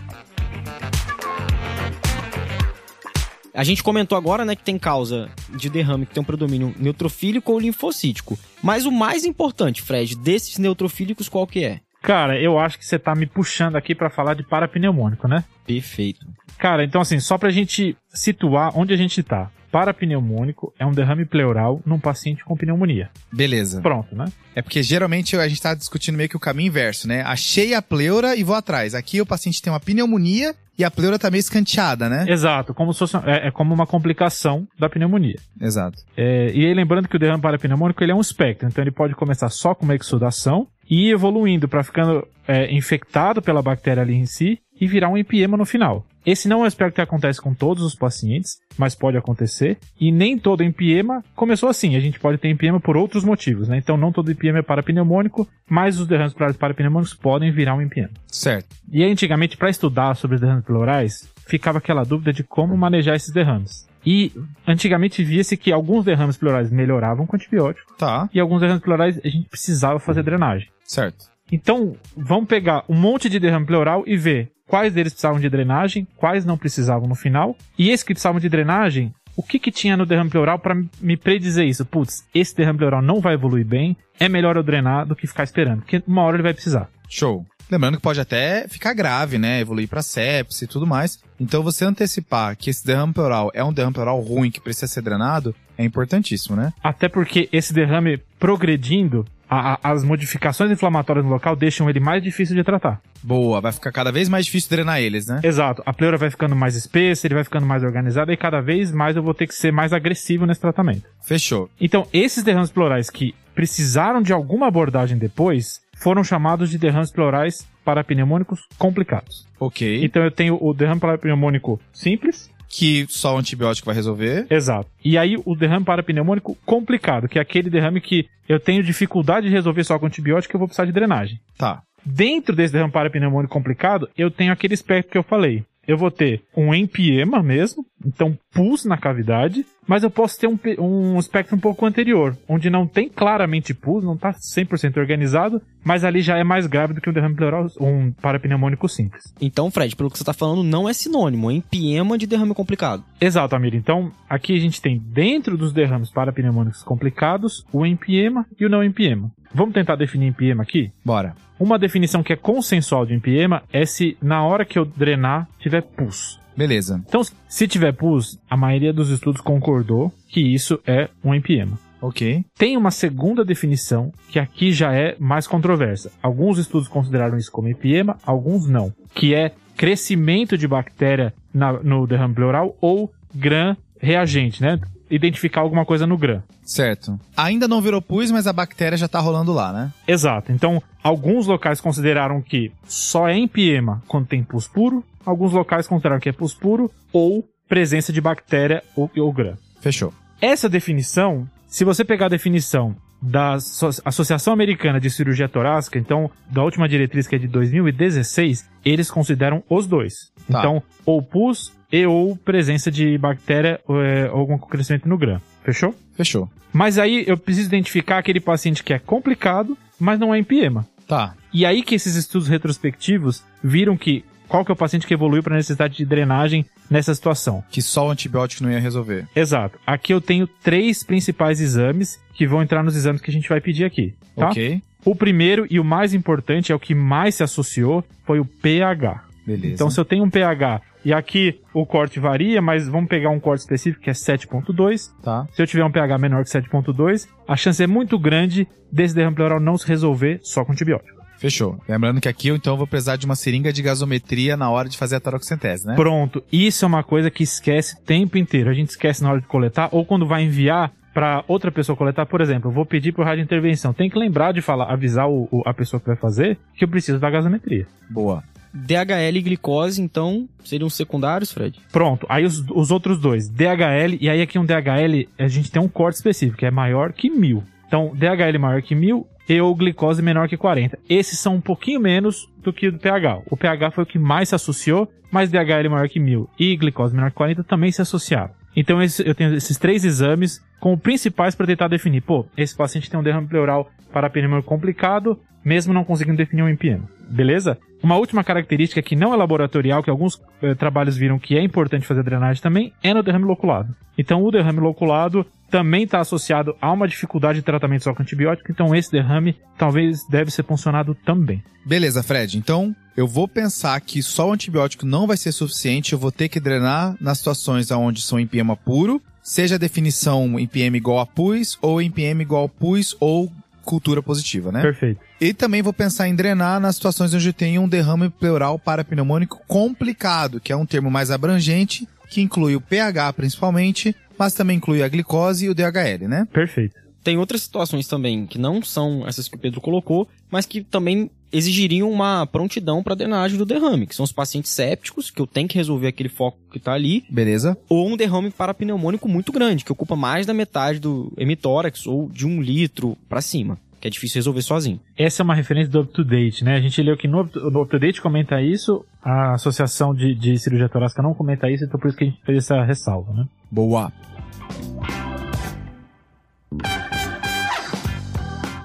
A 3.57 3.65
gente 3.65 3.83
comentou 3.83 4.19
agora, 4.19 4.45
né, 4.45 4.55
que 4.55 4.63
tem 4.63 4.79
causa 4.79 5.31
de 5.49 5.71
derrame 5.71 6.05
que 6.05 6.13
tem 6.13 6.21
um 6.21 6.27
predomínio 6.27 6.75
neutrofílico 6.79 7.53
ou 7.53 7.59
linfocítico. 7.59 8.39
Mas 8.63 8.85
o 8.85 8.93
mais 8.93 9.25
importante, 9.25 9.81
Fred, 9.81 10.15
desses 10.15 10.59
neutrofílicos, 10.59 11.27
qual 11.27 11.47
que 11.47 11.65
é? 11.65 11.81
Cara, 12.03 12.39
eu 12.39 12.59
acho 12.59 12.79
que 12.79 12.85
você 12.85 12.99
tá 12.99 13.15
me 13.15 13.25
puxando 13.25 13.77
aqui 13.77 13.95
para 13.95 14.11
falar 14.11 14.35
de 14.35 14.43
parapneumônico, 14.43 15.27
né? 15.27 15.43
Perfeito. 15.67 16.27
Cara, 16.59 16.85
então 16.85 17.01
assim, 17.01 17.19
só 17.19 17.39
pra 17.39 17.49
gente 17.49 17.97
situar 18.11 18.79
onde 18.79 18.93
a 18.93 18.97
gente 18.97 19.23
tá. 19.23 19.51
Parapneumônico 19.71 20.73
é 20.79 20.87
um 20.87 20.93
derrame 20.93 21.25
pleural 21.25 21.81
num 21.85 21.99
paciente 21.99 22.45
com 22.45 22.57
pneumonia. 22.57 23.11
Beleza. 23.33 23.81
Pronto, 23.81 24.15
né? 24.15 24.27
É 24.55 24.63
porque 24.63 24.83
geralmente 24.83 25.37
a 25.37 25.49
gente 25.49 25.61
tá 25.61 25.75
discutindo 25.75 26.17
meio 26.17 26.29
que 26.29 26.37
o 26.37 26.41
caminho 26.41 26.69
inverso, 26.69 27.07
né? 27.07 27.23
Achei 27.23 27.75
a 27.75 27.83
pleura 27.83 28.37
e 28.37 28.43
vou 28.43 28.57
atrás. 28.57 28.95
Aqui 28.95 29.21
o 29.21 29.27
paciente 29.27 29.61
tem 29.61 29.73
uma 29.73 29.81
pneumonia 29.81 30.55
e 30.79 30.85
a 30.85 30.91
pleura 30.91 31.19
tá 31.19 31.31
meio 31.31 31.41
escanteada, 31.41 32.09
né? 32.09 32.27
Exato, 32.29 32.75
como 32.75 32.93
se 32.93 32.99
fosse, 32.99 33.17
é, 33.19 33.49
é 33.49 33.51
como 33.51 33.73
uma 33.73 33.87
complicação 33.87 34.67
da 34.79 34.89
pneumonia. 34.89 35.39
Exato. 35.61 35.99
É, 36.17 36.51
e 36.55 36.67
aí 36.67 36.75
lembrando 36.75 37.09
que 37.09 37.17
o 37.17 37.19
derrame 37.19 37.41
parapneumônico 37.41 38.03
ele 38.03 38.13
é 38.13 38.15
um 38.15 38.21
espectro, 38.21 38.69
então 38.69 38.83
ele 38.83 38.91
pode 38.91 39.15
começar 39.15 39.49
só 39.49 39.75
com 39.75 39.85
uma 39.85 39.95
exudação 39.95 40.67
e 40.89 41.09
ir 41.09 41.13
evoluindo 41.13 41.67
para 41.67 41.83
ficando 41.83 42.27
é, 42.47 42.73
infectado 42.73 43.43
pela 43.43 43.63
bactéria 43.63 44.03
ali 44.03 44.15
em 44.15 44.27
si 44.27 44.59
e 44.79 44.87
virar 44.87 45.09
um 45.09 45.17
empiema 45.17 45.57
no 45.57 45.65
final. 45.65 46.05
Esse 46.27 46.49
não 46.49 46.61
é 46.61 46.65
um 46.65 46.67
espectro 46.67 46.97
que 46.97 47.01
acontece 47.01 47.41
com 47.41 47.55
todos 47.55 47.85
os 47.85 47.95
pacientes, 47.95 48.59
mas 48.77 48.97
pode 48.97 49.17
acontecer. 49.17 49.79
E 49.99 50.11
nem 50.11 50.37
todo 50.37 50.65
empiema 50.65 51.25
começou 51.37 51.69
assim. 51.69 51.95
A 51.95 52.01
gente 52.01 52.19
pode 52.19 52.37
ter 52.39 52.49
empiema 52.49 52.81
por 52.81 52.97
outros 52.97 53.23
motivos, 53.23 53.69
né? 53.69 53.79
Então 53.79 53.97
não 53.97 54.11
todo 54.11 54.33
empiema 54.33 54.59
é 54.59 54.63
parapneumônico, 54.63 55.49
mas 55.71 56.01
os 56.01 56.07
derrames 56.09 56.35
pleurais 56.35 56.57
parapneumônicos 56.57 57.15
podem 57.15 57.53
virar 57.53 57.77
um 57.77 57.83
empiema. 57.83 58.11
Certo. 58.27 58.67
E 58.91 59.05
aí, 59.05 59.11
antigamente, 59.11 59.57
para 59.57 59.71
estudar 59.71 60.17
sobre 60.17 60.35
os 60.35 60.41
derrames 60.41 60.65
pleurais, 60.65 61.33
ficava 61.47 61.79
aquela 61.79 62.03
dúvida 62.05 62.33
de 62.33 62.43
como 62.43 62.77
manejar 62.77 63.15
esses 63.15 63.33
derrames. 63.33 63.87
E 64.05 64.33
antigamente 64.67 65.23
via-se 65.23 65.57
que 65.57 65.73
alguns 65.73 66.05
derrames 66.05 66.37
pleurais 66.37 66.71
melhoravam 66.71 67.27
com 67.27 67.37
antibiótico 67.37 67.95
Tá. 67.97 68.29
e 68.33 68.39
alguns 68.41 68.61
derrames 68.61 68.83
pleurais 68.83 69.19
a 69.25 69.29
gente 69.29 69.49
precisava 69.49 69.99
fazer 69.99 70.23
drenagem. 70.23 70.69
Certo. 70.85 71.27
Então, 71.51 71.97
vamos 72.17 72.49
pegar 72.49 72.85
um 72.89 72.95
monte 72.95 73.29
de 73.29 73.39
derrame 73.39 73.67
pleural 73.67 74.03
e 74.07 74.17
ver 74.17 74.51
quais 74.69 74.93
deles 74.93 75.13
precisavam 75.13 75.41
de 75.41 75.49
drenagem, 75.49 76.07
quais 76.17 76.45
não 76.45 76.59
precisavam 76.59 77.09
no 77.09 77.15
final. 77.15 77.57
E 77.79 77.91
esses 77.91 78.03
que 78.03 78.15
precisavam 78.15 78.41
de 78.41 78.49
drenagem, 78.49 79.15
o 79.37 79.43
que 79.43 79.59
que 79.59 79.71
tinha 79.71 79.97
no 79.97 80.07
derrame 80.07 80.31
pleural 80.31 80.59
para 80.59 80.75
me 81.01 81.17
predizer 81.17 81.67
isso? 81.67 81.85
Putz, 81.85 82.25
esse 82.35 82.57
derrame 82.57 82.79
pleural 82.79 83.03
não 83.03 83.21
vai 83.21 83.35
evoluir 83.35 83.67
bem, 83.67 83.97
é 84.19 84.29
melhor 84.29 84.57
eu 84.57 84.63
drenar 84.63 85.07
do 85.07 85.15
que 85.15 85.27
ficar 85.27 85.45
esperando, 85.45 85.81
porque 85.81 86.03
uma 86.07 86.23
hora 86.23 86.37
ele 86.37 86.43
vai 86.43 86.55
precisar. 86.55 86.89
Show. 87.09 87.45
Lembrando 87.69 87.97
que 87.97 88.03
pode 88.03 88.21
até 88.21 88.69
ficar 88.69 88.95
grave, 88.95 89.39
né? 89.39 89.61
Evoluir 89.61 89.89
pra 89.89 90.01
sepsis 90.01 90.63
e 90.63 90.67
tudo 90.69 90.87
mais. 90.87 91.19
Então 91.39 91.65
você 91.65 91.85
antecipar 91.85 92.57
que 92.57 92.71
esse 92.71 92.87
derrame 92.87 93.13
pleural 93.13 93.51
é 93.53 93.65
um 93.65 93.73
derrame 93.73 93.95
pleural 93.95 94.21
ruim 94.21 94.53
que 94.53 94.61
precisa 94.61 94.87
ser 94.87 95.03
drenado 95.03 95.55
é 95.77 95.85
importantíssimo, 95.85 96.57
né? 96.57 96.73
Até 96.83 97.09
porque 97.09 97.49
esse 97.53 97.75
derrame 97.75 98.19
progredindo, 98.39 99.27
a- 99.49 99.75
a- 99.75 99.79
as 99.93 100.03
modificações 100.05 100.71
inflamatórias 100.71 101.25
no 101.25 101.31
local 101.31 101.55
deixam 101.57 101.89
ele 101.89 102.01
mais 102.01 102.23
difícil 102.23 102.55
de 102.57 102.65
tratar. 102.65 103.01
Boa, 103.23 103.61
vai 103.61 103.73
ficar 103.73 103.93
cada 103.93 104.11
vez 104.13 104.29
mais 104.29 104.47
difícil 104.47 104.71
drenar 104.71 105.01
eles, 105.01 105.27
né? 105.27 105.41
Exato, 105.43 105.83
a 105.87 105.93
pleura 105.93 106.17
vai 106.17 106.31
ficando 106.31 106.55
mais 106.57 106.77
espessa, 106.77 107.27
ele 107.27 107.35
vai 107.35 107.45
ficando 107.45 107.67
mais 107.67 107.83
organizado 107.83 108.33
e 108.33 108.37
cada 108.37 108.61
vez 108.61 108.93
mais 108.93 109.17
eu 109.17 109.23
vou 109.23 109.35
ter 109.35 109.47
que 109.47 109.55
ser 109.55 109.73
mais 109.73 109.93
agressivo 109.93 110.47
nesse 110.47 110.61
tratamento. 110.61 111.05
Fechou. 111.25 111.69
Então, 111.81 112.07
esses 112.13 112.43
derrames 112.45 112.71
pleurais 112.71 113.11
que 113.11 113.35
precisaram 113.55 114.21
de 114.23 114.33
alguma 114.33 114.69
abordagem 114.69 115.17
depois 115.19 115.81
foram 115.97 116.23
chamados 116.23 116.69
de 116.71 116.79
derrames 116.79 117.11
pleurais 117.11 117.67
parapneumônicos 117.85 118.61
complicados. 118.79 119.47
Ok. 119.59 120.05
Então, 120.05 120.23
eu 120.23 120.31
tenho 120.31 120.59
o 120.61 120.75
derrame 120.75 121.01
parapneumônico 121.01 121.81
simples, 121.93 122.51
Que 122.77 123.07
só 123.09 123.35
o 123.35 123.39
antibiótico 123.39 123.87
vai 123.87 123.95
resolver. 123.95 124.47
exato. 124.51 124.91
E 125.03 125.17
aí, 125.17 125.37
o 125.45 125.55
derrame 125.55 125.85
parapneumônico 125.85 126.57
complicado, 126.67 127.29
que 127.29 127.39
é 127.39 127.43
aquele 127.43 127.71
derrame 127.71 128.01
que 128.01 128.27
eu 128.49 128.61
tenho 128.61 128.83
dificuldade 128.83 129.47
de 129.47 129.53
resolver 129.53 129.83
só 129.85 129.99
com 129.99 130.07
antibiótico 130.07 130.55
eu 130.55 130.59
vou 130.59 130.69
precisar 130.69 130.85
de 130.85 130.93
drenagem. 130.93 131.41
Tá. 131.57 131.81
Dentro 132.05 132.55
desse 132.55 132.73
derrame 132.73 132.93
parapneumônico 132.93 133.53
complicado, 133.53 134.09
eu 134.17 134.31
tenho 134.31 134.53
aquele 134.53 134.75
espectro 134.75 135.11
que 135.11 135.19
eu 135.19 135.23
falei. 135.23 135.65
Eu 135.89 135.97
vou 135.97 136.11
ter 136.11 136.43
um 136.57 136.75
empiema 136.75 137.43
mesmo, 137.43 137.85
então 138.05 138.37
pus 138.53 138.85
na 138.85 138.99
cavidade, 138.99 139.65
mas 139.87 140.03
eu 140.03 140.11
posso 140.11 140.39
ter 140.39 140.49
um, 140.49 140.59
um 140.79 141.19
espectro 141.19 141.57
um 141.57 141.61
pouco 141.61 141.87
anterior, 141.87 142.37
onde 142.49 142.69
não 142.69 142.87
tem 142.87 143.09
claramente 143.09 143.73
pus, 143.73 144.05
não 144.05 144.15
está 144.15 144.33
100% 144.33 144.97
organizado, 144.97 145.61
mas 145.85 146.05
ali 146.05 146.21
já 146.21 146.37
é 146.37 146.45
mais 146.45 146.67
grave 146.67 146.95
do 146.95 147.01
que 147.01 147.09
um 147.09 147.13
derrame 147.13 147.35
pleural, 147.35 147.67
um 147.81 148.11
parapneumônico 148.13 148.89
simples. 148.89 149.33
Então, 149.41 149.71
Fred, 149.71 149.95
pelo 149.95 150.11
que 150.11 150.19
você 150.19 150.25
tá 150.25 150.33
falando, 150.33 150.63
não 150.63 150.89
é 150.89 150.93
sinônimo, 150.93 151.51
é 151.51 151.55
empiema 151.55 152.19
de 152.19 152.27
derrame 152.27 152.55
complicado. 152.55 153.05
Exato, 153.21 153.55
Amir. 153.55 153.75
Então, 153.75 154.11
aqui 154.29 154.55
a 154.55 154.61
gente 154.61 154.81
tem 154.81 154.99
dentro 154.99 155.57
dos 155.57 155.73
derrames 155.73 156.11
parapneumônicos 156.11 156.83
complicados, 156.83 157.65
o 157.73 157.87
empiema 157.87 158.47
e 158.59 158.67
o 158.67 158.69
não 158.69 158.83
empiema. 158.83 159.31
Vamos 159.55 159.75
tentar 159.75 159.97
definir 159.97 160.27
empiema 160.27 160.63
aqui? 160.63 160.91
Bora. 161.05 161.35
Uma 161.59 161.79
definição 161.79 162.23
que 162.23 162.33
é 162.33 162.37
consensual 162.37 163.07
de 163.07 163.15
empiema 163.15 163.63
é 163.73 163.87
se 163.87 164.19
na 164.21 164.45
hora 164.45 164.65
que 164.65 164.79
eu 164.79 164.85
drenar 164.85 165.49
tiver 165.59 165.83
pus. 165.83 166.39
Beleza. 166.57 167.03
Então, 167.07 167.23
se 167.49 167.69
tiver 167.69 167.93
pus, 167.93 168.39
a 168.49 168.57
maioria 168.57 168.93
dos 168.93 169.11
estudos 169.11 169.41
concordou 169.41 170.13
que 170.29 170.41
isso 170.41 170.81
é 170.87 171.09
um 171.25 171.35
empiema. 171.35 171.79
Ok. 172.01 172.45
Tem 172.59 172.77
uma 172.77 172.91
segunda 172.91 173.45
definição 173.45 174.13
que 174.29 174.39
aqui 174.39 174.71
já 174.73 174.93
é 174.95 175.17
mais 175.19 175.47
controversa. 175.47 176.13
Alguns 176.23 176.59
estudos 176.59 176.89
consideraram 176.89 177.37
isso 177.39 177.51
como 177.51 177.69
empiema, 177.69 178.17
alguns 178.25 178.69
não. 178.69 178.93
Que 179.15 179.35
é 179.35 179.53
crescimento 179.77 180.57
de 180.59 180.69
bactéria 180.69 181.33
na- 181.53 181.73
no 181.83 182.07
derrame 182.07 182.35
pleural 182.35 182.77
ou 182.81 183.11
gram 183.35 183.77
reagente, 184.01 184.63
né? 184.63 184.79
Identificar 185.11 185.61
alguma 185.61 185.85
coisa 185.85 186.07
no 186.07 186.17
gram. 186.19 186.43
Certo. 186.65 187.19
Ainda 187.37 187.69
não 187.69 187.81
virou 187.81 188.03
pus, 188.03 188.31
mas 188.31 188.47
a 188.47 188.53
bactéria 188.53 188.99
já 188.99 189.07
tá 189.07 189.21
rolando 189.21 189.53
lá, 189.53 189.73
né? 189.73 189.93
Exato. 190.07 190.51
Então, 190.53 190.83
alguns 191.03 191.47
locais 191.47 191.81
consideraram 191.81 192.43
que 192.43 192.73
só 192.87 193.29
é 193.29 193.37
empiema 193.37 194.03
quando 194.09 194.27
tem 194.27 194.43
pus 194.43 194.67
puro, 194.67 195.05
alguns 195.25 195.53
locais 195.53 195.87
consideraram 195.87 196.21
que 196.21 196.29
é 196.29 196.33
pus 196.33 196.55
puro 196.55 196.91
ou 197.13 197.45
presença 197.69 198.13
de 198.13 198.21
bactéria 198.21 198.83
ou, 198.97 199.11
ou 199.17 199.33
gram. 199.33 199.55
Fechou. 199.81 200.13
Essa 200.41 200.69
definição, 200.69 201.49
se 201.69 201.85
você 201.85 202.05
pegar 202.05 202.27
a 202.27 202.31
definição 202.31 202.95
da 203.23 203.55
Asso- 203.55 204.03
Associação 204.05 204.53
Americana 204.53 205.01
de 205.01 205.09
Cirurgia 205.11 205.49
Torácica, 205.49 205.99
então, 205.99 206.31
da 206.51 206.63
última 206.63 206.89
diretriz 206.89 207.27
que 207.27 207.35
é 207.35 207.39
de 207.39 207.49
2016, 207.49 208.69
eles 208.85 209.11
consideram 209.11 209.63
os 209.69 209.87
dois. 209.87 210.31
Tá. 210.51 210.59
Então, 210.61 210.83
ou 211.05 211.23
pus 211.23 211.73
e 211.93 212.07
ou 212.07 212.37
presença 212.37 212.91
de 212.91 213.17
bactéria 213.19 213.81
é, 213.89 214.31
ou 214.33 214.39
algum 214.39 214.59
crescimento 214.59 215.09
no 215.09 215.19
gram. 215.19 215.41
Fechou? 215.63 215.95
Fechou. 216.15 216.51
Mas 216.73 216.99
aí 216.99 217.25
eu 217.27 217.37
preciso 217.37 217.69
identificar 217.69 218.19
aquele 218.19 218.41
paciente 218.41 218.83
que 218.83 218.93
é 218.93 218.99
complicado, 218.99 219.77
mas 219.99 220.19
não 220.19 220.35
é 220.35 220.39
empiema. 220.39 220.87
Tá. 221.07 221.35
E 221.53 221.65
aí 221.65 221.83
que 221.83 221.95
esses 221.95 222.17
estudos 222.17 222.49
retrospectivos 222.49 223.43
viram 223.63 223.97
que 223.97 224.25
qual 224.49 224.65
que 224.65 224.71
é 224.71 224.75
o 224.75 224.77
paciente 224.77 225.07
que 225.07 225.15
evoluiu 225.15 225.43
para 225.43 225.57
necessidade 225.57 225.97
de 225.97 226.05
drenagem 226.05 226.65
nessa 226.89 227.15
situação. 227.15 227.65
Que 227.71 227.83
só 227.83 228.07
o 228.07 228.11
antibiótico 228.11 228.63
não 228.63 228.71
ia 228.71 228.79
resolver. 228.79 229.27
Exato. 229.35 229.79
Aqui 229.87 230.13
eu 230.15 230.21
tenho 230.21 230.47
três 230.47 231.03
principais 231.03 231.61
exames 231.61 232.21
que 232.35 232.47
vão 232.47 232.63
entrar 232.63 232.83
nos 232.83 232.95
exames 232.97 233.21
que 233.21 233.31
a 233.31 233.33
gente 233.33 233.49
vai 233.49 233.61
pedir 233.61 233.85
aqui. 233.85 234.15
Tá? 234.37 234.49
Ok. 234.49 234.81
O 235.05 235.15
primeiro 235.15 235.67
e 235.71 235.79
o 235.79 235.85
mais 235.85 236.15
importante, 236.15 236.73
é 236.73 236.75
o 236.75 236.81
que 236.81 236.95
mais 236.95 237.37
se 237.37 237.43
associou, 237.43 238.05
foi 238.25 238.41
o 238.41 238.45
pH. 238.45 239.25
Beleza. 239.47 239.75
Então, 239.75 239.89
se 239.89 240.01
eu 240.01 240.05
tenho 240.05 240.25
um 240.25 240.31
pH, 240.31 240.81
e 241.07 241.13
aqui 241.13 241.61
o 241.73 241.87
corte 241.87 242.19
varia, 242.19 242.61
mas 242.61 242.89
vamos 242.89 243.09
pegar 243.09 243.31
um 243.31 243.39
corte 243.39 243.61
específico 243.61 244.03
que 244.03 244.11
é 244.11 244.13
7.2. 244.13 245.11
Tá. 245.23 245.47
Se 245.53 245.63
eu 245.63 245.67
tiver 245.67 245.85
um 245.85 245.91
pH 245.91 246.19
menor 246.19 246.43
que 246.45 246.51
7.2, 246.51 247.29
a 247.47 247.57
chance 247.57 247.83
é 247.83 247.87
muito 247.87 248.19
grande 248.19 248.67
desse 248.91 249.15
derrame 249.15 249.37
pleural 249.37 249.61
não 249.61 249.79
se 249.79 249.87
resolver 249.87 250.41
só 250.43 250.65
com 250.65 250.73
antibiótico. 250.73 251.17
Fechou. 251.39 251.79
Lembrando 251.89 252.21
que 252.21 252.29
aqui 252.29 252.49
eu 252.49 252.57
então 252.57 252.77
vou 252.77 252.87
precisar 252.87 253.17
de 253.17 253.27
uma 253.27 253.37
seringa 253.37 253.73
de 253.73 253.83
gasometria 253.83 254.57
na 254.57 254.71
hora 254.71 254.89
de 254.89 254.97
fazer 254.97 255.17
a 255.17 255.21
taroxentese, 255.21 255.87
né? 255.87 255.95
Pronto. 255.95 256.43
Isso 256.51 256.85
é 256.85 256.89
uma 256.89 257.03
coisa 257.05 257.31
que 257.31 257.43
esquece 257.43 257.95
o 257.95 258.01
tempo 258.05 258.39
inteiro. 258.39 258.71
A 258.71 258.75
gente 258.75 258.89
esquece 258.91 259.23
na 259.23 259.31
hora 259.31 259.41
de 259.41 259.47
coletar 259.47 259.91
ou 259.93 260.05
quando 260.05 260.27
vai 260.27 260.43
enviar 260.45 260.93
para 261.13 261.45
outra 261.49 261.71
pessoa 261.71 261.97
coletar, 261.97 262.27
por 262.27 262.41
exemplo, 262.41 262.71
eu 262.71 262.75
vou 262.75 262.85
pedir 262.85 263.13
por 263.13 263.25
rádio 263.25 263.43
intervenção. 263.43 263.93
Tem 263.93 264.09
que 264.11 264.19
lembrar 264.19 264.53
de 264.53 264.61
falar, 264.61 264.91
avisar 264.93 265.29
o- 265.29 265.49
o- 265.51 265.63
a 265.67 265.73
pessoa 265.73 265.99
que 266.01 266.07
vai 266.07 266.17
fazer 266.17 266.59
que 266.75 266.85
eu 266.85 266.89
preciso 266.89 267.19
da 267.19 267.31
gasometria. 267.31 267.87
Boa. 268.11 268.43
DHL 268.77 269.37
e 269.37 269.43
glicose, 269.43 270.03
então, 270.03 270.49
seriam 270.65 270.91
secundários, 270.91 271.53
Fred? 271.53 271.79
Pronto. 271.91 272.27
Aí 272.29 272.45
os, 272.45 272.65
os 272.71 272.91
outros 272.91 273.21
dois, 273.21 273.49
DHL, 273.49 274.17
e 274.21 274.29
aí 274.29 274.43
aqui 274.43 274.59
um 274.59 274.65
DHL, 274.65 275.29
a 275.39 275.49
gente 275.49 275.71
tem 275.71 275.81
um 275.81 275.89
corte 275.89 276.17
específico, 276.17 276.59
que 276.59 276.67
é 276.67 276.71
maior 276.71 277.13
que 277.13 277.31
mil. 277.31 277.63
Então, 277.87 278.13
DHL 278.15 278.59
maior 278.59 278.83
que 278.83 278.95
mil 278.95 279.27
e 279.49 279.61
ou 279.61 279.75
glicose 279.75 280.23
menor 280.23 280.49
que 280.49 280.57
40. 280.57 280.99
Esses 281.09 281.39
são 281.39 281.55
um 281.55 281.61
pouquinho 281.61 282.01
menos 282.01 282.49
do 282.63 282.73
que 282.73 282.89
o 282.89 282.93
do 282.93 282.99
pH. 282.99 283.43
O 283.49 283.57
pH 283.57 283.93
foi 283.93 284.05
o 284.05 284.07
que 284.07 284.19
mais 284.19 284.49
se 284.49 284.55
associou, 284.55 285.09
mas 285.31 285.51
DHL 285.51 285.89
maior 285.91 286.09
que 286.09 286.19
1000 286.19 286.49
e 286.59 286.77
glicose 286.77 287.15
menor 287.15 287.31
que 287.31 287.37
40 287.37 287.65
também 287.65 287.93
se 287.93 288.03
associaram. 288.03 288.51
Então 288.77 289.03
esse, 289.03 289.27
eu 289.27 289.35
tenho 289.35 289.55
esses 289.55 289.79
três 289.79 290.05
exames 290.05 290.63
como 290.79 290.99
principais 290.99 291.55
para 291.55 291.67
tentar 291.67 291.89
definir, 291.89 292.21
pô, 292.21 292.47
esse 292.57 292.77
paciente 292.77 293.11
tem 293.11 293.19
um 293.19 293.23
derrame 293.23 293.49
pleural 293.49 293.91
parapneumônico 294.13 294.69
complicado, 294.69 295.41
mesmo 295.65 295.95
não 295.95 296.05
conseguindo 296.05 296.37
definir 296.37 296.63
um 296.63 296.69
empiema. 296.69 297.09
Beleza? 297.29 297.79
Uma 298.03 298.17
última 298.17 298.45
característica 298.45 299.03
que 299.03 299.17
não 299.17 299.33
é 299.33 299.37
laboratorial, 299.37 300.03
que 300.03 300.11
alguns 300.11 300.41
eh, 300.63 300.75
trabalhos 300.75 301.17
viram 301.17 301.39
que 301.39 301.57
é 301.57 301.63
importante 301.63 302.07
fazer 302.07 302.23
drenagem 302.23 302.63
também, 302.63 302.93
é 303.03 303.13
no 303.13 303.23
derrame 303.23 303.47
loculado. 303.47 303.95
Então 304.17 304.45
o 304.45 304.51
derrame 304.51 304.79
loculado 304.79 305.45
também 305.71 306.05
está 306.05 306.21
associado 306.21 306.77
a 306.81 306.93
uma 306.93 307.09
dificuldade 307.09 307.59
de 307.59 307.65
tratamento 307.65 308.05
só 308.05 308.15
com 308.15 308.23
antibiótico, 308.23 308.71
então 308.71 308.95
esse 308.95 309.11
derrame 309.11 309.57
talvez 309.77 310.25
deve 310.29 310.51
ser 310.51 310.65
funcionado 310.65 311.15
também. 311.15 311.63
Beleza, 311.85 312.23
Fred. 312.23 312.59
Então, 312.59 312.95
eu 313.17 313.27
vou 313.27 313.47
pensar 313.47 314.01
que 314.01 314.23
só 314.23 314.49
o 314.49 314.53
antibiótico 314.53 315.07
não 315.07 315.27
vai 315.27 315.37
ser 315.37 315.53
suficiente, 315.53 316.13
eu 316.13 316.19
vou 316.19 316.33
ter 316.33 316.49
que 316.49 316.61
drenar 316.61 317.17
nas 317.21 317.39
situações 317.39 317.91
onde 317.91 318.21
são 318.21 318.41
empiema 318.41 318.77
puro, 318.77 319.23
seja 319.43 319.77
a 319.77 319.79
definição 319.79 320.59
empiema 320.59 320.97
igual 320.97 321.21
a 321.21 321.27
pus, 321.27 321.79
ou 321.81 322.03
empiema 322.03 322.43
igual 322.43 322.65
a 322.65 322.69
pus, 322.69 323.17
ou 323.21 323.51
cultura 323.85 324.21
positiva, 324.21 324.73
né? 324.73 324.83
Perfeito. 324.83 325.21
E 325.41 325.55
também 325.55 325.81
vou 325.81 325.93
pensar 325.93 326.29
em 326.29 326.35
drenar 326.35 326.81
nas 326.81 326.97
situações 326.97 327.33
onde 327.33 327.53
tem 327.53 327.79
um 327.79 327.89
derrame 327.89 328.29
pleural 328.29 328.79
parapneumônico 328.79 329.63
complicado, 329.69 330.61
que 330.61 330.73
é 330.73 330.77
um 330.77 330.85
termo 330.85 331.11
mais 331.11 331.31
abrangente, 331.31 332.07
que 332.31 332.41
inclui 332.41 332.77
o 332.77 332.81
pH 332.81 333.33
principalmente, 333.33 334.15
mas 334.39 334.55
também 334.55 334.77
inclui 334.77 335.03
a 335.03 335.09
glicose 335.09 335.67
e 335.67 335.69
o 335.69 335.75
DHL, 335.75 336.29
né? 336.29 336.47
Perfeito. 336.53 336.95
Tem 337.23 337.39
outras 337.39 337.63
situações 337.63 338.07
também 338.07 338.47
que 338.47 338.59
não 338.59 338.81
são 338.83 339.27
essas 339.27 339.49
que 339.49 339.57
o 339.57 339.59
Pedro 339.59 339.81
colocou, 339.81 340.29
mas 340.49 340.65
que 340.65 340.83
também 340.83 341.29
exigiriam 341.53 342.11
uma 342.11 342.47
prontidão 342.47 343.03
para 343.03 343.15
drenagem 343.15 343.59
do 343.59 343.65
derrame, 343.65 344.07
que 344.07 344.15
são 344.15 344.25
os 344.25 344.33
pacientes 344.33 344.71
sépticos, 344.71 345.31
que 345.31 345.41
eu 345.41 345.47
tenho 345.47 345.67
que 345.67 345.77
resolver 345.77 346.07
aquele 346.07 346.29
foco 346.29 346.59
que 346.71 346.79
tá 346.79 346.93
ali, 346.93 347.25
Beleza? 347.29 347.77
ou 347.89 348.09
um 348.09 348.17
derrame 348.17 348.51
parapneumônico 348.51 349.29
muito 349.29 349.51
grande, 349.53 349.85
que 349.85 349.93
ocupa 349.93 350.15
mais 350.15 350.47
da 350.47 350.55
metade 350.55 351.01
do 351.01 351.33
hemitórax 351.37 352.07
ou 352.07 352.29
de 352.29 352.47
um 352.47 352.61
litro 352.61 353.17
para 353.29 353.41
cima, 353.41 353.79
que 354.01 354.07
é 354.07 354.11
difícil 354.11 354.37
resolver 354.37 354.63
sozinho. 354.63 355.01
Essa 355.17 355.43
é 355.43 355.45
uma 355.45 355.55
referência 355.55 355.91
do 355.91 356.01
UpToDate, 356.01 356.63
né? 356.63 356.77
A 356.77 356.81
gente 356.81 357.01
leu 357.03 357.17
que 357.17 357.27
no, 357.27 357.45
no 357.45 357.83
UpToDate 357.83 358.21
comenta 358.21 358.61
isso, 358.61 359.05
a 359.27 359.55
Associação 359.55 360.15
de, 360.15 360.37
de 360.37 360.57
Cirurgia 360.57 360.89
Torácica 360.89 361.21
não 361.21 361.35
comenta 361.35 361.69
isso, 361.69 361.85
então 361.85 361.99
por 361.99 362.07
isso 362.07 362.17
que 362.17 362.23
a 362.23 362.27
gente 362.29 362.41
fez 362.45 362.59
essa 362.59 362.85
ressalva, 362.85 363.33
né? 363.33 363.45
Boa. 363.69 364.13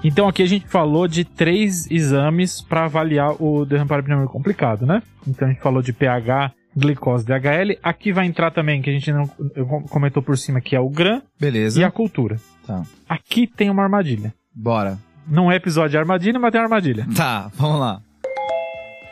Então 0.03 0.27
aqui 0.27 0.41
a 0.41 0.47
gente 0.47 0.67
falou 0.67 1.07
de 1.07 1.23
três 1.23 1.85
exames 1.91 2.59
para 2.59 2.85
avaliar 2.85 3.39
o 3.39 3.63
derrame 3.65 3.87
parapneumônico 3.87 4.33
complicado, 4.33 4.83
né? 4.83 5.03
Então 5.27 5.47
a 5.47 5.51
gente 5.51 5.61
falou 5.61 5.79
de 5.83 5.93
pH, 5.93 6.51
glicose, 6.75 7.23
DHL. 7.23 7.77
Aqui 7.83 8.11
vai 8.11 8.25
entrar 8.25 8.49
também, 8.49 8.81
que 8.81 8.89
a 8.89 8.93
gente 8.93 9.13
não 9.13 9.27
comentou 9.91 10.23
por 10.23 10.35
cima, 10.39 10.59
que 10.59 10.75
é 10.75 10.79
o 10.79 10.89
GRAM 10.89 11.21
Beleza. 11.39 11.79
e 11.79 11.83
a 11.83 11.91
cultura. 11.91 12.37
Tá. 12.65 12.81
Aqui 13.07 13.45
tem 13.45 13.69
uma 13.69 13.83
armadilha. 13.83 14.33
Bora. 14.55 14.97
Não 15.27 15.51
é 15.51 15.55
episódio 15.55 15.91
de 15.91 15.97
armadilha, 15.99 16.39
mas 16.39 16.51
tem 16.51 16.59
uma 16.59 16.65
armadilha. 16.65 17.07
Tá, 17.15 17.51
vamos 17.53 17.79
lá. 17.79 18.01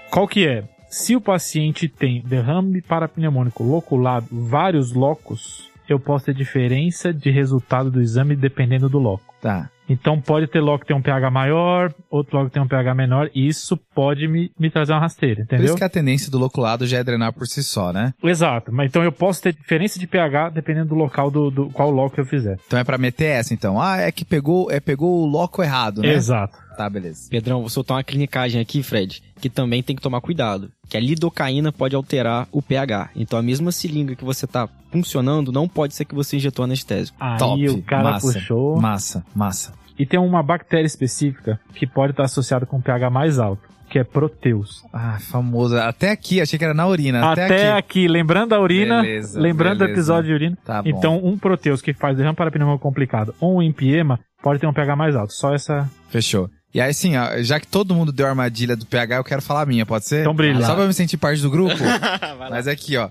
Qual 0.09 0.27
que 0.27 0.47
é? 0.47 0.63
Se 0.89 1.15
o 1.15 1.21
paciente 1.21 1.87
tem 1.87 2.21
derrame 2.21 2.81
parapneumônico 2.81 3.63
loculado, 3.63 4.27
vários 4.31 4.91
locos, 4.91 5.69
eu 5.87 5.99
posso 5.99 6.25
ter 6.25 6.33
diferença 6.33 7.13
de 7.13 7.29
resultado 7.29 7.91
do 7.91 8.01
exame 8.01 8.35
dependendo 8.35 8.89
do 8.89 8.97
loco. 8.97 9.23
Tá. 9.41 9.69
Então 9.87 10.21
pode 10.21 10.45
ter 10.47 10.59
logo 10.59 10.79
que 10.79 10.87
tem 10.87 10.95
um 10.95 11.01
pH 11.01 11.31
maior, 11.31 11.91
outro 12.11 12.37
logo 12.37 12.49
que 12.49 12.53
tem 12.53 12.61
um 12.61 12.67
pH 12.67 12.93
menor, 12.93 13.29
e 13.33 13.47
isso 13.47 13.75
pode 13.95 14.27
me, 14.27 14.51
me 14.59 14.69
trazer 14.69 14.93
uma 14.93 14.99
rasteira, 14.99 15.37
Por 15.37 15.43
entendeu? 15.43 15.65
isso 15.65 15.75
que 15.75 15.83
a 15.83 15.89
tendência 15.89 16.29
do 16.29 16.37
loculado 16.37 16.85
já 16.85 16.99
é 16.99 17.03
drenar 17.03 17.33
por 17.33 17.47
si 17.47 17.63
só, 17.63 17.91
né? 17.91 18.13
Exato, 18.23 18.71
mas 18.71 18.89
então 18.89 19.03
eu 19.03 19.11
posso 19.11 19.41
ter 19.41 19.53
diferença 19.53 19.97
de 19.97 20.05
pH 20.05 20.49
dependendo 20.49 20.89
do 20.89 20.95
local 20.95 21.31
do, 21.31 21.49
do 21.49 21.69
qual 21.71 21.89
loco 21.89 22.19
eu 22.19 22.25
fizer. 22.25 22.59
Então 22.67 22.77
é 22.77 22.83
pra 22.83 22.99
meter 22.99 23.25
essa, 23.25 23.53
então. 23.53 23.81
Ah, 23.81 23.97
é 23.97 24.11
que 24.11 24.23
pegou, 24.23 24.69
é, 24.69 24.79
pegou 24.79 25.23
o 25.23 25.25
loco 25.25 25.63
errado, 25.63 26.01
né? 26.01 26.13
Exato. 26.13 26.55
Tá, 26.79 26.89
beleza. 26.89 27.27
Pedrão, 27.29 27.59
vou 27.59 27.67
soltar 27.69 27.97
uma 27.97 28.03
clinicagem 28.05 28.61
aqui, 28.61 28.81
Fred, 28.81 29.21
que 29.41 29.49
também 29.49 29.83
tem 29.83 29.97
que 29.97 30.01
tomar 30.01 30.21
cuidado. 30.21 30.71
Que 30.87 30.95
a 30.95 30.99
lidocaína 31.01 31.73
pode 31.73 31.93
alterar 31.93 32.47
o 32.53 32.61
pH. 32.61 33.09
Então 33.17 33.37
a 33.37 33.41
mesma 33.41 33.69
seringa 33.69 34.15
que 34.15 34.23
você 34.23 34.47
tá 34.47 34.65
funcionando 34.89 35.51
não 35.51 35.67
pode 35.67 35.93
ser 35.93 36.05
que 36.05 36.15
você 36.15 36.37
injetou 36.37 36.63
anestésico. 36.63 37.17
Aí 37.19 37.37
Top. 37.37 37.69
o 37.71 37.81
cara 37.83 38.03
massa, 38.03 38.31
puxou. 38.31 38.79
Massa, 38.79 39.25
massa. 39.35 39.73
E 39.99 40.05
tem 40.05 40.17
uma 40.17 40.41
bactéria 40.41 40.85
específica 40.85 41.59
que 41.75 41.85
pode 41.85 42.13
estar 42.13 42.23
associada 42.23 42.65
com 42.65 42.79
pH 42.79 43.09
mais 43.09 43.39
alto, 43.39 43.61
que 43.89 43.99
é 43.99 44.03
Proteus. 44.05 44.81
Ah, 44.93 45.17
famoso. 45.19 45.75
Até 45.77 46.11
aqui, 46.11 46.39
achei 46.39 46.57
que 46.57 46.63
era 46.63 46.73
na 46.73 46.87
urina. 46.87 47.29
Até, 47.33 47.43
Até, 47.43 47.71
aqui. 47.71 47.77
aqui. 48.05 48.07
lembrando 48.07 48.51
da 48.51 48.61
urina, 48.61 49.01
Beleza, 49.01 49.37
lembrando 49.37 49.79
do 49.79 49.79
beleza. 49.79 49.99
episódio 49.99 50.27
de 50.29 50.33
urina. 50.33 50.57
Tá 50.63 50.81
bom. 50.81 50.87
então, 50.87 51.17
um 51.25 51.37
Proteus 51.37 51.81
que 51.81 51.93
faz 51.93 52.15
derrame 52.15 52.37
parapneumônico 52.37 52.81
complicado 52.81 53.35
ou 53.37 53.57
um 53.57 53.61
empiema 53.61 54.17
pode 54.41 54.61
ter 54.61 54.67
um 54.67 54.71
pH 54.71 54.95
mais 54.95 55.13
alto. 55.13 55.33
Só 55.33 55.53
essa. 55.53 55.91
Fechou. 56.09 56.49
E 56.73 56.79
aí, 56.79 56.91
assim, 56.91 57.17
ó, 57.17 57.41
já 57.41 57.59
que 57.59 57.65
todo 57.67 57.95
mundo 57.95 58.11
deu 58.11 58.27
a 58.27 58.29
armadilha 58.29 58.75
do 58.75 58.85
PH, 58.85 59.15
eu 59.17 59.23
quero 59.23 59.41
falar 59.41 59.61
a 59.61 59.65
minha, 59.65 59.85
pode 59.85 60.05
ser? 60.05 60.21
Então 60.21 60.33
brilha. 60.35 60.63
Só 60.65 60.73
pra 60.75 60.83
eu 60.83 60.87
me 60.87 60.93
sentir 60.93 61.17
parte 61.17 61.41
do 61.41 61.49
grupo? 61.49 61.75
Mas 62.49 62.67
aqui, 62.67 62.95
ó. 62.95 63.09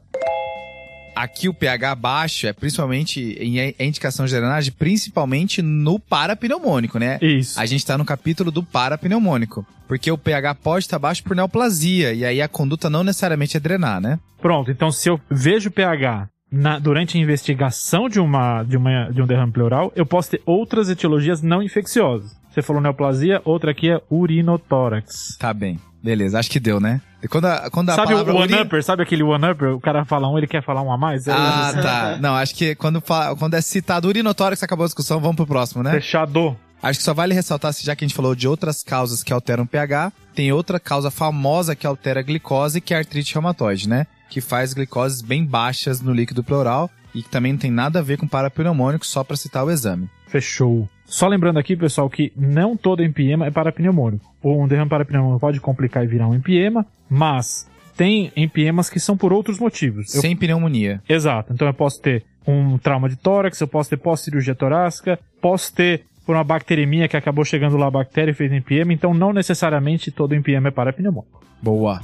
Aqui 1.16 1.48
o 1.48 1.54
pH 1.54 1.96
baixo 1.96 2.46
é 2.46 2.52
principalmente 2.52 3.36
em 3.40 3.58
é 3.58 3.74
indicação 3.80 4.24
de 4.24 4.32
drenagem, 4.32 4.72
principalmente 4.72 5.60
no 5.60 5.98
parapneumônico, 5.98 6.96
né? 7.00 7.18
Isso. 7.20 7.58
A 7.58 7.66
gente 7.66 7.84
tá 7.84 7.98
no 7.98 8.04
capítulo 8.04 8.52
do 8.52 8.62
parapneumônico. 8.62 9.66
Porque 9.88 10.12
o 10.12 10.16
pH 10.18 10.54
pode 10.54 10.84
estar 10.84 10.98
baixo 10.98 11.24
por 11.24 11.34
neoplasia, 11.34 12.12
e 12.12 12.24
aí 12.24 12.40
a 12.40 12.46
conduta 12.46 12.88
não 12.88 13.02
necessariamente 13.02 13.56
é 13.56 13.60
drenar, 13.60 14.00
né? 14.00 14.20
Pronto, 14.40 14.70
então 14.70 14.92
se 14.92 15.08
eu 15.08 15.20
vejo 15.28 15.72
pH 15.72 16.28
na- 16.52 16.78
durante 16.78 17.18
a 17.18 17.20
investigação 17.20 18.08
de, 18.08 18.20
uma, 18.20 18.62
de, 18.62 18.76
uma, 18.76 19.10
de 19.10 19.20
um 19.20 19.26
derrame 19.26 19.50
pleural, 19.50 19.90
eu 19.96 20.06
posso 20.06 20.30
ter 20.30 20.42
outras 20.46 20.88
etiologias 20.88 21.42
não 21.42 21.60
infecciosas. 21.60 22.37
Você 22.58 22.62
falou 22.62 22.82
neoplasia, 22.82 23.40
outra 23.44 23.70
aqui 23.70 23.88
é 23.88 24.00
urinotórax. 24.10 25.36
Tá 25.38 25.54
bem. 25.54 25.78
Beleza, 26.02 26.40
acho 26.40 26.50
que 26.50 26.58
deu, 26.58 26.80
né? 26.80 27.00
Quando 27.30 27.44
a, 27.44 27.70
quando 27.70 27.90
a 27.90 27.94
Sabe 27.94 28.14
o 28.14 28.34
one-upper? 28.36 28.82
Sabe 28.82 29.02
aquele 29.04 29.22
one-upper? 29.22 29.74
O 29.74 29.80
cara 29.80 30.04
fala 30.04 30.28
um, 30.28 30.36
ele 30.36 30.48
quer 30.48 30.60
falar 30.64 30.82
um 30.82 30.92
a 30.92 30.98
mais? 30.98 31.28
É- 31.28 31.32
Ah, 31.32 31.72
tá. 31.80 32.18
Não, 32.20 32.34
acho 32.34 32.56
que 32.56 32.74
quando, 32.74 33.00
fala, 33.00 33.36
quando 33.36 33.54
é 33.54 33.60
citado 33.60 34.08
urinotórax, 34.08 34.60
acabou 34.62 34.82
a 34.84 34.86
discussão, 34.88 35.20
vamos 35.20 35.36
pro 35.36 35.46
próximo, 35.46 35.84
né? 35.84 35.92
Fechado. 35.92 36.56
Acho 36.82 36.98
que 36.98 37.04
só 37.04 37.14
vale 37.14 37.32
ressaltar, 37.32 37.72
se 37.72 37.84
já 37.86 37.94
que 37.94 38.04
a 38.04 38.08
gente 38.08 38.14
falou 38.16 38.34
de 38.34 38.48
outras 38.48 38.82
causas 38.82 39.22
que 39.22 39.32
alteram 39.32 39.62
o 39.62 39.66
pH, 39.68 40.12
tem 40.34 40.52
outra 40.52 40.80
causa 40.80 41.12
famosa 41.12 41.76
que 41.76 41.86
altera 41.86 42.18
a 42.20 42.22
glicose, 42.24 42.80
que 42.80 42.92
é 42.92 42.96
a 42.96 43.00
artrite 43.00 43.34
reumatoide, 43.34 43.88
né? 43.88 44.04
Que 44.28 44.40
faz 44.40 44.74
glicoses 44.74 45.22
bem 45.22 45.44
baixas 45.44 46.00
no 46.00 46.12
líquido 46.12 46.42
pleural 46.42 46.90
e 47.14 47.22
que 47.22 47.28
também 47.28 47.52
não 47.52 47.58
tem 47.58 47.70
nada 47.70 47.98
a 47.98 48.02
ver 48.02 48.18
com 48.18 48.26
parapneumônico, 48.26 49.06
só 49.06 49.22
pra 49.24 49.36
citar 49.36 49.64
o 49.64 49.70
exame. 49.70 50.08
Fechou. 50.26 50.88
Só 51.06 51.26
lembrando 51.26 51.58
aqui, 51.58 51.74
pessoal, 51.76 52.08
que 52.10 52.32
não 52.36 52.76
todo 52.76 53.02
empiema 53.02 53.46
é 53.46 53.50
parapneumônico. 53.50 54.24
Ou 54.42 54.62
um 54.62 54.68
derrame 54.68 54.90
parapneumônico 54.90 55.40
pode 55.40 55.60
complicar 55.60 56.04
e 56.04 56.06
virar 56.06 56.28
um 56.28 56.34
empiema, 56.34 56.84
mas 57.08 57.66
tem 57.96 58.30
empiemas 58.36 58.90
que 58.90 59.00
são 59.00 59.16
por 59.16 59.32
outros 59.32 59.58
motivos. 59.58 60.14
Eu- 60.14 60.20
Sem 60.20 60.36
pneumonia. 60.36 61.00
Exato. 61.08 61.52
Então 61.52 61.66
eu 61.66 61.74
posso 61.74 62.00
ter 62.02 62.24
um 62.46 62.76
trauma 62.78 63.08
de 63.08 63.16
tórax, 63.16 63.60
eu 63.60 63.68
posso 63.68 63.90
ter 63.90 63.96
pós-cirurgia 63.96 64.54
torácica, 64.54 65.18
posso 65.40 65.74
ter 65.74 66.04
por 66.26 66.36
uma 66.36 66.44
bacteremia 66.44 67.08
que 67.08 67.16
acabou 67.16 67.44
chegando 67.44 67.76
lá 67.78 67.86
a 67.86 67.90
bactéria 67.90 68.32
e 68.32 68.34
fez 68.34 68.52
empiema, 68.52 68.92
então 68.92 69.14
não 69.14 69.32
necessariamente 69.32 70.10
todo 70.10 70.34
empiema 70.34 70.68
é 70.68 70.70
parapneumônico. 70.70 71.42
Boa. 71.62 72.00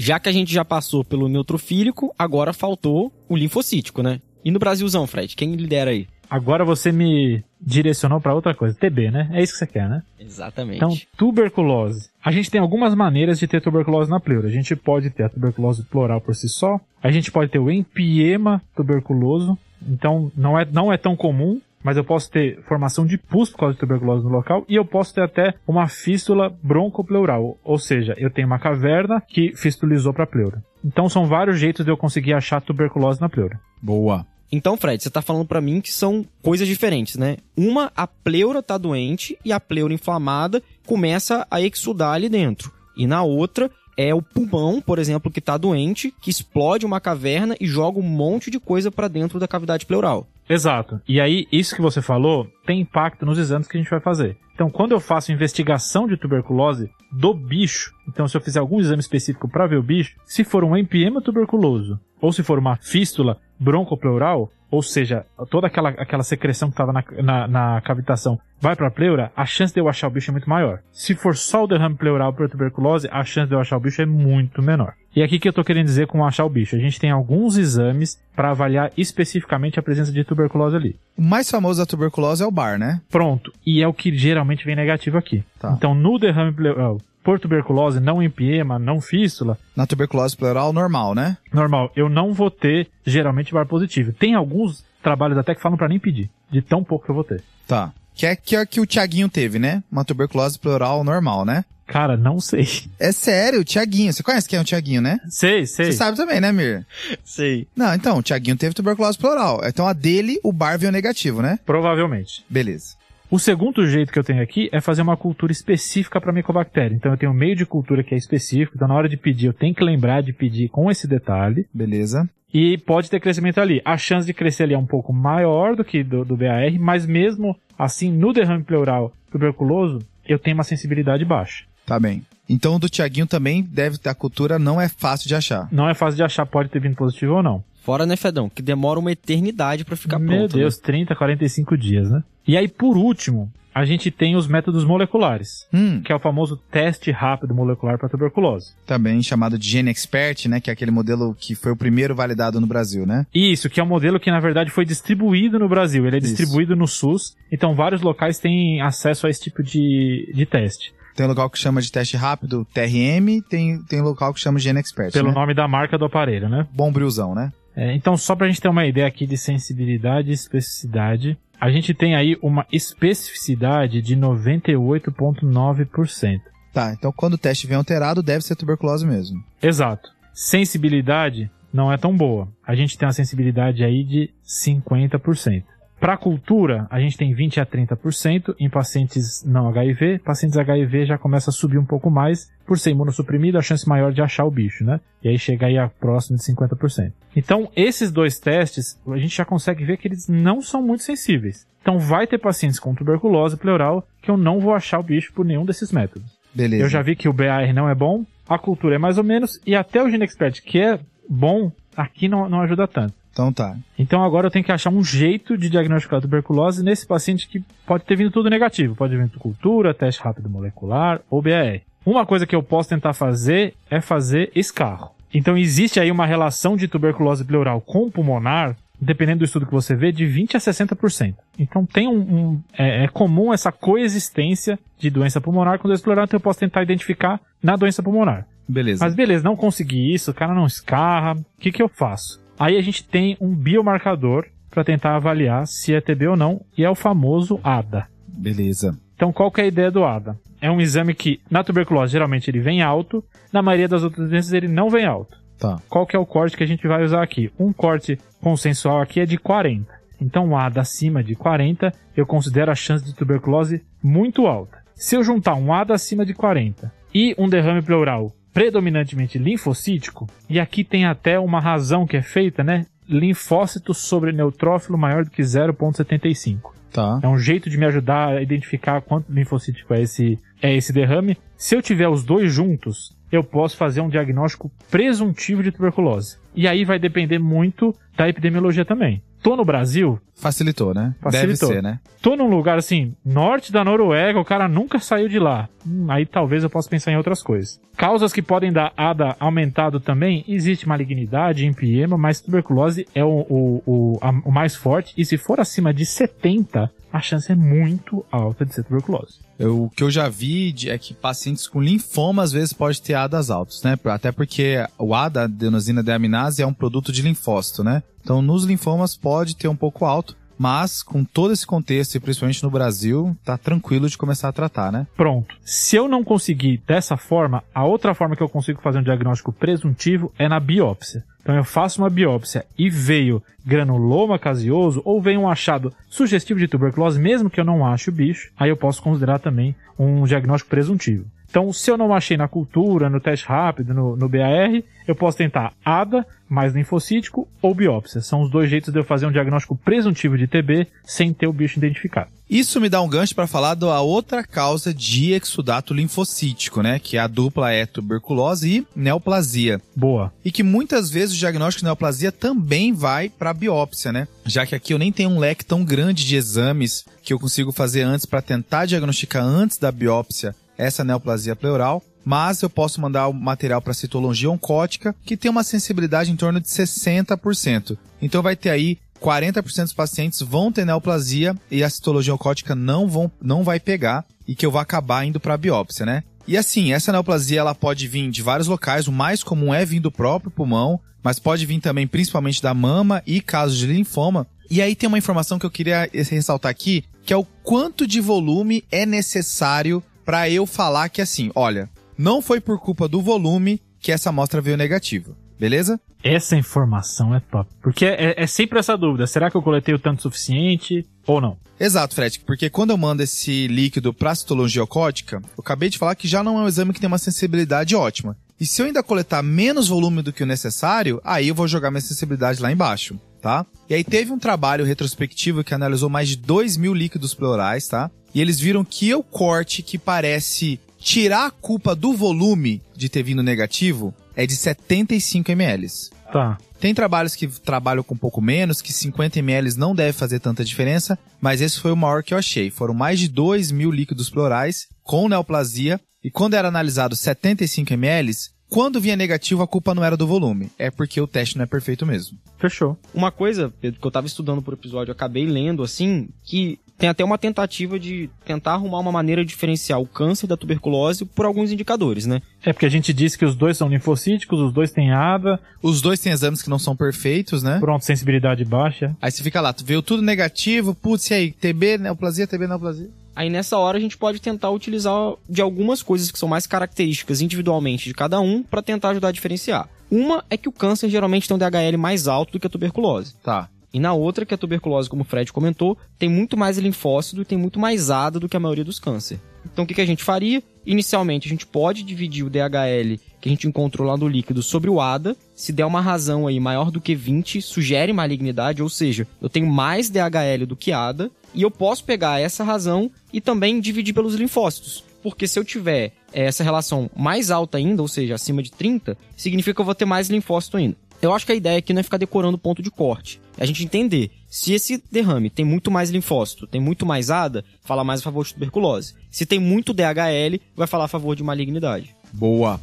Já 0.00 0.18
que 0.18 0.30
a 0.30 0.32
gente 0.32 0.50
já 0.50 0.64
passou 0.64 1.04
pelo 1.04 1.28
neutrofílico, 1.28 2.14
agora 2.18 2.54
faltou 2.54 3.12
o 3.28 3.36
linfocítico, 3.36 4.02
né? 4.02 4.18
E 4.42 4.50
no 4.50 4.58
Brasilzão, 4.58 5.06
Fred, 5.06 5.36
quem 5.36 5.54
lidera 5.54 5.90
aí? 5.90 6.08
Agora 6.30 6.64
você 6.64 6.90
me 6.90 7.44
direcionou 7.60 8.18
para 8.18 8.34
outra 8.34 8.54
coisa, 8.54 8.74
TB, 8.74 9.10
né? 9.10 9.28
É 9.30 9.42
isso 9.42 9.52
que 9.52 9.58
você 9.58 9.66
quer, 9.66 9.90
né? 9.90 10.02
Exatamente. 10.18 10.76
Então, 10.76 10.96
tuberculose. 11.18 12.08
A 12.24 12.32
gente 12.32 12.50
tem 12.50 12.62
algumas 12.62 12.94
maneiras 12.94 13.38
de 13.38 13.46
ter 13.46 13.60
tuberculose 13.60 14.08
na 14.08 14.18
pleura. 14.18 14.48
A 14.48 14.50
gente 14.50 14.74
pode 14.74 15.10
ter 15.10 15.24
a 15.24 15.28
tuberculose 15.28 15.84
pleural 15.84 16.18
por 16.18 16.34
si 16.34 16.48
só. 16.48 16.80
A 17.02 17.10
gente 17.10 17.30
pode 17.30 17.50
ter 17.50 17.58
o 17.58 17.70
empiema 17.70 18.62
tuberculoso. 18.74 19.58
Então, 19.86 20.32
não 20.34 20.58
é, 20.58 20.64
não 20.64 20.90
é 20.90 20.96
tão 20.96 21.14
comum, 21.14 21.60
mas 21.82 21.96
eu 21.96 22.04
posso 22.04 22.30
ter 22.30 22.60
formação 22.62 23.06
de 23.06 23.18
pus 23.18 23.50
por 23.50 23.58
causa 23.58 23.74
de 23.74 23.80
tuberculose 23.80 24.24
no 24.24 24.30
local. 24.30 24.64
E 24.68 24.76
eu 24.76 24.84
posso 24.84 25.14
ter 25.14 25.22
até 25.22 25.54
uma 25.66 25.88
fístula 25.88 26.54
broncopleural. 26.62 27.58
Ou 27.64 27.78
seja, 27.78 28.14
eu 28.18 28.30
tenho 28.30 28.46
uma 28.46 28.58
caverna 28.58 29.20
que 29.20 29.54
fistulizou 29.56 30.12
para 30.12 30.24
a 30.24 30.26
pleura. 30.26 30.62
Então, 30.84 31.08
são 31.08 31.26
vários 31.26 31.58
jeitos 31.58 31.84
de 31.84 31.90
eu 31.90 31.96
conseguir 31.96 32.32
achar 32.32 32.60
tuberculose 32.60 33.20
na 33.20 33.28
pleura. 33.28 33.60
Boa. 33.82 34.26
Então, 34.52 34.76
Fred, 34.76 35.02
você 35.02 35.10
tá 35.10 35.22
falando 35.22 35.46
pra 35.46 35.60
mim 35.60 35.80
que 35.80 35.92
são 35.92 36.26
coisas 36.42 36.66
diferentes, 36.66 37.16
né? 37.16 37.36
Uma, 37.56 37.92
a 37.94 38.06
pleura 38.06 38.62
tá 38.62 38.76
doente 38.76 39.38
e 39.44 39.52
a 39.52 39.60
pleura 39.60 39.94
inflamada 39.94 40.62
começa 40.84 41.46
a 41.50 41.60
exudar 41.60 42.14
ali 42.14 42.28
dentro. 42.28 42.72
E 42.96 43.06
na 43.06 43.22
outra, 43.22 43.70
é 44.00 44.14
o 44.14 44.22
pulmão, 44.22 44.80
por 44.80 44.98
exemplo, 44.98 45.30
que 45.30 45.42
tá 45.42 45.58
doente, 45.58 46.10
que 46.22 46.30
explode 46.30 46.86
uma 46.86 46.98
caverna 46.98 47.54
e 47.60 47.66
joga 47.66 47.98
um 47.98 48.02
monte 48.02 48.50
de 48.50 48.58
coisa 48.58 48.90
para 48.90 49.08
dentro 49.08 49.38
da 49.38 49.46
cavidade 49.46 49.84
pleural. 49.84 50.26
Exato. 50.48 50.98
E 51.06 51.20
aí, 51.20 51.46
isso 51.52 51.76
que 51.76 51.82
você 51.82 52.00
falou 52.00 52.46
tem 52.64 52.80
impacto 52.80 53.26
nos 53.26 53.38
exames 53.38 53.68
que 53.68 53.76
a 53.76 53.80
gente 53.80 53.90
vai 53.90 54.00
fazer. 54.00 54.38
Então, 54.54 54.70
quando 54.70 54.92
eu 54.92 55.00
faço 55.00 55.32
investigação 55.32 56.08
de 56.08 56.16
tuberculose 56.16 56.90
do 57.12 57.34
bicho, 57.34 57.92
então 58.08 58.26
se 58.26 58.34
eu 58.34 58.40
fizer 58.40 58.60
algum 58.60 58.80
exame 58.80 59.00
específico 59.00 59.48
para 59.48 59.66
ver 59.66 59.76
o 59.76 59.82
bicho, 59.82 60.16
se 60.24 60.44
for 60.44 60.64
um 60.64 60.76
empiema 60.76 61.20
tuberculoso 61.20 62.00
ou 62.22 62.32
se 62.32 62.42
for 62.42 62.58
uma 62.58 62.76
fístula 62.76 63.36
broncopleural, 63.58 64.50
ou 64.70 64.82
seja, 64.82 65.26
toda 65.50 65.66
aquela, 65.66 65.90
aquela 65.90 66.22
secreção 66.22 66.68
que 66.68 66.74
estava 66.74 66.92
na, 66.92 67.04
na, 67.22 67.48
na, 67.48 67.80
cavitação 67.80 68.38
vai 68.60 68.76
para 68.76 68.88
a 68.88 68.90
pleura, 68.90 69.32
a 69.36 69.44
chance 69.44 69.72
de 69.74 69.80
eu 69.80 69.88
achar 69.88 70.06
o 70.06 70.10
bicho 70.10 70.30
é 70.30 70.32
muito 70.32 70.48
maior. 70.48 70.80
Se 70.92 71.14
for 71.14 71.34
só 71.34 71.64
o 71.64 71.66
derrame 71.66 71.96
pleural 71.96 72.32
para 72.32 72.48
tuberculose, 72.48 73.08
a 73.10 73.24
chance 73.24 73.48
de 73.48 73.54
eu 73.54 73.60
achar 73.60 73.76
o 73.76 73.80
bicho 73.80 74.00
é 74.00 74.06
muito 74.06 74.62
menor. 74.62 74.94
E 75.16 75.22
aqui 75.22 75.40
que 75.40 75.48
eu 75.48 75.50
estou 75.50 75.64
querendo 75.64 75.86
dizer 75.86 76.06
com 76.06 76.24
achar 76.24 76.44
o 76.44 76.48
bicho. 76.48 76.76
A 76.76 76.78
gente 76.78 77.00
tem 77.00 77.10
alguns 77.10 77.56
exames 77.56 78.20
para 78.36 78.50
avaliar 78.50 78.92
especificamente 78.96 79.78
a 79.78 79.82
presença 79.82 80.12
de 80.12 80.22
tuberculose 80.22 80.76
ali. 80.76 80.96
O 81.18 81.22
mais 81.22 81.50
famoso 81.50 81.80
da 81.80 81.86
tuberculose 81.86 82.44
é 82.44 82.46
o 82.46 82.50
bar, 82.50 82.78
né? 82.78 83.00
Pronto. 83.10 83.52
E 83.66 83.82
é 83.82 83.88
o 83.88 83.92
que 83.92 84.16
geralmente 84.16 84.64
vem 84.64 84.76
negativo 84.76 85.18
aqui. 85.18 85.42
Tá. 85.58 85.74
Então, 85.76 85.94
no 85.94 86.18
derrame 86.18 86.52
pleural, 86.52 86.98
por 87.22 87.38
tuberculose, 87.38 88.00
não 88.00 88.22
empiema, 88.22 88.78
não 88.78 89.00
fístula. 89.00 89.58
Na 89.76 89.86
tuberculose 89.86 90.36
pleural, 90.36 90.72
normal, 90.72 91.14
né? 91.14 91.36
Normal. 91.52 91.92
Eu 91.94 92.08
não 92.08 92.32
vou 92.32 92.50
ter, 92.50 92.88
geralmente, 93.04 93.52
VAR 93.52 93.66
positivo. 93.66 94.12
Tem 94.12 94.34
alguns 94.34 94.84
trabalhos 95.02 95.38
até 95.38 95.54
que 95.54 95.62
falam 95.62 95.78
para 95.78 95.88
nem 95.88 95.98
pedir, 95.98 96.30
de 96.50 96.62
tão 96.62 96.82
pouco 96.84 97.04
que 97.04 97.10
eu 97.10 97.14
vou 97.14 97.24
ter. 97.24 97.42
Tá. 97.66 97.92
Que 98.14 98.26
é 98.26 98.36
que, 98.36 98.56
é 98.56 98.66
que 98.66 98.80
o 98.80 98.86
Tiaguinho 98.86 99.28
teve, 99.28 99.58
né? 99.58 99.82
Uma 99.90 100.04
tuberculose 100.04 100.58
pleural 100.58 101.02
normal, 101.04 101.44
né? 101.44 101.64
Cara, 101.86 102.16
não 102.16 102.38
sei. 102.38 102.68
É 103.00 103.10
sério, 103.10 103.60
o 103.60 103.64
Tiaguinho. 103.64 104.12
Você 104.12 104.22
conhece 104.22 104.48
quem 104.48 104.58
é 104.58 104.62
o 104.62 104.64
Tiaguinho, 104.64 105.00
né? 105.00 105.18
Sei, 105.28 105.66
sei. 105.66 105.86
Você 105.86 105.92
sabe 105.92 106.16
também, 106.16 106.40
né, 106.40 106.52
Mir? 106.52 106.86
Sei. 107.24 107.66
Não, 107.74 107.92
então, 107.92 108.18
o 108.18 108.22
Tiaguinho 108.22 108.56
teve 108.56 108.74
tuberculose 108.74 109.18
pleural. 109.18 109.60
Então 109.64 109.88
a 109.88 109.92
dele, 109.92 110.38
o 110.44 110.52
bar 110.52 110.78
veio 110.78 110.92
negativo, 110.92 111.42
né? 111.42 111.58
Provavelmente. 111.66 112.44
Beleza. 112.48 112.99
O 113.30 113.38
segundo 113.38 113.86
jeito 113.86 114.12
que 114.12 114.18
eu 114.18 114.24
tenho 114.24 114.42
aqui 114.42 114.68
é 114.72 114.80
fazer 114.80 115.02
uma 115.02 115.16
cultura 115.16 115.52
específica 115.52 116.20
para 116.20 116.32
micobactéria. 116.32 116.96
Então 116.96 117.12
eu 117.12 117.16
tenho 117.16 117.30
um 117.30 117.34
meio 117.34 117.54
de 117.54 117.64
cultura 117.64 118.02
que 118.02 118.12
é 118.12 118.18
específico, 118.18 118.72
então 118.74 118.88
na 118.88 118.94
hora 118.94 119.08
de 119.08 119.16
pedir 119.16 119.46
eu 119.46 119.52
tenho 119.52 119.72
que 119.72 119.84
lembrar 119.84 120.20
de 120.20 120.32
pedir 120.32 120.68
com 120.68 120.90
esse 120.90 121.06
detalhe. 121.06 121.64
Beleza. 121.72 122.28
E 122.52 122.76
pode 122.78 123.08
ter 123.08 123.20
crescimento 123.20 123.60
ali. 123.60 123.80
A 123.84 123.96
chance 123.96 124.26
de 124.26 124.34
crescer 124.34 124.64
ali 124.64 124.74
é 124.74 124.78
um 124.78 124.84
pouco 124.84 125.12
maior 125.12 125.76
do 125.76 125.84
que 125.84 126.02
do, 126.02 126.24
do 126.24 126.36
BAR, 126.36 126.72
mas 126.80 127.06
mesmo 127.06 127.56
assim, 127.78 128.10
no 128.10 128.32
derrame 128.32 128.64
pleural 128.64 129.12
tuberculoso, 129.30 130.00
eu 130.26 130.36
tenho 130.36 130.56
uma 130.56 130.64
sensibilidade 130.64 131.24
baixa. 131.24 131.64
Tá 131.86 132.00
bem. 132.00 132.24
Então 132.48 132.74
o 132.74 132.78
do 132.80 132.88
Tiaguinho 132.88 133.28
também 133.28 133.62
deve 133.62 133.96
ter 133.96 134.08
a 134.08 134.14
cultura, 134.14 134.58
não 134.58 134.80
é 134.80 134.88
fácil 134.88 135.28
de 135.28 135.36
achar. 135.36 135.68
Não 135.70 135.88
é 135.88 135.94
fácil 135.94 136.16
de 136.16 136.24
achar, 136.24 136.44
pode 136.44 136.68
ter 136.68 136.80
vindo 136.80 136.96
positivo 136.96 137.34
ou 137.34 137.42
não. 137.44 137.62
Fora, 137.90 138.06
né, 138.06 138.14
Fedão? 138.14 138.48
Que 138.48 138.62
demora 138.62 139.00
uma 139.00 139.10
eternidade 139.10 139.84
para 139.84 139.96
ficar 139.96 140.20
Meu 140.20 140.28
pronto. 140.28 140.56
Meu 140.56 140.62
Deus, 140.62 140.76
né? 140.76 140.82
30, 140.84 141.16
45 141.16 141.76
dias, 141.76 142.08
né? 142.08 142.22
E 142.46 142.56
aí, 142.56 142.68
por 142.68 142.96
último, 142.96 143.50
a 143.74 143.84
gente 143.84 144.12
tem 144.12 144.36
os 144.36 144.46
métodos 144.46 144.84
moleculares, 144.84 145.66
hum. 145.74 146.00
que 146.00 146.12
é 146.12 146.14
o 146.14 146.20
famoso 146.20 146.56
teste 146.70 147.10
rápido 147.10 147.52
molecular 147.52 147.98
para 147.98 148.08
tuberculose. 148.08 148.76
Também 148.86 149.20
chamado 149.24 149.58
de 149.58 149.68
Gene 149.68 149.90
Expert, 149.90 150.46
né? 150.46 150.60
Que 150.60 150.70
é 150.70 150.72
aquele 150.72 150.92
modelo 150.92 151.34
que 151.34 151.56
foi 151.56 151.72
o 151.72 151.76
primeiro 151.76 152.14
validado 152.14 152.60
no 152.60 152.66
Brasil, 152.68 153.04
né? 153.04 153.26
Isso, 153.34 153.68
que 153.68 153.80
é 153.80 153.82
um 153.82 153.88
modelo 153.88 154.20
que 154.20 154.30
na 154.30 154.38
verdade 154.38 154.70
foi 154.70 154.84
distribuído 154.84 155.58
no 155.58 155.68
Brasil. 155.68 156.06
Ele 156.06 156.14
é 156.14 156.18
Isso. 156.20 156.28
distribuído 156.28 156.76
no 156.76 156.86
SUS, 156.86 157.36
então 157.50 157.74
vários 157.74 158.02
locais 158.02 158.38
têm 158.38 158.80
acesso 158.80 159.26
a 159.26 159.30
esse 159.30 159.40
tipo 159.40 159.64
de, 159.64 160.30
de 160.32 160.46
teste. 160.46 160.94
Tem 161.16 161.26
local 161.26 161.50
que 161.50 161.58
chama 161.58 161.82
de 161.82 161.90
teste 161.90 162.16
rápido 162.16 162.64
TRM, 162.72 163.42
tem, 163.48 163.82
tem 163.82 164.00
local 164.00 164.32
que 164.32 164.38
chama 164.38 164.58
de 164.58 164.64
Gene 164.64 164.78
Expert. 164.78 165.12
Pelo 165.12 165.28
né? 165.28 165.34
nome 165.34 165.54
da 165.54 165.66
marca 165.66 165.98
do 165.98 166.04
aparelho, 166.04 166.48
né? 166.48 166.68
Bom 166.72 166.92
brilzão, 166.92 167.34
né? 167.34 167.50
É, 167.74 167.94
então, 167.94 168.16
só 168.16 168.34
pra 168.34 168.48
gente 168.48 168.60
ter 168.60 168.68
uma 168.68 168.86
ideia 168.86 169.06
aqui 169.06 169.26
de 169.26 169.36
sensibilidade 169.36 170.30
e 170.30 170.34
especificidade, 170.34 171.38
a 171.60 171.70
gente 171.70 171.94
tem 171.94 172.16
aí 172.16 172.38
uma 172.42 172.66
especificidade 172.72 174.00
de 174.00 174.16
98,9%. 174.16 176.40
Tá, 176.72 176.94
então 176.96 177.12
quando 177.12 177.34
o 177.34 177.38
teste 177.38 177.66
vem 177.66 177.76
alterado, 177.76 178.22
deve 178.22 178.44
ser 178.44 178.56
tuberculose 178.56 179.06
mesmo. 179.06 179.44
Exato. 179.60 180.08
Sensibilidade 180.32 181.50
não 181.72 181.92
é 181.92 181.96
tão 181.96 182.16
boa. 182.16 182.48
A 182.66 182.74
gente 182.74 182.96
tem 182.96 183.06
uma 183.06 183.12
sensibilidade 183.12 183.84
aí 183.84 184.02
de 184.04 184.30
50%. 184.44 185.64
Para 186.00 186.14
a 186.14 186.16
cultura, 186.16 186.86
a 186.90 186.98
gente 186.98 187.18
tem 187.18 187.34
20 187.34 187.60
a 187.60 187.66
30% 187.66 188.54
em 188.58 188.70
pacientes 188.70 189.44
não 189.44 189.68
HIV. 189.68 190.20
Pacientes 190.20 190.56
HIV 190.56 191.04
já 191.04 191.18
começa 191.18 191.50
a 191.50 191.52
subir 191.52 191.76
um 191.76 191.84
pouco 191.84 192.10
mais. 192.10 192.50
Por 192.66 192.78
ser 192.78 192.92
imunossuprimido, 192.92 193.58
a 193.58 193.62
chance 193.62 193.86
maior 193.86 194.10
de 194.10 194.22
achar 194.22 194.46
o 194.46 194.50
bicho, 194.50 194.82
né? 194.82 194.98
E 195.22 195.28
aí 195.28 195.38
chega 195.38 195.66
aí 195.66 195.76
a 195.76 195.88
próximo 195.88 196.38
de 196.38 196.44
50%. 196.44 197.12
Então, 197.36 197.70
esses 197.76 198.10
dois 198.10 198.38
testes, 198.38 198.98
a 199.06 199.18
gente 199.18 199.36
já 199.36 199.44
consegue 199.44 199.84
ver 199.84 199.98
que 199.98 200.08
eles 200.08 200.26
não 200.26 200.62
são 200.62 200.80
muito 200.82 201.02
sensíveis. 201.02 201.66
Então, 201.82 201.98
vai 201.98 202.26
ter 202.26 202.38
pacientes 202.38 202.78
com 202.78 202.94
tuberculose 202.94 203.58
pleural 203.58 204.06
que 204.22 204.30
eu 204.30 204.38
não 204.38 204.58
vou 204.58 204.72
achar 204.72 204.98
o 204.98 205.02
bicho 205.02 205.34
por 205.34 205.44
nenhum 205.44 205.66
desses 205.66 205.92
métodos. 205.92 206.30
Beleza. 206.54 206.82
Eu 206.82 206.88
já 206.88 207.02
vi 207.02 207.14
que 207.14 207.28
o 207.28 207.32
BAR 207.32 207.74
não 207.74 207.88
é 207.88 207.94
bom, 207.94 208.24
a 208.48 208.58
cultura 208.58 208.94
é 208.94 208.98
mais 208.98 209.18
ou 209.18 209.24
menos, 209.24 209.60
e 209.66 209.76
até 209.76 210.02
o 210.02 210.08
GeneXpert, 210.08 210.62
que 210.62 210.80
é 210.80 210.98
bom, 211.28 211.70
aqui 211.96 212.26
não, 212.28 212.48
não 212.48 212.62
ajuda 212.62 212.88
tanto. 212.88 213.19
Então 213.32 213.52
tá. 213.52 213.76
Então 213.98 214.24
agora 214.24 214.46
eu 214.46 214.50
tenho 214.50 214.64
que 214.64 214.72
achar 214.72 214.90
um 214.90 215.02
jeito 215.02 215.56
de 215.56 215.70
diagnosticar 215.70 216.18
a 216.18 216.22
tuberculose 216.22 216.84
nesse 216.84 217.06
paciente 217.06 217.48
que 217.48 217.62
pode 217.86 218.04
ter 218.04 218.16
vindo 218.16 218.30
tudo 218.30 218.50
negativo. 218.50 218.94
Pode 218.94 219.16
vir 219.16 219.30
cultura, 219.38 219.94
teste 219.94 220.20
rápido 220.22 220.50
molecular 220.50 221.20
ou 221.30 221.40
BAR. 221.40 221.80
Uma 222.04 222.26
coisa 222.26 222.46
que 222.46 222.56
eu 222.56 222.62
posso 222.62 222.88
tentar 222.88 223.12
fazer 223.12 223.74
é 223.90 224.00
fazer 224.00 224.50
escarro. 224.54 225.12
Então 225.32 225.56
existe 225.56 226.00
aí 226.00 226.10
uma 226.10 226.26
relação 226.26 226.76
de 226.76 226.88
tuberculose 226.88 227.44
pleural 227.44 227.80
com 227.80 228.10
pulmonar, 228.10 228.76
dependendo 229.00 229.40
do 229.40 229.44
estudo 229.44 229.66
que 229.66 229.72
você 229.72 229.94
vê, 229.94 230.10
de 230.10 230.26
20 230.26 230.56
a 230.56 230.60
60%. 230.60 231.34
Então 231.58 231.86
tem 231.86 232.08
um, 232.08 232.18
um 232.18 232.60
é, 232.76 233.04
é, 233.04 233.08
comum 233.08 233.52
essa 233.52 233.70
coexistência 233.70 234.78
de 234.98 235.08
doença 235.08 235.40
pulmonar 235.40 235.78
com 235.78 235.88
doença 235.88 236.02
pleural, 236.02 236.24
então 236.24 236.36
eu 236.36 236.42
posso 236.42 236.58
tentar 236.58 236.82
identificar 236.82 237.40
na 237.62 237.76
doença 237.76 238.02
pulmonar. 238.02 238.46
Beleza. 238.68 239.04
Mas 239.04 239.14
beleza, 239.14 239.44
não 239.44 239.56
consegui 239.56 240.12
isso, 240.12 240.30
o 240.30 240.34
cara 240.34 240.54
não 240.54 240.66
escarra, 240.66 241.34
o 241.34 241.44
que 241.60 241.72
que 241.72 241.82
eu 241.82 241.88
faço? 241.88 242.40
Aí 242.60 242.76
a 242.76 242.82
gente 242.82 243.02
tem 243.02 243.38
um 243.40 243.54
biomarcador 243.54 244.44
para 244.68 244.84
tentar 244.84 245.16
avaliar 245.16 245.66
se 245.66 245.94
é 245.94 246.00
TB 246.00 246.28
ou 246.28 246.36
não, 246.36 246.60
e 246.76 246.84
é 246.84 246.90
o 246.90 246.94
famoso 246.94 247.58
ADA. 247.64 248.06
Beleza. 248.28 248.94
Então 249.16 249.32
qual 249.32 249.50
que 249.50 249.62
é 249.62 249.64
a 249.64 249.68
ideia 249.68 249.90
do 249.90 250.04
ADA? 250.04 250.38
É 250.60 250.70
um 250.70 250.78
exame 250.78 251.14
que 251.14 251.40
na 251.50 251.64
tuberculose 251.64 252.12
geralmente 252.12 252.50
ele 252.50 252.60
vem 252.60 252.82
alto, 252.82 253.24
na 253.50 253.62
maioria 253.62 253.88
das 253.88 254.02
outras 254.02 254.28
doenças 254.28 254.52
ele 254.52 254.68
não 254.68 254.90
vem 254.90 255.06
alto. 255.06 255.38
Tá. 255.58 255.80
Qual 255.88 256.06
que 256.06 256.14
é 256.14 256.18
o 256.18 256.26
corte 256.26 256.54
que 256.54 256.62
a 256.62 256.66
gente 256.66 256.86
vai 256.86 257.02
usar 257.02 257.22
aqui? 257.22 257.50
Um 257.58 257.72
corte 257.72 258.18
consensual 258.42 259.00
aqui 259.00 259.20
é 259.20 259.24
de 259.26 259.38
40. 259.38 259.90
Então 260.20 260.46
um 260.48 260.54
ADA 260.54 260.82
acima 260.82 261.24
de 261.24 261.34
40, 261.34 261.90
eu 262.14 262.26
considero 262.26 262.70
a 262.70 262.74
chance 262.74 263.02
de 263.02 263.14
tuberculose 263.14 263.82
muito 264.02 264.46
alta. 264.46 264.76
Se 264.94 265.16
eu 265.16 265.24
juntar 265.24 265.54
um 265.54 265.72
ADA 265.72 265.94
acima 265.94 266.26
de 266.26 266.34
40 266.34 266.92
e 267.14 267.34
um 267.38 267.48
derrame 267.48 267.80
pleural 267.80 268.30
predominantemente 268.52 269.38
linfocítico, 269.38 270.28
e 270.48 270.58
aqui 270.58 270.84
tem 270.84 271.06
até 271.06 271.38
uma 271.38 271.60
razão 271.60 272.06
que 272.06 272.16
é 272.16 272.22
feita, 272.22 272.64
né? 272.64 272.86
Linfócito 273.08 273.92
sobre 273.92 274.32
neutrófilo 274.32 274.98
maior 274.98 275.24
do 275.24 275.30
que 275.30 275.42
0,75. 275.42 276.72
Tá. 276.92 277.20
É 277.22 277.28
um 277.28 277.38
jeito 277.38 277.70
de 277.70 277.78
me 277.78 277.86
ajudar 277.86 278.28
a 278.30 278.42
identificar 278.42 279.00
quanto 279.00 279.32
linfocítico 279.32 279.94
é 279.94 280.02
esse, 280.02 280.38
é 280.60 280.74
esse 280.74 280.92
derrame. 280.92 281.36
Se 281.56 281.76
eu 281.76 281.82
tiver 281.82 282.08
os 282.08 282.24
dois 282.24 282.52
juntos, 282.52 283.16
eu 283.30 283.44
posso 283.44 283.76
fazer 283.76 284.00
um 284.00 284.08
diagnóstico 284.08 284.70
presuntivo 284.90 285.62
de 285.62 285.70
tuberculose. 285.70 286.38
E 286.54 286.66
aí 286.66 286.84
vai 286.84 286.98
depender 286.98 287.38
muito 287.38 287.94
da 288.16 288.28
epidemiologia 288.28 288.84
também. 288.84 289.22
Tô 289.42 289.56
no 289.56 289.64
Brasil. 289.64 290.18
Facilitou, 290.34 290.94
né? 290.94 291.14
Facilitou. 291.20 291.68
Deve 291.68 291.80
ser, 291.80 291.82
né? 291.82 292.00
Tô 292.22 292.36
num 292.36 292.48
lugar 292.48 292.78
assim, 292.78 293.14
norte 293.24 293.72
da 293.72 293.84
Noruega, 293.84 294.38
o 294.38 294.44
cara 294.44 294.68
nunca 294.68 294.98
saiu 294.98 295.28
de 295.28 295.38
lá. 295.38 295.68
Hum, 295.86 296.06
aí 296.10 296.26
talvez 296.26 296.62
eu 296.62 296.70
possa 296.70 296.88
pensar 296.88 297.12
em 297.12 297.16
outras 297.16 297.42
coisas. 297.42 297.80
Causas 297.96 298.32
que 298.32 298.42
podem 298.42 298.72
dar 298.72 298.92
ADA 298.96 299.36
aumentado 299.40 300.00
também, 300.00 300.44
existe 300.46 300.88
malignidade, 300.88 301.66
empiema, 301.66 302.18
mas 302.18 302.40
tuberculose 302.40 303.06
é 303.14 303.24
o, 303.24 303.46
o, 303.48 303.82
o, 303.86 304.18
a, 304.20 304.30
o 304.30 304.52
mais 304.52 304.74
forte. 304.76 305.14
E 305.16 305.24
se 305.24 305.36
for 305.38 305.60
acima 305.60 305.92
de 305.92 306.04
70, 306.04 306.90
a 307.12 307.20
chance 307.20 307.50
é 307.50 307.54
muito 307.54 308.24
alta 308.30 308.64
de 308.64 308.74
ser 308.74 308.84
tuberculose. 308.84 309.38
Eu, 309.58 309.84
o 309.84 309.90
que 309.90 310.02
eu 310.02 310.10
já 310.10 310.28
vi 310.28 310.74
é 310.86 310.96
que 310.96 311.12
pacientes 311.12 311.66
com 311.66 311.82
linfoma 311.82 312.42
às 312.42 312.52
vezes 312.52 312.72
pode 312.72 313.02
ter 313.02 313.14
ADAs 313.14 313.50
altos, 313.50 313.82
né? 313.82 313.98
Até 314.06 314.32
porque 314.32 314.76
o 314.98 315.14
ADA, 315.14 315.42
adenosina 315.42 316.02
deaminase, 316.02 316.62
é 316.62 316.66
um 316.66 316.72
produto 316.72 317.12
de 317.12 317.20
linfócito, 317.20 317.84
né? 317.84 318.02
Então 318.22 318.40
nos 318.40 318.64
linfomas 318.64 319.16
pode 319.16 319.56
ter 319.56 319.68
um 319.68 319.76
pouco 319.76 320.04
alto, 320.04 320.36
mas 320.60 321.02
com 321.02 321.24
todo 321.24 321.54
esse 321.54 321.66
contexto 321.66 322.16
e 322.16 322.20
principalmente 322.20 322.62
no 322.62 322.70
Brasil, 322.70 323.34
tá 323.42 323.56
tranquilo 323.56 324.10
de 324.10 324.18
começar 324.18 324.50
a 324.50 324.52
tratar, 324.52 324.92
né? 324.92 325.06
Pronto. 325.16 325.56
Se 325.64 325.96
eu 325.96 326.06
não 326.06 326.22
conseguir 326.22 326.82
dessa 326.86 327.16
forma, 327.16 327.64
a 327.74 327.86
outra 327.86 328.14
forma 328.14 328.36
que 328.36 328.42
eu 328.42 328.48
consigo 328.48 328.82
fazer 328.82 328.98
um 328.98 329.02
diagnóstico 329.02 329.54
presuntivo 329.54 330.30
é 330.38 330.50
na 330.50 330.60
biópsia. 330.60 331.24
Então 331.40 331.54
eu 331.56 331.64
faço 331.64 332.02
uma 332.02 332.10
biópsia 332.10 332.66
e 332.76 332.90
veio 332.90 333.42
granuloma 333.64 334.38
caseoso 334.38 335.00
ou 335.02 335.22
veio 335.22 335.40
um 335.40 335.48
achado 335.48 335.94
sugestivo 336.10 336.60
de 336.60 336.68
tuberculose, 336.68 337.18
mesmo 337.18 337.48
que 337.48 337.58
eu 337.58 337.64
não 337.64 337.86
ache 337.86 338.10
o 338.10 338.12
bicho, 338.12 338.52
aí 338.54 338.68
eu 338.68 338.76
posso 338.76 339.02
considerar 339.02 339.38
também 339.38 339.74
um 339.98 340.24
diagnóstico 340.24 340.68
presuntivo. 340.68 341.24
Então, 341.50 341.72
se 341.72 341.90
eu 341.90 341.98
não 341.98 342.14
achei 342.14 342.36
na 342.36 342.46
cultura, 342.46 343.10
no 343.10 343.20
teste 343.20 343.46
rápido, 343.46 343.92
no, 343.92 344.16
no 344.16 344.28
BAR, 344.28 344.82
eu 345.06 345.16
posso 345.16 345.36
tentar 345.36 345.72
ADA, 345.84 346.24
mais 346.48 346.74
linfocítico 346.74 347.48
ou 347.60 347.74
biópsia. 347.74 348.20
São 348.20 348.42
os 348.42 348.50
dois 348.50 348.70
jeitos 348.70 348.92
de 348.92 348.98
eu 348.98 349.04
fazer 349.04 349.26
um 349.26 349.32
diagnóstico 349.32 349.76
presuntivo 349.76 350.38
de 350.38 350.46
TB 350.46 350.86
sem 351.04 351.32
ter 351.32 351.48
o 351.48 351.52
bicho 351.52 351.78
identificado. 351.78 352.30
Isso 352.48 352.80
me 352.80 352.88
dá 352.88 353.00
um 353.00 353.08
gancho 353.08 353.34
para 353.34 353.46
falar 353.46 353.74
da 353.74 354.00
outra 354.00 354.42
causa 354.44 354.92
de 354.92 355.32
exudato 355.32 355.94
linfocítico, 355.94 356.82
né? 356.82 356.98
Que 356.98 357.16
é 357.16 357.20
a 357.20 357.28
dupla 357.28 357.72
é 357.72 357.86
tuberculose 357.86 358.68
e 358.68 358.86
neoplasia. 358.94 359.80
Boa. 359.94 360.32
E 360.44 360.50
que 360.50 360.64
muitas 360.64 361.10
vezes 361.10 361.36
o 361.36 361.38
diagnóstico 361.38 361.80
de 361.80 361.84
neoplasia 361.84 362.32
também 362.32 362.92
vai 362.92 363.28
para 363.28 363.54
biópsia, 363.54 364.12
né? 364.12 364.26
Já 364.44 364.66
que 364.66 364.74
aqui 364.74 364.92
eu 364.92 364.98
nem 364.98 365.12
tenho 365.12 365.30
um 365.30 365.38
leque 365.38 365.64
tão 365.64 365.84
grande 365.84 366.26
de 366.26 366.34
exames 366.34 367.04
que 367.22 367.32
eu 367.32 367.38
consigo 367.38 367.70
fazer 367.70 368.02
antes 368.02 368.26
para 368.26 368.42
tentar 368.42 368.86
diagnosticar 368.86 369.44
antes 369.44 369.78
da 369.78 369.92
biópsia 369.92 370.54
essa 370.80 371.04
neoplasia 371.04 371.54
pleural, 371.54 372.02
mas 372.24 372.62
eu 372.62 372.70
posso 372.70 373.00
mandar 373.00 373.28
o 373.28 373.32
material 373.32 373.80
para 373.80 373.94
citologia 373.94 374.50
oncótica, 374.50 375.14
que 375.24 375.36
tem 375.36 375.50
uma 375.50 375.62
sensibilidade 375.62 376.30
em 376.30 376.36
torno 376.36 376.60
de 376.60 376.68
60%. 376.68 377.96
Então 378.20 378.42
vai 378.42 378.56
ter 378.56 378.70
aí 378.70 378.98
40% 379.20 379.82
dos 379.82 379.92
pacientes 379.92 380.40
vão 380.40 380.72
ter 380.72 380.84
neoplasia 380.84 381.54
e 381.70 381.84
a 381.84 381.90
citologia 381.90 382.34
oncótica 382.34 382.74
não, 382.74 383.06
vão, 383.06 383.30
não 383.40 383.62
vai 383.62 383.78
pegar 383.78 384.24
e 384.48 384.54
que 384.54 384.64
eu 384.64 384.70
vou 384.70 384.80
acabar 384.80 385.24
indo 385.24 385.38
para 385.38 385.56
biópsia, 385.56 386.06
né? 386.06 386.24
E 386.46 386.56
assim, 386.56 386.92
essa 386.92 387.12
neoplasia 387.12 387.60
ela 387.60 387.74
pode 387.74 388.08
vir 388.08 388.30
de 388.30 388.42
vários 388.42 388.66
locais, 388.66 389.06
o 389.06 389.12
mais 389.12 389.42
comum 389.42 389.72
é 389.72 389.84
vir 389.84 390.00
do 390.00 390.10
próprio 390.10 390.50
pulmão, 390.50 390.98
mas 391.22 391.38
pode 391.38 391.66
vir 391.66 391.80
também 391.80 392.06
principalmente 392.06 392.62
da 392.62 392.72
mama 392.72 393.22
e 393.26 393.40
casos 393.40 393.78
de 393.78 393.86
linfoma. 393.86 394.46
E 394.70 394.80
aí 394.80 394.94
tem 394.94 395.06
uma 395.06 395.18
informação 395.18 395.58
que 395.58 395.66
eu 395.66 395.70
queria 395.70 396.08
ressaltar 396.12 396.70
aqui, 396.70 397.04
que 397.24 397.32
é 397.32 397.36
o 397.36 397.44
quanto 397.44 398.06
de 398.06 398.20
volume 398.20 398.82
é 398.90 399.04
necessário 399.04 400.02
para 400.30 400.48
eu 400.48 400.64
falar 400.64 401.08
que 401.08 401.20
assim, 401.20 401.50
olha, 401.56 401.90
não 402.16 402.40
foi 402.40 402.60
por 402.60 402.78
culpa 402.78 403.08
do 403.08 403.20
volume 403.20 403.82
que 403.98 404.12
essa 404.12 404.28
amostra 404.28 404.60
veio 404.60 404.76
negativa. 404.76 405.36
Beleza? 405.58 405.98
Essa 406.22 406.56
informação 406.56 407.34
é 407.34 407.40
top. 407.40 407.68
Porque 407.82 408.06
é, 408.06 408.40
é, 408.40 408.46
sempre 408.46 408.78
essa 408.78 408.96
dúvida: 408.96 409.26
será 409.26 409.50
que 409.50 409.56
eu 409.56 409.62
coletei 409.62 409.92
o 409.92 409.98
tanto 409.98 410.22
suficiente 410.22 411.04
ou 411.26 411.40
não? 411.40 411.58
Exato, 411.80 412.14
Fred, 412.14 412.38
porque 412.46 412.70
quando 412.70 412.90
eu 412.90 412.96
mando 412.96 413.24
esse 413.24 413.66
líquido 413.66 414.14
para 414.14 414.32
citologia 414.32 414.84
ocótica, 414.84 415.42
eu 415.42 415.60
acabei 415.60 415.88
de 415.88 415.98
falar 415.98 416.14
que 416.14 416.28
já 416.28 416.44
não 416.44 416.60
é 416.60 416.62
um 416.62 416.68
exame 416.68 416.92
que 416.92 417.00
tem 417.00 417.08
uma 417.08 417.18
sensibilidade 417.18 417.96
ótima. 417.96 418.36
E 418.60 418.64
se 418.64 418.80
eu 418.80 418.86
ainda 418.86 419.02
coletar 419.02 419.42
menos 419.42 419.88
volume 419.88 420.22
do 420.22 420.32
que 420.32 420.44
o 420.44 420.46
necessário, 420.46 421.20
aí 421.24 421.48
eu 421.48 421.56
vou 421.56 421.66
jogar 421.66 421.90
minha 421.90 422.00
sensibilidade 422.00 422.62
lá 422.62 422.70
embaixo, 422.70 423.18
tá? 423.42 423.66
E 423.88 423.94
aí 423.94 424.04
teve 424.04 424.30
um 424.30 424.38
trabalho 424.38 424.84
retrospectivo 424.84 425.64
que 425.64 425.74
analisou 425.74 426.08
mais 426.08 426.28
de 426.28 426.36
2 426.36 426.76
mil 426.76 426.94
líquidos 426.94 427.34
pleurais, 427.34 427.88
tá? 427.88 428.10
E 428.34 428.40
eles 428.40 428.60
viram 428.60 428.84
que 428.84 429.14
o 429.14 429.22
corte 429.22 429.82
que 429.82 429.98
parece 429.98 430.80
tirar 430.98 431.46
a 431.46 431.50
culpa 431.50 431.94
do 431.94 432.12
volume 432.12 432.82
de 432.94 433.08
ter 433.08 433.22
vindo 433.22 433.42
negativo 433.42 434.14
é 434.36 434.46
de 434.46 434.54
75 434.54 435.50
ml. 435.50 435.88
Tá. 436.32 436.58
Tem 436.78 436.94
trabalhos 436.94 437.34
que 437.34 437.46
trabalham 437.46 438.02
com 438.02 438.14
um 438.14 438.18
pouco 438.18 438.40
menos, 438.40 438.80
que 438.80 438.92
50 438.92 439.38
ml 439.38 439.76
não 439.76 439.94
deve 439.94 440.12
fazer 440.12 440.40
tanta 440.40 440.64
diferença, 440.64 441.18
mas 441.40 441.60
esse 441.60 441.78
foi 441.78 441.92
o 441.92 441.96
maior 441.96 442.22
que 442.22 442.32
eu 442.32 442.38
achei. 442.38 442.70
Foram 442.70 442.94
mais 442.94 443.18
de 443.18 443.28
2 443.28 443.70
mil 443.70 443.90
líquidos 443.90 444.30
pleurais 444.30 444.86
com 445.02 445.28
neoplasia, 445.28 446.00
e 446.22 446.30
quando 446.30 446.54
era 446.54 446.68
analisado 446.68 447.16
75 447.16 447.92
ml, 447.92 448.32
quando 448.68 449.00
vinha 449.00 449.16
negativo, 449.16 449.62
a 449.62 449.66
culpa 449.66 449.94
não 449.94 450.04
era 450.04 450.16
do 450.16 450.26
volume, 450.26 450.70
é 450.78 450.90
porque 450.90 451.20
o 451.20 451.26
teste 451.26 451.56
não 451.56 451.64
é 451.64 451.66
perfeito 451.66 452.06
mesmo. 452.06 452.38
Fechou. 452.56 452.96
Uma 453.12 453.32
coisa, 453.32 453.72
Pedro, 453.80 454.00
que 454.00 454.06
eu 454.06 454.10
tava 454.10 454.26
estudando 454.26 454.62
por 454.62 454.72
episódio, 454.72 455.10
eu 455.10 455.14
acabei 455.14 455.44
lendo 455.44 455.82
assim, 455.82 456.28
que 456.44 456.78
tem 457.00 457.08
até 457.08 457.24
uma 457.24 457.38
tentativa 457.38 457.98
de 457.98 458.28
tentar 458.44 458.74
arrumar 458.74 458.98
uma 458.98 459.10
maneira 459.10 459.42
de 459.42 459.48
diferenciar 459.48 459.98
o 459.98 460.06
câncer 460.06 460.46
da 460.46 460.54
tuberculose 460.54 461.24
por 461.24 461.46
alguns 461.46 461.72
indicadores, 461.72 462.26
né? 462.26 462.42
É 462.62 462.74
porque 462.74 462.84
a 462.84 462.90
gente 462.90 463.10
disse 463.14 463.38
que 463.38 463.44
os 463.46 463.56
dois 463.56 463.78
são 463.78 463.88
linfocíticos, 463.88 464.60
os 464.60 464.70
dois 464.70 464.92
têm 464.92 465.10
ADA. 465.10 465.58
Os 465.82 466.02
dois 466.02 466.20
têm 466.20 466.30
exames 466.30 466.60
que 466.60 466.68
não 466.68 466.78
são 466.78 466.94
perfeitos, 466.94 467.62
né? 467.62 467.78
Pronto, 467.80 468.04
sensibilidade 468.04 468.66
baixa. 468.66 469.16
Aí 469.20 469.30
você 469.30 469.42
fica 469.42 469.62
lá, 469.62 469.72
tu 469.72 469.82
veio 469.82 470.02
tudo 470.02 470.22
negativo, 470.22 470.94
putz, 470.94 471.30
e 471.30 471.34
aí, 471.34 471.52
TB, 471.52 471.96
neoplasia, 471.96 472.46
TB, 472.46 472.66
neoplasia. 472.66 473.08
Aí 473.34 473.48
nessa 473.48 473.78
hora 473.78 473.96
a 473.96 474.00
gente 474.00 474.18
pode 474.18 474.38
tentar 474.38 474.68
utilizar 474.68 475.14
de 475.48 475.62
algumas 475.62 476.02
coisas 476.02 476.30
que 476.30 476.38
são 476.38 476.50
mais 476.50 476.66
características 476.66 477.40
individualmente 477.40 478.04
de 478.04 478.14
cada 478.14 478.38
um 478.40 478.62
para 478.62 478.82
tentar 478.82 479.10
ajudar 479.10 479.28
a 479.28 479.32
diferenciar. 479.32 479.88
Uma 480.10 480.44
é 480.50 480.56
que 480.58 480.68
o 480.68 480.72
câncer 480.72 481.08
geralmente 481.08 481.48
tem 481.48 481.54
um 481.54 481.58
DHL 481.58 481.96
mais 481.96 482.28
alto 482.28 482.52
do 482.52 482.60
que 482.60 482.66
a 482.66 482.70
tuberculose. 482.70 483.34
Tá. 483.42 483.70
E 483.92 483.98
na 483.98 484.12
outra, 484.12 484.46
que 484.46 484.54
é 484.54 484.56
a 484.56 484.58
tuberculose, 484.58 485.08
como 485.08 485.22
o 485.22 485.24
Fred 485.24 485.52
comentou, 485.52 485.98
tem 486.18 486.28
muito 486.28 486.56
mais 486.56 486.78
linfócito 486.78 487.42
e 487.42 487.44
tem 487.44 487.58
muito 487.58 487.78
mais 487.78 488.10
ADA 488.10 488.38
do 488.38 488.48
que 488.48 488.56
a 488.56 488.60
maioria 488.60 488.84
dos 488.84 488.98
câncer. 488.98 489.40
Então 489.64 489.84
o 489.84 489.86
que, 489.86 489.94
que 489.94 490.00
a 490.00 490.06
gente 490.06 490.24
faria? 490.24 490.62
Inicialmente 490.86 491.46
a 491.46 491.50
gente 491.50 491.66
pode 491.66 492.02
dividir 492.02 492.44
o 492.44 492.50
DHL 492.50 493.18
que 493.40 493.48
a 493.48 493.52
gente 493.52 493.66
encontrou 493.66 494.06
lá 494.06 494.16
no 494.16 494.28
líquido 494.28 494.62
sobre 494.62 494.90
o 494.90 495.00
ADA. 495.00 495.36
Se 495.54 495.72
der 495.72 495.86
uma 495.86 496.00
razão 496.00 496.46
aí 496.46 496.60
maior 496.60 496.90
do 496.90 497.00
que 497.00 497.14
20, 497.14 497.62
sugere 497.62 498.12
malignidade, 498.12 498.82
ou 498.82 498.88
seja, 498.88 499.26
eu 499.40 499.48
tenho 499.48 499.66
mais 499.66 500.10
DHL 500.10 500.66
do 500.66 500.76
que 500.76 500.92
ADA, 500.92 501.30
e 501.54 501.62
eu 501.62 501.70
posso 501.70 502.04
pegar 502.04 502.40
essa 502.40 502.62
razão 502.62 503.10
e 503.32 503.40
também 503.40 503.80
dividir 503.80 504.12
pelos 504.12 504.34
linfócitos. 504.34 505.04
Porque 505.22 505.48
se 505.48 505.58
eu 505.58 505.64
tiver 505.64 506.12
essa 506.32 506.62
relação 506.62 507.10
mais 507.16 507.50
alta 507.50 507.78
ainda, 507.78 508.02
ou 508.02 508.08
seja, 508.08 508.34
acima 508.34 508.62
de 508.62 508.70
30, 508.70 509.16
significa 509.36 509.74
que 509.74 509.80
eu 509.80 509.84
vou 509.84 509.94
ter 509.94 510.04
mais 510.04 510.30
linfócito 510.30 510.76
ainda. 510.76 510.96
Eu 511.22 511.34
acho 511.34 511.44
que 511.44 511.52
a 511.52 511.54
ideia 511.54 511.78
aqui 511.78 511.92
não 511.92 512.00
é 512.00 512.02
ficar 512.02 512.16
decorando 512.16 512.56
ponto 512.56 512.80
de 512.82 512.90
corte. 512.90 513.42
É 513.58 513.64
a 513.64 513.66
gente 513.66 513.84
entender 513.84 514.30
se 514.48 514.72
esse 514.72 515.02
derrame 515.12 515.50
tem 515.50 515.66
muito 515.66 515.90
mais 515.90 516.08
linfócito, 516.08 516.66
tem 516.66 516.80
muito 516.80 517.04
mais 517.04 517.30
ADA, 517.30 517.62
fala 517.82 518.02
mais 518.02 518.20
a 518.20 518.22
favor 518.22 518.42
de 518.42 518.54
tuberculose. 518.54 519.14
Se 519.30 519.44
tem 519.44 519.58
muito 519.58 519.92
DHL, 519.92 520.58
vai 520.74 520.86
falar 520.86 521.04
a 521.04 521.08
favor 521.08 521.36
de 521.36 521.42
malignidade. 521.42 522.16
Boa. 522.32 522.80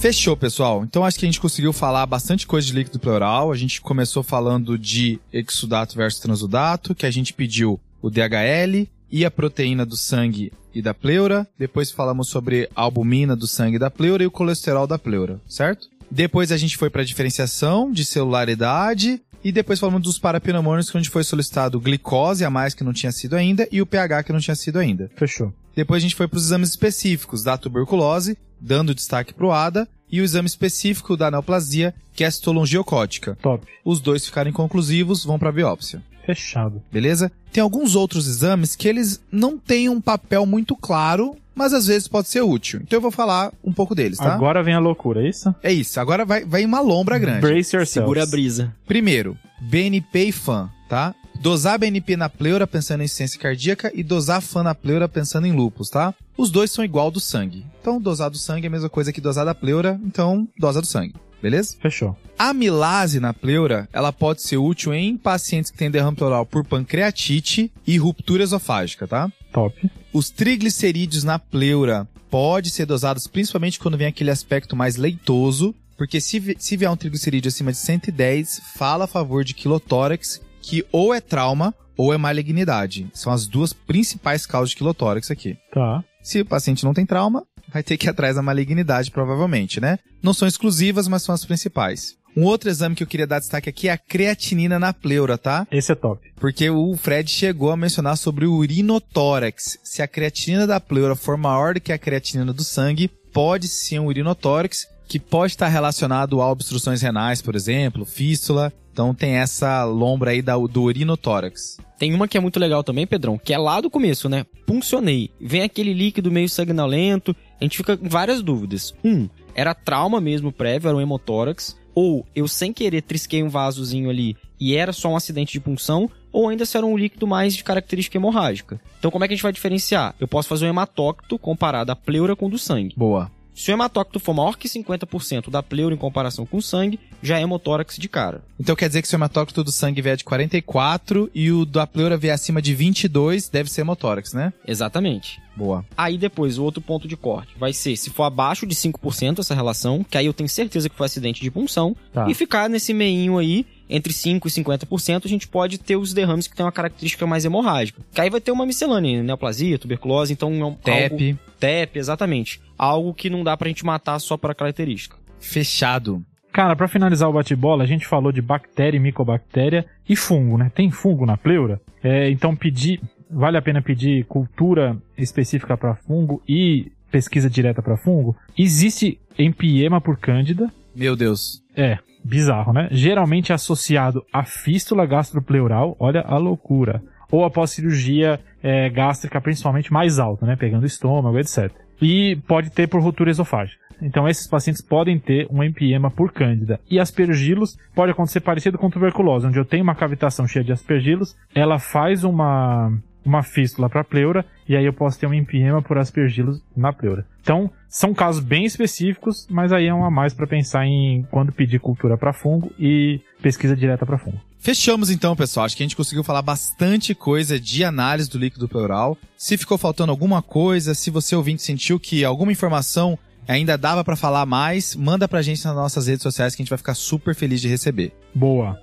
Fechou, 0.00 0.34
pessoal. 0.34 0.82
Então 0.82 1.04
acho 1.04 1.18
que 1.18 1.26
a 1.26 1.28
gente 1.28 1.40
conseguiu 1.40 1.74
falar 1.74 2.06
bastante 2.06 2.46
coisa 2.46 2.66
de 2.66 2.72
líquido 2.72 2.98
pleural. 2.98 3.52
A 3.52 3.56
gente 3.56 3.82
começou 3.82 4.22
falando 4.22 4.78
de 4.78 5.20
exudato 5.30 5.94
versus 5.94 6.20
transudato, 6.20 6.94
que 6.94 7.04
a 7.04 7.10
gente 7.10 7.34
pediu 7.34 7.78
o 8.00 8.08
DHL 8.08 8.88
e 9.12 9.26
a 9.26 9.30
proteína 9.30 9.84
do 9.84 9.96
sangue 9.96 10.50
e 10.74 10.80
da 10.80 10.94
pleura. 10.94 11.46
Depois 11.58 11.90
falamos 11.90 12.28
sobre 12.28 12.68
a 12.74 12.82
albumina 12.82 13.36
do 13.36 13.46
sangue 13.46 13.78
da 13.78 13.90
pleura 13.90 14.22
e 14.22 14.26
o 14.26 14.30
colesterol 14.30 14.86
da 14.86 14.98
pleura, 14.98 15.38
certo? 15.46 15.88
Depois 16.10 16.50
a 16.50 16.56
gente 16.56 16.76
foi 16.76 16.90
para 16.90 17.02
a 17.02 17.04
diferenciação 17.04 17.92
de 17.92 18.04
celularidade 18.04 19.20
e 19.44 19.52
depois 19.52 19.78
falamos 19.78 20.02
dos 20.02 20.18
parapneumônios, 20.18 20.94
onde 20.94 21.10
foi 21.10 21.24
solicitado 21.24 21.80
glicose 21.80 22.44
a 22.44 22.50
mais 22.50 22.74
que 22.74 22.84
não 22.84 22.92
tinha 22.92 23.12
sido 23.12 23.34
ainda 23.34 23.68
e 23.70 23.82
o 23.82 23.86
pH 23.86 24.24
que 24.24 24.32
não 24.32 24.40
tinha 24.40 24.54
sido 24.54 24.78
ainda. 24.78 25.10
Fechou. 25.16 25.52
Depois 25.74 26.02
a 26.02 26.04
gente 26.04 26.16
foi 26.16 26.28
para 26.28 26.36
os 26.36 26.46
exames 26.46 26.70
específicos 26.70 27.42
da 27.42 27.56
tuberculose, 27.56 28.36
dando 28.60 28.94
destaque 28.94 29.34
para 29.34 29.46
o 29.46 29.52
ADA, 29.52 29.88
e 30.10 30.20
o 30.20 30.24
exame 30.24 30.46
específico 30.46 31.16
da 31.16 31.30
neoplasia, 31.30 31.94
que 32.12 32.22
é 32.22 32.26
a 32.26 32.30
citologia 32.30 32.78
ocótica. 32.78 33.36
Top. 33.40 33.66
Os 33.82 33.98
dois 33.98 34.26
ficarem 34.26 34.52
conclusivos, 34.52 35.24
vão 35.24 35.38
para 35.38 35.48
a 35.48 35.52
biópsia. 35.52 36.02
Fechado. 36.24 36.82
Beleza? 36.90 37.30
Tem 37.52 37.62
alguns 37.62 37.94
outros 37.94 38.26
exames 38.26 38.74
que 38.76 38.88
eles 38.88 39.20
não 39.30 39.58
têm 39.58 39.88
um 39.88 40.00
papel 40.00 40.46
muito 40.46 40.74
claro, 40.74 41.36
mas 41.54 41.72
às 41.72 41.86
vezes 41.86 42.08
pode 42.08 42.28
ser 42.28 42.40
útil. 42.42 42.80
Então 42.82 42.96
eu 42.96 43.00
vou 43.02 43.10
falar 43.10 43.52
um 43.62 43.72
pouco 43.72 43.94
deles, 43.94 44.18
tá? 44.18 44.34
Agora 44.34 44.62
vem 44.62 44.74
a 44.74 44.78
loucura, 44.78 45.22
é 45.22 45.28
isso? 45.28 45.54
É 45.62 45.72
isso. 45.72 46.00
Agora 46.00 46.24
vai, 46.24 46.44
vai 46.44 46.64
uma 46.64 46.80
lombra 46.80 47.18
grande. 47.18 47.40
Brace 47.40 47.76
yourselves. 47.76 47.90
Segura 47.90 48.22
a 48.22 48.26
brisa. 48.26 48.74
Primeiro, 48.86 49.36
BNP 49.60 50.24
e 50.24 50.32
FAN, 50.32 50.70
tá? 50.88 51.14
Dosar 51.40 51.78
BNP 51.78 52.16
na 52.16 52.28
pleura 52.28 52.66
pensando 52.66 53.00
em 53.00 53.04
insuficiência 53.04 53.38
cardíaca 53.38 53.90
e 53.94 54.02
dosar 54.02 54.40
FAN 54.40 54.62
na 54.62 54.74
pleura 54.74 55.08
pensando 55.08 55.46
em 55.46 55.52
lupus, 55.52 55.90
tá? 55.90 56.14
Os 56.36 56.50
dois 56.50 56.70
são 56.70 56.84
igual 56.84 57.10
do 57.10 57.20
sangue. 57.20 57.66
Então, 57.80 58.00
dosar 58.00 58.30
do 58.30 58.38
sangue 58.38 58.66
é 58.66 58.68
a 58.68 58.70
mesma 58.70 58.88
coisa 58.88 59.12
que 59.12 59.20
dosar 59.20 59.44
da 59.44 59.54
pleura, 59.54 60.00
então 60.04 60.48
dosa 60.56 60.80
do 60.80 60.86
sangue. 60.86 61.14
Beleza? 61.42 61.76
Fechou. 61.80 62.16
A 62.38 62.50
amilase 62.50 63.18
na 63.18 63.34
pleura, 63.34 63.88
ela 63.92 64.12
pode 64.12 64.42
ser 64.42 64.56
útil 64.56 64.94
em 64.94 65.16
pacientes 65.16 65.70
que 65.70 65.76
têm 65.76 65.90
derrame 65.90 66.16
pleural 66.16 66.46
por 66.46 66.64
pancreatite 66.64 67.72
e 67.86 67.98
ruptura 67.98 68.42
esofágica, 68.42 69.06
tá? 69.08 69.30
Top. 69.52 69.90
Os 70.12 70.30
triglicerídeos 70.30 71.24
na 71.24 71.38
pleura 71.38 72.08
pode 72.30 72.70
ser 72.70 72.86
dosados 72.86 73.26
principalmente 73.26 73.78
quando 73.78 73.98
vem 73.98 74.06
aquele 74.06 74.30
aspecto 74.30 74.74
mais 74.76 74.96
leitoso, 74.96 75.74
porque 75.98 76.20
se, 76.20 76.56
se 76.58 76.76
vier 76.76 76.90
um 76.90 76.96
triglicerídeo 76.96 77.48
acima 77.48 77.72
de 77.72 77.78
110, 77.78 78.62
fala 78.74 79.04
a 79.04 79.08
favor 79.08 79.44
de 79.44 79.52
quilotórax, 79.52 80.40
que 80.62 80.84
ou 80.90 81.12
é 81.12 81.20
trauma 81.20 81.74
ou 81.96 82.12
é 82.12 82.16
malignidade. 82.16 83.08
São 83.12 83.32
as 83.32 83.46
duas 83.46 83.72
principais 83.72 84.46
causas 84.46 84.70
de 84.70 84.76
quilotórax 84.76 85.30
aqui. 85.30 85.58
Tá. 85.72 86.02
Se 86.22 86.40
o 86.40 86.46
paciente 86.46 86.84
não 86.84 86.94
tem 86.94 87.04
trauma, 87.04 87.44
vai 87.72 87.82
ter 87.82 87.96
que 87.96 88.06
ir 88.06 88.10
atrás 88.10 88.36
da 88.36 88.42
malignidade, 88.42 89.10
provavelmente, 89.10 89.80
né? 89.80 89.98
Não 90.22 90.34
são 90.34 90.46
exclusivas, 90.46 91.08
mas 91.08 91.22
são 91.22 91.34
as 91.34 91.44
principais. 91.44 92.16
Um 92.36 92.44
outro 92.44 92.70
exame 92.70 92.94
que 92.94 93.02
eu 93.02 93.06
queria 93.06 93.26
dar 93.26 93.40
destaque 93.40 93.68
aqui 93.68 93.88
é 93.88 93.92
a 93.92 93.98
creatinina 93.98 94.78
na 94.78 94.92
pleura, 94.92 95.36
tá? 95.36 95.66
Esse 95.70 95.92
é 95.92 95.94
top. 95.94 96.32
Porque 96.36 96.70
o 96.70 96.96
Fred 96.96 97.30
chegou 97.30 97.70
a 97.70 97.76
mencionar 97.76 98.16
sobre 98.16 98.46
o 98.46 98.54
urinotórax. 98.54 99.78
Se 99.84 100.00
a 100.00 100.08
creatinina 100.08 100.66
da 100.66 100.80
pleura 100.80 101.14
for 101.14 101.36
maior 101.36 101.74
do 101.74 101.80
que 101.80 101.92
a 101.92 101.98
creatinina 101.98 102.52
do 102.52 102.64
sangue, 102.64 103.08
pode 103.32 103.68
ser 103.68 103.98
um 103.98 104.06
urinotórax, 104.06 104.86
que 105.06 105.18
pode 105.18 105.52
estar 105.52 105.68
relacionado 105.68 106.40
a 106.40 106.50
obstruções 106.50 107.02
renais, 107.02 107.42
por 107.42 107.54
exemplo, 107.54 108.06
fístula. 108.06 108.72
Então 108.92 109.14
tem 109.14 109.36
essa 109.36 109.84
lombra 109.84 110.32
aí 110.32 110.42
da, 110.42 110.56
do 110.56 110.82
urinotórax. 110.82 111.78
Tem 111.98 112.12
uma 112.14 112.28
que 112.28 112.36
é 112.36 112.40
muito 112.40 112.60
legal 112.60 112.84
também, 112.84 113.06
Pedrão, 113.06 113.38
que 113.38 113.54
é 113.54 113.58
lá 113.58 113.80
do 113.80 113.90
começo, 113.90 114.28
né? 114.28 114.44
Puncionei. 114.66 115.30
Vem 115.40 115.62
aquele 115.62 115.94
líquido 115.94 116.30
meio 116.30 116.48
sanguinolento, 116.48 117.34
a 117.60 117.64
gente 117.64 117.76
fica 117.76 117.96
com 117.96 118.08
várias 118.08 118.42
dúvidas. 118.42 118.94
Um, 119.04 119.28
era 119.54 119.74
trauma 119.74 120.20
mesmo 120.20 120.52
prévio, 120.52 120.88
era 120.88 120.96
um 120.96 121.00
hemotórax, 121.00 121.76
ou 121.94 122.26
eu 122.34 122.48
sem 122.48 122.72
querer 122.72 123.02
trisquei 123.02 123.42
um 123.42 123.48
vasozinho 123.48 124.10
ali 124.10 124.36
e 124.60 124.76
era 124.76 124.92
só 124.92 125.08
um 125.08 125.16
acidente 125.16 125.52
de 125.52 125.60
punção, 125.60 126.08
ou 126.30 126.48
ainda 126.48 126.64
se 126.64 126.76
era 126.76 126.86
um 126.86 126.96
líquido 126.96 127.26
mais 127.26 127.54
de 127.54 127.64
característica 127.64 128.16
hemorrágica. 128.16 128.80
Então 128.98 129.10
como 129.10 129.24
é 129.24 129.28
que 129.28 129.34
a 129.34 129.36
gente 129.36 129.42
vai 129.42 129.52
diferenciar? 129.52 130.14
Eu 130.20 130.28
posso 130.28 130.48
fazer 130.48 130.66
um 130.66 130.68
hematócito 130.68 131.38
comparado 131.38 131.90
à 131.90 131.96
pleura 131.96 132.36
com 132.36 132.46
o 132.46 132.50
do 132.50 132.58
sangue. 132.58 132.94
Boa. 132.96 133.30
Se 133.54 133.70
o 133.70 133.74
hematócito 133.74 134.18
for 134.18 134.32
maior 134.34 134.56
que 134.56 134.68
50% 134.68 135.50
da 135.50 135.62
pleura 135.62 135.94
em 135.94 135.98
comparação 135.98 136.46
com 136.46 136.56
o 136.56 136.62
sangue, 136.62 136.98
já 137.22 137.38
é 137.38 137.42
hemotórax 137.42 137.96
de 137.96 138.08
cara. 138.08 138.42
Então 138.58 138.74
quer 138.74 138.88
dizer 138.88 139.02
que 139.02 139.08
se 139.08 139.14
o 139.14 139.18
hematócrito 139.18 139.62
do 139.62 139.70
sangue 139.70 140.00
vier 140.00 140.16
de 140.16 140.24
44 140.24 141.30
e 141.34 141.50
o 141.52 141.64
da 141.64 141.86
pleura 141.86 142.16
vier 142.16 142.34
acima 142.34 142.62
de 142.62 142.74
22, 142.74 143.48
deve 143.48 143.70
ser 143.70 143.82
hemotórax, 143.82 144.32
né? 144.32 144.52
Exatamente. 144.66 145.40
Boa. 145.54 145.84
Aí 145.96 146.16
depois, 146.16 146.56
o 146.58 146.64
outro 146.64 146.80
ponto 146.80 147.06
de 147.06 147.16
corte 147.16 147.52
vai 147.58 147.72
ser 147.74 147.94
se 147.96 148.08
for 148.08 148.22
abaixo 148.24 148.66
de 148.66 148.74
5% 148.74 149.40
essa 149.40 149.54
relação, 149.54 150.02
que 150.02 150.16
aí 150.16 150.24
eu 150.24 150.32
tenho 150.32 150.48
certeza 150.48 150.88
que 150.88 150.96
foi 150.96 151.04
acidente 151.06 151.42
de 151.42 151.50
punção, 151.50 151.94
Tá. 152.12 152.26
e 152.30 152.34
ficar 152.34 152.70
nesse 152.70 152.94
meinho 152.94 153.36
aí, 153.36 153.66
entre 153.94 154.12
5% 154.12 154.46
e 154.46 154.50
50%, 154.50 155.24
a 155.24 155.28
gente 155.28 155.46
pode 155.46 155.78
ter 155.78 155.96
os 155.96 156.14
derrames 156.14 156.46
que 156.46 156.56
tem 156.56 156.64
uma 156.64 156.72
característica 156.72 157.26
mais 157.26 157.44
hemorrágica. 157.44 158.00
Que 158.12 158.20
aí 158.20 158.30
vai 158.30 158.40
ter 158.40 158.50
uma 158.50 158.64
miscelânea, 158.66 159.22
neoplasia, 159.22 159.78
tuberculose, 159.78 160.32
então 160.32 160.50
é 160.52 160.56
um, 160.56 160.64
algo- 160.64 160.78
TEP. 160.82 161.38
TEP, 161.60 161.98
exatamente. 161.98 162.60
Algo 162.78 163.12
que 163.14 163.28
não 163.30 163.44
dá 163.44 163.56
pra 163.56 163.68
gente 163.68 163.84
matar 163.84 164.18
só 164.18 164.36
para 164.36 164.54
característica. 164.54 165.16
Fechado. 165.38 166.24
Cara, 166.52 166.74
pra 166.76 166.88
finalizar 166.88 167.28
o 167.28 167.32
bate-bola, 167.32 167.84
a 167.84 167.86
gente 167.86 168.06
falou 168.06 168.32
de 168.32 168.42
bactéria 168.42 168.96
e 168.96 169.00
micobactéria 169.00 169.86
e 170.08 170.14
fungo, 170.16 170.58
né? 170.58 170.70
Tem 170.74 170.90
fungo 170.90 171.24
na 171.26 171.36
pleura? 171.36 171.80
É, 172.02 172.30
então 172.30 172.54
pedir, 172.56 173.00
vale 173.30 173.56
a 173.56 173.62
pena 173.62 173.80
pedir 173.80 174.24
cultura 174.26 174.96
específica 175.16 175.76
para 175.76 175.94
fungo 175.94 176.42
e 176.48 176.90
pesquisa 177.10 177.48
direta 177.48 177.80
para 177.82 177.96
fungo? 177.96 178.36
Existe 178.58 179.18
empiema 179.38 180.00
por 180.00 180.18
cândida, 180.18 180.70
Meu 180.94 181.16
Deus. 181.16 181.62
é, 181.76 181.98
bizarro, 182.24 182.72
né? 182.72 182.88
Geralmente 182.90 183.52
associado 183.52 184.24
à 184.32 184.44
fístula 184.44 185.06
gastropleural, 185.06 185.96
olha 185.98 186.20
a 186.22 186.36
loucura. 186.36 187.02
Ou 187.30 187.44
após 187.44 187.70
cirurgia 187.70 188.38
é, 188.62 188.90
gástrica, 188.90 189.40
principalmente 189.40 189.92
mais 189.92 190.18
alta, 190.18 190.46
né? 190.46 190.56
Pegando 190.56 190.86
estômago, 190.86 191.38
etc. 191.38 191.70
E 192.00 192.36
pode 192.46 192.70
ter 192.70 192.88
por 192.88 193.00
ruptura 193.00 193.30
esofágica. 193.30 193.82
Então 194.02 194.28
esses 194.28 194.48
pacientes 194.48 194.82
podem 194.82 195.18
ter 195.18 195.46
um 195.48 195.62
empiema 195.62 196.10
por 196.10 196.32
cândida. 196.32 196.80
E 196.90 196.98
aspergilos 196.98 197.78
pode 197.94 198.10
acontecer 198.10 198.40
parecido 198.40 198.76
com 198.76 198.90
tuberculose, 198.90 199.46
onde 199.46 199.58
eu 199.58 199.64
tenho 199.64 199.84
uma 199.84 199.94
cavitação 199.94 200.46
cheia 200.46 200.64
de 200.64 200.72
aspergilos, 200.72 201.36
ela 201.54 201.78
faz 201.78 202.24
uma 202.24 202.92
uma 203.24 203.42
fístula 203.42 203.88
para 203.88 204.04
pleura 204.04 204.44
e 204.68 204.76
aí 204.76 204.84
eu 204.84 204.92
posso 204.92 205.18
ter 205.18 205.26
um 205.26 205.34
empiema 205.34 205.82
por 205.82 205.98
aspergilos 205.98 206.60
na 206.76 206.92
pleura. 206.92 207.26
Então, 207.40 207.70
são 207.88 208.14
casos 208.14 208.42
bem 208.42 208.64
específicos, 208.64 209.46
mas 209.50 209.72
aí 209.72 209.86
é 209.86 209.94
um 209.94 210.04
a 210.04 210.10
mais 210.10 210.32
para 210.32 210.46
pensar 210.46 210.86
em 210.86 211.26
quando 211.30 211.52
pedir 211.52 211.80
cultura 211.80 212.16
para 212.16 212.32
fungo 212.32 212.72
e 212.78 213.20
pesquisa 213.40 213.76
direta 213.76 214.06
para 214.06 214.18
fungo. 214.18 214.40
Fechamos 214.58 215.10
então, 215.10 215.34
pessoal. 215.34 215.66
Acho 215.66 215.76
que 215.76 215.82
a 215.82 215.86
gente 215.86 215.96
conseguiu 215.96 216.22
falar 216.22 216.40
bastante 216.40 217.16
coisa 217.16 217.58
de 217.58 217.82
análise 217.82 218.30
do 218.30 218.38
líquido 218.38 218.68
pleural. 218.68 219.18
Se 219.36 219.56
ficou 219.56 219.76
faltando 219.76 220.12
alguma 220.12 220.40
coisa, 220.40 220.94
se 220.94 221.10
você 221.10 221.34
ouvinte 221.34 221.62
sentiu 221.62 221.98
que 221.98 222.24
alguma 222.24 222.52
informação 222.52 223.18
ainda 223.48 223.76
dava 223.76 224.04
pra 224.04 224.14
falar 224.14 224.46
mais, 224.46 224.94
manda 224.94 225.26
pra 225.26 225.42
gente 225.42 225.64
nas 225.64 225.74
nossas 225.74 226.06
redes 226.06 226.22
sociais 226.22 226.54
que 226.54 226.62
a 226.62 226.64
gente 226.64 226.70
vai 226.70 226.78
ficar 226.78 226.94
super 226.94 227.34
feliz 227.34 227.60
de 227.60 227.68
receber. 227.68 228.12
Boa. 228.32 228.78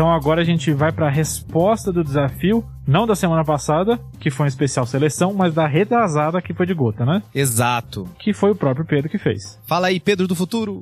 Então 0.00 0.10
agora 0.10 0.40
a 0.40 0.44
gente 0.44 0.72
vai 0.72 0.90
para 0.90 1.08
a 1.08 1.10
resposta 1.10 1.92
do 1.92 2.02
desafio, 2.02 2.64
não 2.88 3.06
da 3.06 3.14
semana 3.14 3.44
passada, 3.44 4.00
que 4.18 4.30
foi 4.30 4.46
um 4.46 4.48
especial 4.48 4.86
seleção, 4.86 5.34
mas 5.34 5.52
da 5.52 5.66
retrasada 5.66 6.40
que 6.40 6.54
foi 6.54 6.64
de 6.64 6.72
gota, 6.72 7.04
né? 7.04 7.22
Exato. 7.34 8.08
Que 8.18 8.32
foi 8.32 8.50
o 8.50 8.54
próprio 8.54 8.86
Pedro 8.86 9.10
que 9.10 9.18
fez. 9.18 9.60
Fala 9.66 9.88
aí, 9.88 10.00
Pedro 10.00 10.26
do 10.26 10.34
futuro. 10.34 10.80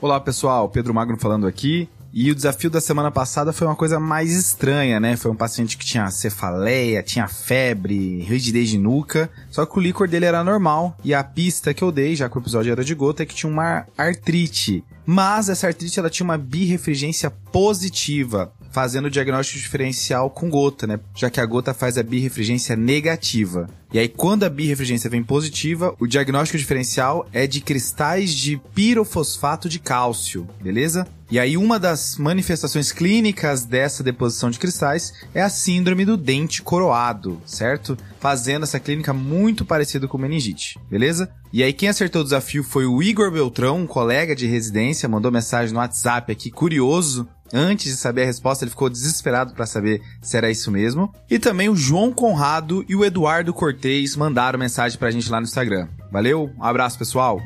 Olá 0.00 0.20
pessoal, 0.20 0.68
Pedro 0.68 0.94
Magno 0.94 1.18
falando 1.18 1.44
aqui. 1.44 1.88
E 2.14 2.30
o 2.30 2.34
desafio 2.34 2.68
da 2.68 2.78
semana 2.78 3.10
passada 3.10 3.54
foi 3.54 3.66
uma 3.66 3.74
coisa 3.74 3.98
mais 3.98 4.30
estranha, 4.32 5.00
né? 5.00 5.16
Foi 5.16 5.30
um 5.30 5.36
paciente 5.36 5.78
que 5.78 5.84
tinha 5.84 6.10
cefaleia, 6.10 7.02
tinha 7.02 7.26
febre, 7.26 8.20
rigidez 8.20 8.68
de 8.68 8.76
nuca, 8.76 9.30
só 9.50 9.64
que 9.64 9.78
o 9.78 9.80
líquor 9.80 10.06
dele 10.06 10.26
era 10.26 10.44
normal. 10.44 10.94
E 11.02 11.14
a 11.14 11.24
pista 11.24 11.72
que 11.72 11.82
eu 11.82 11.90
dei, 11.90 12.14
já 12.14 12.28
que 12.28 12.36
o 12.36 12.40
episódio 12.40 12.70
era 12.70 12.84
de 12.84 12.94
gota, 12.94 13.22
é 13.22 13.26
que 13.26 13.34
tinha 13.34 13.50
uma 13.50 13.86
artrite. 13.96 14.84
Mas 15.06 15.48
essa 15.48 15.66
artrite 15.66 15.98
ela 15.98 16.10
tinha 16.10 16.24
uma 16.24 16.36
birrefringência 16.36 17.30
positiva, 17.30 18.52
fazendo 18.70 19.06
o 19.06 19.10
diagnóstico 19.10 19.58
diferencial 19.58 20.28
com 20.28 20.50
gota, 20.50 20.86
né? 20.86 21.00
Já 21.14 21.30
que 21.30 21.40
a 21.40 21.46
gota 21.46 21.72
faz 21.72 21.96
a 21.96 22.02
birrefringência 22.02 22.76
negativa. 22.76 23.70
E 23.92 23.98
aí, 23.98 24.08
quando 24.08 24.44
a 24.44 24.48
birrefringência 24.48 25.10
vem 25.10 25.22
positiva, 25.22 25.94
o 25.98 26.06
diagnóstico 26.06 26.56
diferencial 26.56 27.28
é 27.32 27.46
de 27.46 27.60
cristais 27.60 28.32
de 28.32 28.60
pirofosfato 28.74 29.68
de 29.68 29.78
cálcio, 29.78 30.48
beleza? 30.62 31.06
E 31.32 31.38
aí, 31.38 31.56
uma 31.56 31.78
das 31.78 32.18
manifestações 32.18 32.92
clínicas 32.92 33.64
dessa 33.64 34.02
deposição 34.02 34.50
de 34.50 34.58
cristais 34.58 35.14
é 35.34 35.40
a 35.40 35.48
síndrome 35.48 36.04
do 36.04 36.14
dente 36.14 36.60
coroado, 36.60 37.40
certo? 37.46 37.96
Fazendo 38.20 38.64
essa 38.64 38.78
clínica 38.78 39.14
muito 39.14 39.64
parecida 39.64 40.06
com 40.06 40.18
meningite, 40.18 40.78
beleza? 40.90 41.32
E 41.50 41.62
aí, 41.62 41.72
quem 41.72 41.88
acertou 41.88 42.20
o 42.20 42.24
desafio 42.24 42.62
foi 42.62 42.84
o 42.84 43.02
Igor 43.02 43.30
Beltrão, 43.30 43.78
um 43.78 43.86
colega 43.86 44.36
de 44.36 44.46
residência, 44.46 45.08
mandou 45.08 45.32
mensagem 45.32 45.72
no 45.72 45.80
WhatsApp 45.80 46.30
aqui, 46.30 46.50
curioso, 46.50 47.26
Antes 47.54 47.92
de 47.92 47.98
saber 47.98 48.22
a 48.22 48.26
resposta, 48.26 48.64
ele 48.64 48.70
ficou 48.70 48.88
desesperado 48.88 49.52
para 49.52 49.66
saber 49.66 50.00
se 50.22 50.38
era 50.38 50.50
isso 50.50 50.70
mesmo. 50.70 51.12
E 51.30 51.38
também 51.38 51.68
o 51.68 51.76
João 51.76 52.10
Conrado 52.10 52.82
e 52.88 52.96
o 52.96 53.04
Eduardo 53.04 53.52
Cortez 53.52 54.16
mandaram 54.16 54.58
mensagem 54.58 54.98
pra 54.98 55.10
gente 55.10 55.30
lá 55.30 55.38
no 55.38 55.44
Instagram. 55.44 55.86
Valeu, 56.10 56.50
um 56.58 56.64
abraço 56.64 56.98
pessoal. 56.98 57.42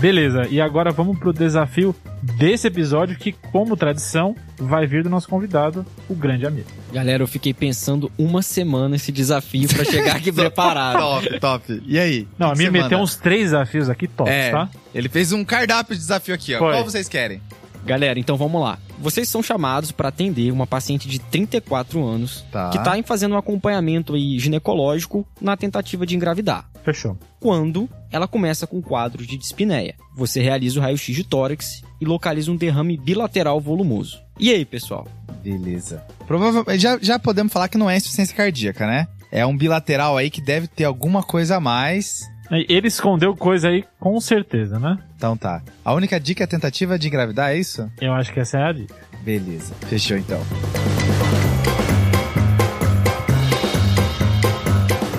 Beleza, 0.00 0.46
e 0.48 0.60
agora 0.62 0.90
vamos 0.90 1.18
pro 1.18 1.30
desafio 1.30 1.94
desse 2.22 2.66
episódio 2.66 3.18
que, 3.18 3.32
como 3.32 3.76
tradição, 3.76 4.34
vai 4.58 4.86
vir 4.86 5.02
do 5.02 5.10
nosso 5.10 5.28
convidado, 5.28 5.84
o 6.08 6.14
grande 6.14 6.46
amigo. 6.46 6.66
Galera, 6.90 7.22
eu 7.22 7.26
fiquei 7.28 7.52
pensando 7.52 8.10
uma 8.16 8.40
semana 8.40 8.96
esse 8.96 9.12
desafio 9.12 9.68
pra 9.68 9.84
chegar 9.84 10.16
aqui 10.16 10.32
preparado. 10.32 10.98
Top, 10.98 11.40
top. 11.40 11.82
E 11.86 11.98
aí? 11.98 12.26
Não, 12.38 12.50
a 12.50 12.54
você 12.56 12.70
meteu 12.70 12.98
uns 12.98 13.14
três 13.16 13.50
desafios 13.50 13.90
aqui 13.90 14.08
tops, 14.08 14.32
É, 14.32 14.50
tá? 14.50 14.70
ele 14.94 15.08
fez 15.10 15.32
um 15.32 15.44
cardápio 15.44 15.94
de 15.94 16.00
desafio 16.00 16.34
aqui, 16.34 16.54
ó. 16.54 16.58
Foi. 16.58 16.72
Qual 16.72 16.84
vocês 16.84 17.06
querem? 17.06 17.42
Galera, 17.84 18.18
então 18.18 18.36
vamos 18.36 18.60
lá. 18.60 18.78
Vocês 18.98 19.28
são 19.28 19.42
chamados 19.42 19.90
para 19.90 20.08
atender 20.08 20.52
uma 20.52 20.66
paciente 20.66 21.08
de 21.08 21.18
34 21.18 22.04
anos 22.06 22.44
Tá. 22.52 22.70
que 22.70 22.78
tá 22.84 22.98
em 22.98 23.02
fazendo 23.02 23.34
um 23.34 23.38
acompanhamento 23.38 24.14
aí 24.14 24.38
ginecológico 24.38 25.26
na 25.40 25.56
tentativa 25.56 26.04
de 26.06 26.14
engravidar. 26.14 26.68
Fechou. 26.84 27.18
Quando 27.38 27.88
ela 28.10 28.28
começa 28.28 28.66
com 28.66 28.80
quadros 28.82 29.26
de 29.26 29.36
dispneia, 29.38 29.94
você 30.14 30.40
realiza 30.42 30.78
o 30.78 30.82
raio-x 30.82 31.14
de 31.16 31.24
tórax 31.24 31.82
e 32.00 32.04
localiza 32.04 32.50
um 32.50 32.56
derrame 32.56 32.96
bilateral 32.96 33.60
volumoso. 33.60 34.18
E 34.38 34.50
aí, 34.50 34.64
pessoal? 34.64 35.06
Beleza. 35.42 36.02
Provavelmente, 36.26 36.78
já, 36.80 36.98
já 37.00 37.18
podemos 37.18 37.52
falar 37.52 37.68
que 37.68 37.78
não 37.78 37.88
é 37.90 37.96
insuficiência 37.96 38.36
cardíaca, 38.36 38.86
né? 38.86 39.08
É 39.32 39.44
um 39.46 39.56
bilateral 39.56 40.16
aí 40.16 40.30
que 40.30 40.40
deve 40.40 40.66
ter 40.66 40.84
alguma 40.84 41.22
coisa 41.22 41.56
a 41.56 41.60
mais. 41.60 42.20
Ele 42.50 42.88
escondeu 42.88 43.36
coisa 43.36 43.68
aí 43.68 43.84
com 43.98 44.20
certeza, 44.20 44.78
né? 44.78 44.98
Então 45.16 45.36
tá. 45.36 45.62
A 45.84 45.94
única 45.94 46.18
dica 46.18 46.42
é 46.42 46.46
a 46.46 46.48
tentativa 46.48 46.98
de 46.98 47.06
engravidar, 47.06 47.50
é 47.50 47.56
isso? 47.58 47.88
Eu 48.00 48.12
acho 48.12 48.32
que 48.32 48.40
essa 48.40 48.58
é 48.58 48.62
a 48.64 48.72
dica. 48.72 48.94
Beleza. 49.22 49.72
Fechou 49.88 50.16
então. 50.16 50.40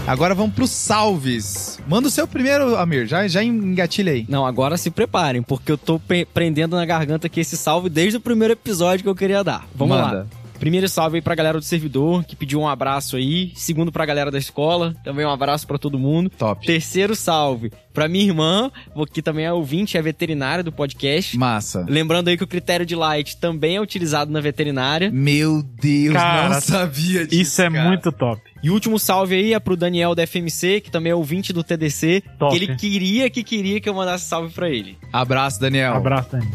Agora 0.05 0.35
vamos 0.35 0.53
pros 0.53 0.71
salves. 0.71 1.79
Manda 1.87 2.09
o 2.09 2.11
seu 2.11 2.27
primeiro, 2.27 2.75
Amir. 2.75 3.07
Já, 3.07 3.25
já 3.29 3.41
engatilha 3.41 4.11
aí. 4.11 4.25
Não, 4.27 4.45
agora 4.45 4.75
se 4.75 4.91
preparem, 4.91 5.41
porque 5.41 5.71
eu 5.71 5.77
tô 5.77 6.01
prendendo 6.33 6.75
na 6.75 6.85
garganta 6.85 7.27
aqui 7.27 7.39
esse 7.39 7.55
salve 7.55 7.87
desde 7.87 8.17
o 8.17 8.21
primeiro 8.21 8.51
episódio 8.53 9.03
que 9.03 9.09
eu 9.09 9.15
queria 9.15 9.41
dar. 9.41 9.65
Vamos 9.73 9.95
Manda. 9.97 10.17
lá. 10.17 10.40
Primeiro 10.61 10.87
salve 10.87 11.17
aí 11.17 11.21
pra 11.23 11.33
galera 11.33 11.57
do 11.57 11.65
servidor, 11.65 12.23
que 12.23 12.35
pediu 12.35 12.61
um 12.61 12.67
abraço 12.67 13.15
aí. 13.15 13.51
Segundo 13.55 13.91
pra 13.91 14.05
galera 14.05 14.29
da 14.29 14.37
escola, 14.37 14.93
também 15.03 15.25
um 15.25 15.31
abraço 15.31 15.65
pra 15.65 15.79
todo 15.79 15.97
mundo. 15.97 16.29
Top. 16.37 16.63
Terceiro 16.63 17.15
salve 17.15 17.71
pra 17.91 18.07
minha 18.07 18.25
irmã, 18.25 18.71
que 19.11 19.23
também 19.23 19.43
é 19.43 19.51
ouvinte, 19.51 19.97
é 19.97 20.01
veterinária 20.03 20.63
do 20.63 20.71
podcast. 20.71 21.35
Massa. 21.35 21.83
Lembrando 21.89 22.27
aí 22.27 22.37
que 22.37 22.43
o 22.43 22.47
critério 22.47 22.85
de 22.85 22.95
light 22.95 23.37
também 23.37 23.77
é 23.77 23.81
utilizado 23.81 24.31
na 24.31 24.39
veterinária. 24.39 25.09
Meu 25.11 25.63
Deus, 25.63 26.13
Cara, 26.13 26.49
não 26.49 26.61
sabia 26.61 27.25
disso. 27.25 27.41
Isso 27.41 27.61
é 27.63 27.71
cara. 27.71 27.87
muito 27.87 28.11
top. 28.11 28.39
E 28.61 28.69
o 28.69 28.73
último 28.73 28.99
salve 28.99 29.33
aí 29.33 29.55
é 29.55 29.59
pro 29.59 29.75
Daniel 29.75 30.13
da 30.13 30.27
FMC, 30.27 30.79
que 30.81 30.91
também 30.91 31.11
é 31.11 31.15
ouvinte 31.15 31.51
do 31.51 31.63
TDC. 31.63 32.21
Top. 32.37 32.55
Que 32.55 32.63
ele 32.63 32.75
queria 32.75 33.31
que 33.31 33.43
queria 33.43 33.81
que 33.81 33.89
eu 33.89 33.95
mandasse 33.95 34.25
salve 34.25 34.53
pra 34.53 34.69
ele. 34.69 34.95
Abraço, 35.11 35.59
Daniel. 35.59 35.95
Abraço, 35.95 36.33
Dani. 36.33 36.47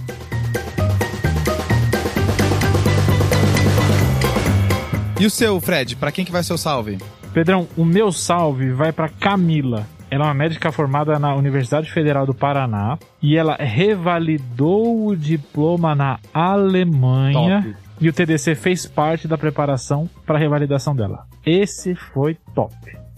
E 5.19 5.25
o 5.25 5.31
seu, 5.31 5.61
Fred? 5.61 5.97
Pra 5.97 6.13
quem 6.13 6.25
que 6.25 6.33
vai 6.33 6.43
ser 6.43 6.53
o 6.53 6.59
salve? 6.59 6.99
Pedrão, 7.33 7.67
o 7.77 7.85
meu 7.85 8.13
salve 8.13 8.71
vai 8.73 8.93
pra 8.93 9.09
Camila. 9.09 9.87
Ela 10.11 10.25
é 10.25 10.29
uma 10.29 10.35
médica 10.35 10.71
formada 10.71 11.19
na 11.19 11.35
Universidade 11.35 11.91
Federal 11.91 12.27
do 12.27 12.35
Paraná 12.35 12.99
e 13.21 13.37
ela 13.37 13.57
revalidou 13.57 15.07
o 15.07 15.17
diploma 15.17 15.95
na 15.95 16.19
Alemanha 16.33 17.63
Top. 17.63 17.77
e 18.01 18.09
o 18.09 18.13
TDC 18.13 18.55
fez 18.55 18.87
parte 18.87 19.27
da 19.27 19.37
preparação 19.37 20.09
para 20.25 20.37
a 20.37 20.41
revalidação 20.41 20.95
dela. 20.95 21.27
Esse 21.45 21.95
foi 21.95 22.37
top. 22.55 22.75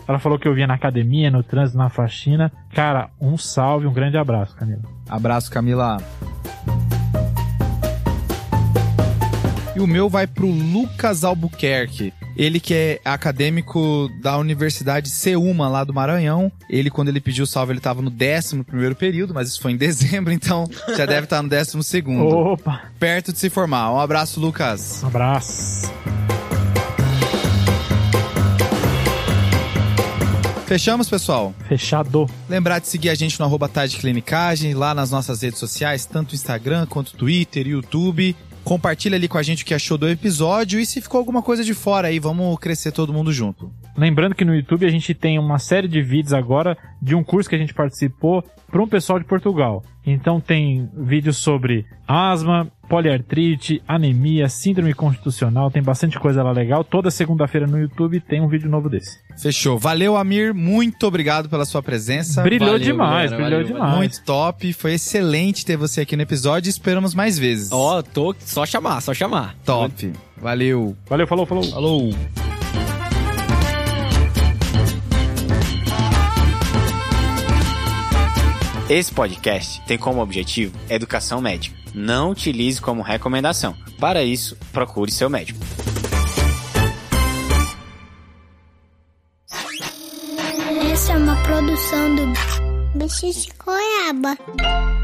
Ela 0.07 0.19
falou 0.19 0.39
que 0.39 0.49
eu 0.49 0.55
via 0.55 0.67
na 0.67 0.75
academia, 0.75 1.31
no 1.31 1.43
trânsito, 1.43 1.77
na 1.77 1.91
faxina. 1.91 2.51
Cara, 2.73 3.11
um 3.21 3.37
salve, 3.37 3.87
um 3.87 3.93
grande 3.93 4.17
abraço, 4.17 4.57
Camila. 4.57 4.83
Abraço, 5.09 5.51
Camila. 5.51 5.99
E 9.79 9.81
o 9.81 9.87
meu 9.87 10.09
vai 10.09 10.27
pro 10.27 10.51
Lucas 10.51 11.23
Albuquerque. 11.23 12.13
Ele 12.37 12.59
que 12.59 12.75
é 12.75 13.01
acadêmico 13.05 14.11
da 14.21 14.37
Universidade 14.37 15.09
C1 15.09 15.71
lá 15.71 15.85
do 15.85 15.95
Maranhão. 15.95 16.51
Ele, 16.69 16.91
quando 16.91 17.11
ele 17.11 17.21
pediu 17.21 17.47
salve, 17.47 17.75
ele 17.75 17.81
tava 17.81 18.03
no 18.03 18.11
11 18.11 18.65
primeiro 18.65 18.97
período, 18.97 19.33
mas 19.33 19.47
isso 19.51 19.63
foi 19.63 19.71
em 19.71 19.77
dezembro, 19.79 20.33
então 20.33 20.69
já 20.97 21.07
deve 21.07 21.27
estar 21.27 21.41
no 21.45 21.49
12 21.49 21.81
segundo. 21.85 22.27
Opa, 22.27 22.91
Perto 22.99 23.33
de 23.33 23.39
se 23.39 23.49
formar. 23.49 23.93
Um 23.93 24.01
abraço, 24.01 24.41
Lucas. 24.41 25.01
um 25.05 25.07
abraço. 25.07 25.93
Fechamos, 30.67 31.09
pessoal? 31.09 31.55
Fechado. 31.69 32.29
Lembrar 32.49 32.81
de 32.81 32.89
seguir 32.89 33.11
a 33.11 33.15
gente 33.15 33.39
no 33.39 33.47
arroba 33.47 33.69
Clinicagem, 33.69 34.75
lá 34.75 34.93
nas 34.93 35.13
nossas 35.13 35.41
redes 35.41 35.61
sociais, 35.61 36.05
tanto 36.05 36.35
Instagram 36.35 36.85
quanto 36.85 37.17
Twitter 37.17 37.67
e 37.69 37.71
YouTube. 37.71 38.37
Compartilha 38.69 39.17
ali 39.17 39.27
com 39.29 39.39
a 39.39 39.43
gente 39.43 39.63
o 39.63 39.67
que 39.67 39.73
achou 39.73 39.97
do 39.97 40.07
episódio 40.07 40.79
e 40.79 40.85
se 40.85 41.01
ficou 41.01 41.19
alguma 41.19 41.41
coisa 41.41 41.65
de 41.65 41.73
fora 41.73 42.09
aí, 42.09 42.19
vamos 42.19 42.59
crescer 42.59 42.93
todo 42.93 43.15
mundo 43.15 43.33
junto. 43.33 43.73
Lembrando 43.97 44.35
que 44.35 44.45
no 44.45 44.55
YouTube 44.55 44.85
a 44.85 44.91
gente 44.91 45.15
tem 45.15 45.39
uma 45.39 45.59
série 45.59 45.89
de 45.89 46.03
vídeos 46.03 46.35
agora 46.35 46.77
de 47.01 47.15
um 47.15 47.25
curso 47.25 47.49
que 47.49 47.57
a 47.57 47.59
gente 47.59 47.73
participou 47.73 48.45
para 48.71 48.83
um 48.83 48.87
pessoal 48.87 49.19
de 49.19 49.25
Portugal. 49.25 49.83
Então 50.05 50.39
tem 50.39 50.87
vídeos 50.95 51.39
sobre 51.39 51.87
asma, 52.07 52.71
poliartrite, 52.89 53.83
anemia, 53.87 54.49
síndrome 54.49 54.95
constitucional, 54.95 55.71
tem 55.71 55.83
bastante 55.83 56.19
coisa 56.19 56.43
lá 56.43 56.51
legal. 56.51 56.83
Toda 56.83 57.11
segunda-feira 57.11 57.67
no 57.67 57.79
YouTube 57.79 58.21
tem 58.21 58.41
um 58.41 58.49
vídeo 58.49 58.69
novo 58.69 58.89
desse. 58.89 59.19
Fechou. 59.41 59.79
Valeu, 59.79 60.17
Amir. 60.17 60.55
Muito 60.55 61.07
obrigado 61.07 61.49
pela 61.49 61.65
sua 61.65 61.83
presença. 61.83 62.43
brilhou 62.43 62.71
valeu, 62.73 62.85
demais, 62.85 63.31
galera, 63.31 63.49
brilhou 63.49 63.65
valeu, 63.65 63.77
demais. 63.77 63.97
Muito 63.97 64.25
top. 64.25 64.73
Foi 64.73 64.95
excelente 64.95 65.65
ter 65.65 65.77
você 65.77 66.01
aqui 66.01 66.17
no 66.17 66.23
episódio. 66.23 66.71
Esperamos 66.71 67.15
mais 67.15 67.39
vezes. 67.39 67.71
Ó, 67.71 68.03
tô 68.03 68.35
só 68.41 68.65
chamar, 68.65 69.01
só 69.01 69.13
chamar. 69.13 69.55
Top. 69.65 70.13
Valeu. 70.41 70.97
Valeu, 71.09 71.27
falou, 71.27 71.47
falou. 71.47 71.65
Falou. 71.65 72.11
Esse 78.89 79.13
podcast 79.13 79.83
tem 79.83 79.99
como 79.99 80.23
objetivo 80.23 80.75
educação 80.89 81.43
médica. 81.43 81.77
Não 81.95 82.31
utilize 82.31 82.81
como 82.81 83.03
recomendação. 83.03 83.77
Para 84.01 84.25
isso, 84.25 84.57
procure 84.73 85.11
seu 85.11 85.29
médico. 85.29 85.61
Essa 90.91 91.13
é 91.13 91.17
uma 91.19 91.37
produção 91.43 92.17
do 92.17 92.99
Bicho 92.99 93.31
de 93.31 93.49
Goiaba. 93.63 94.98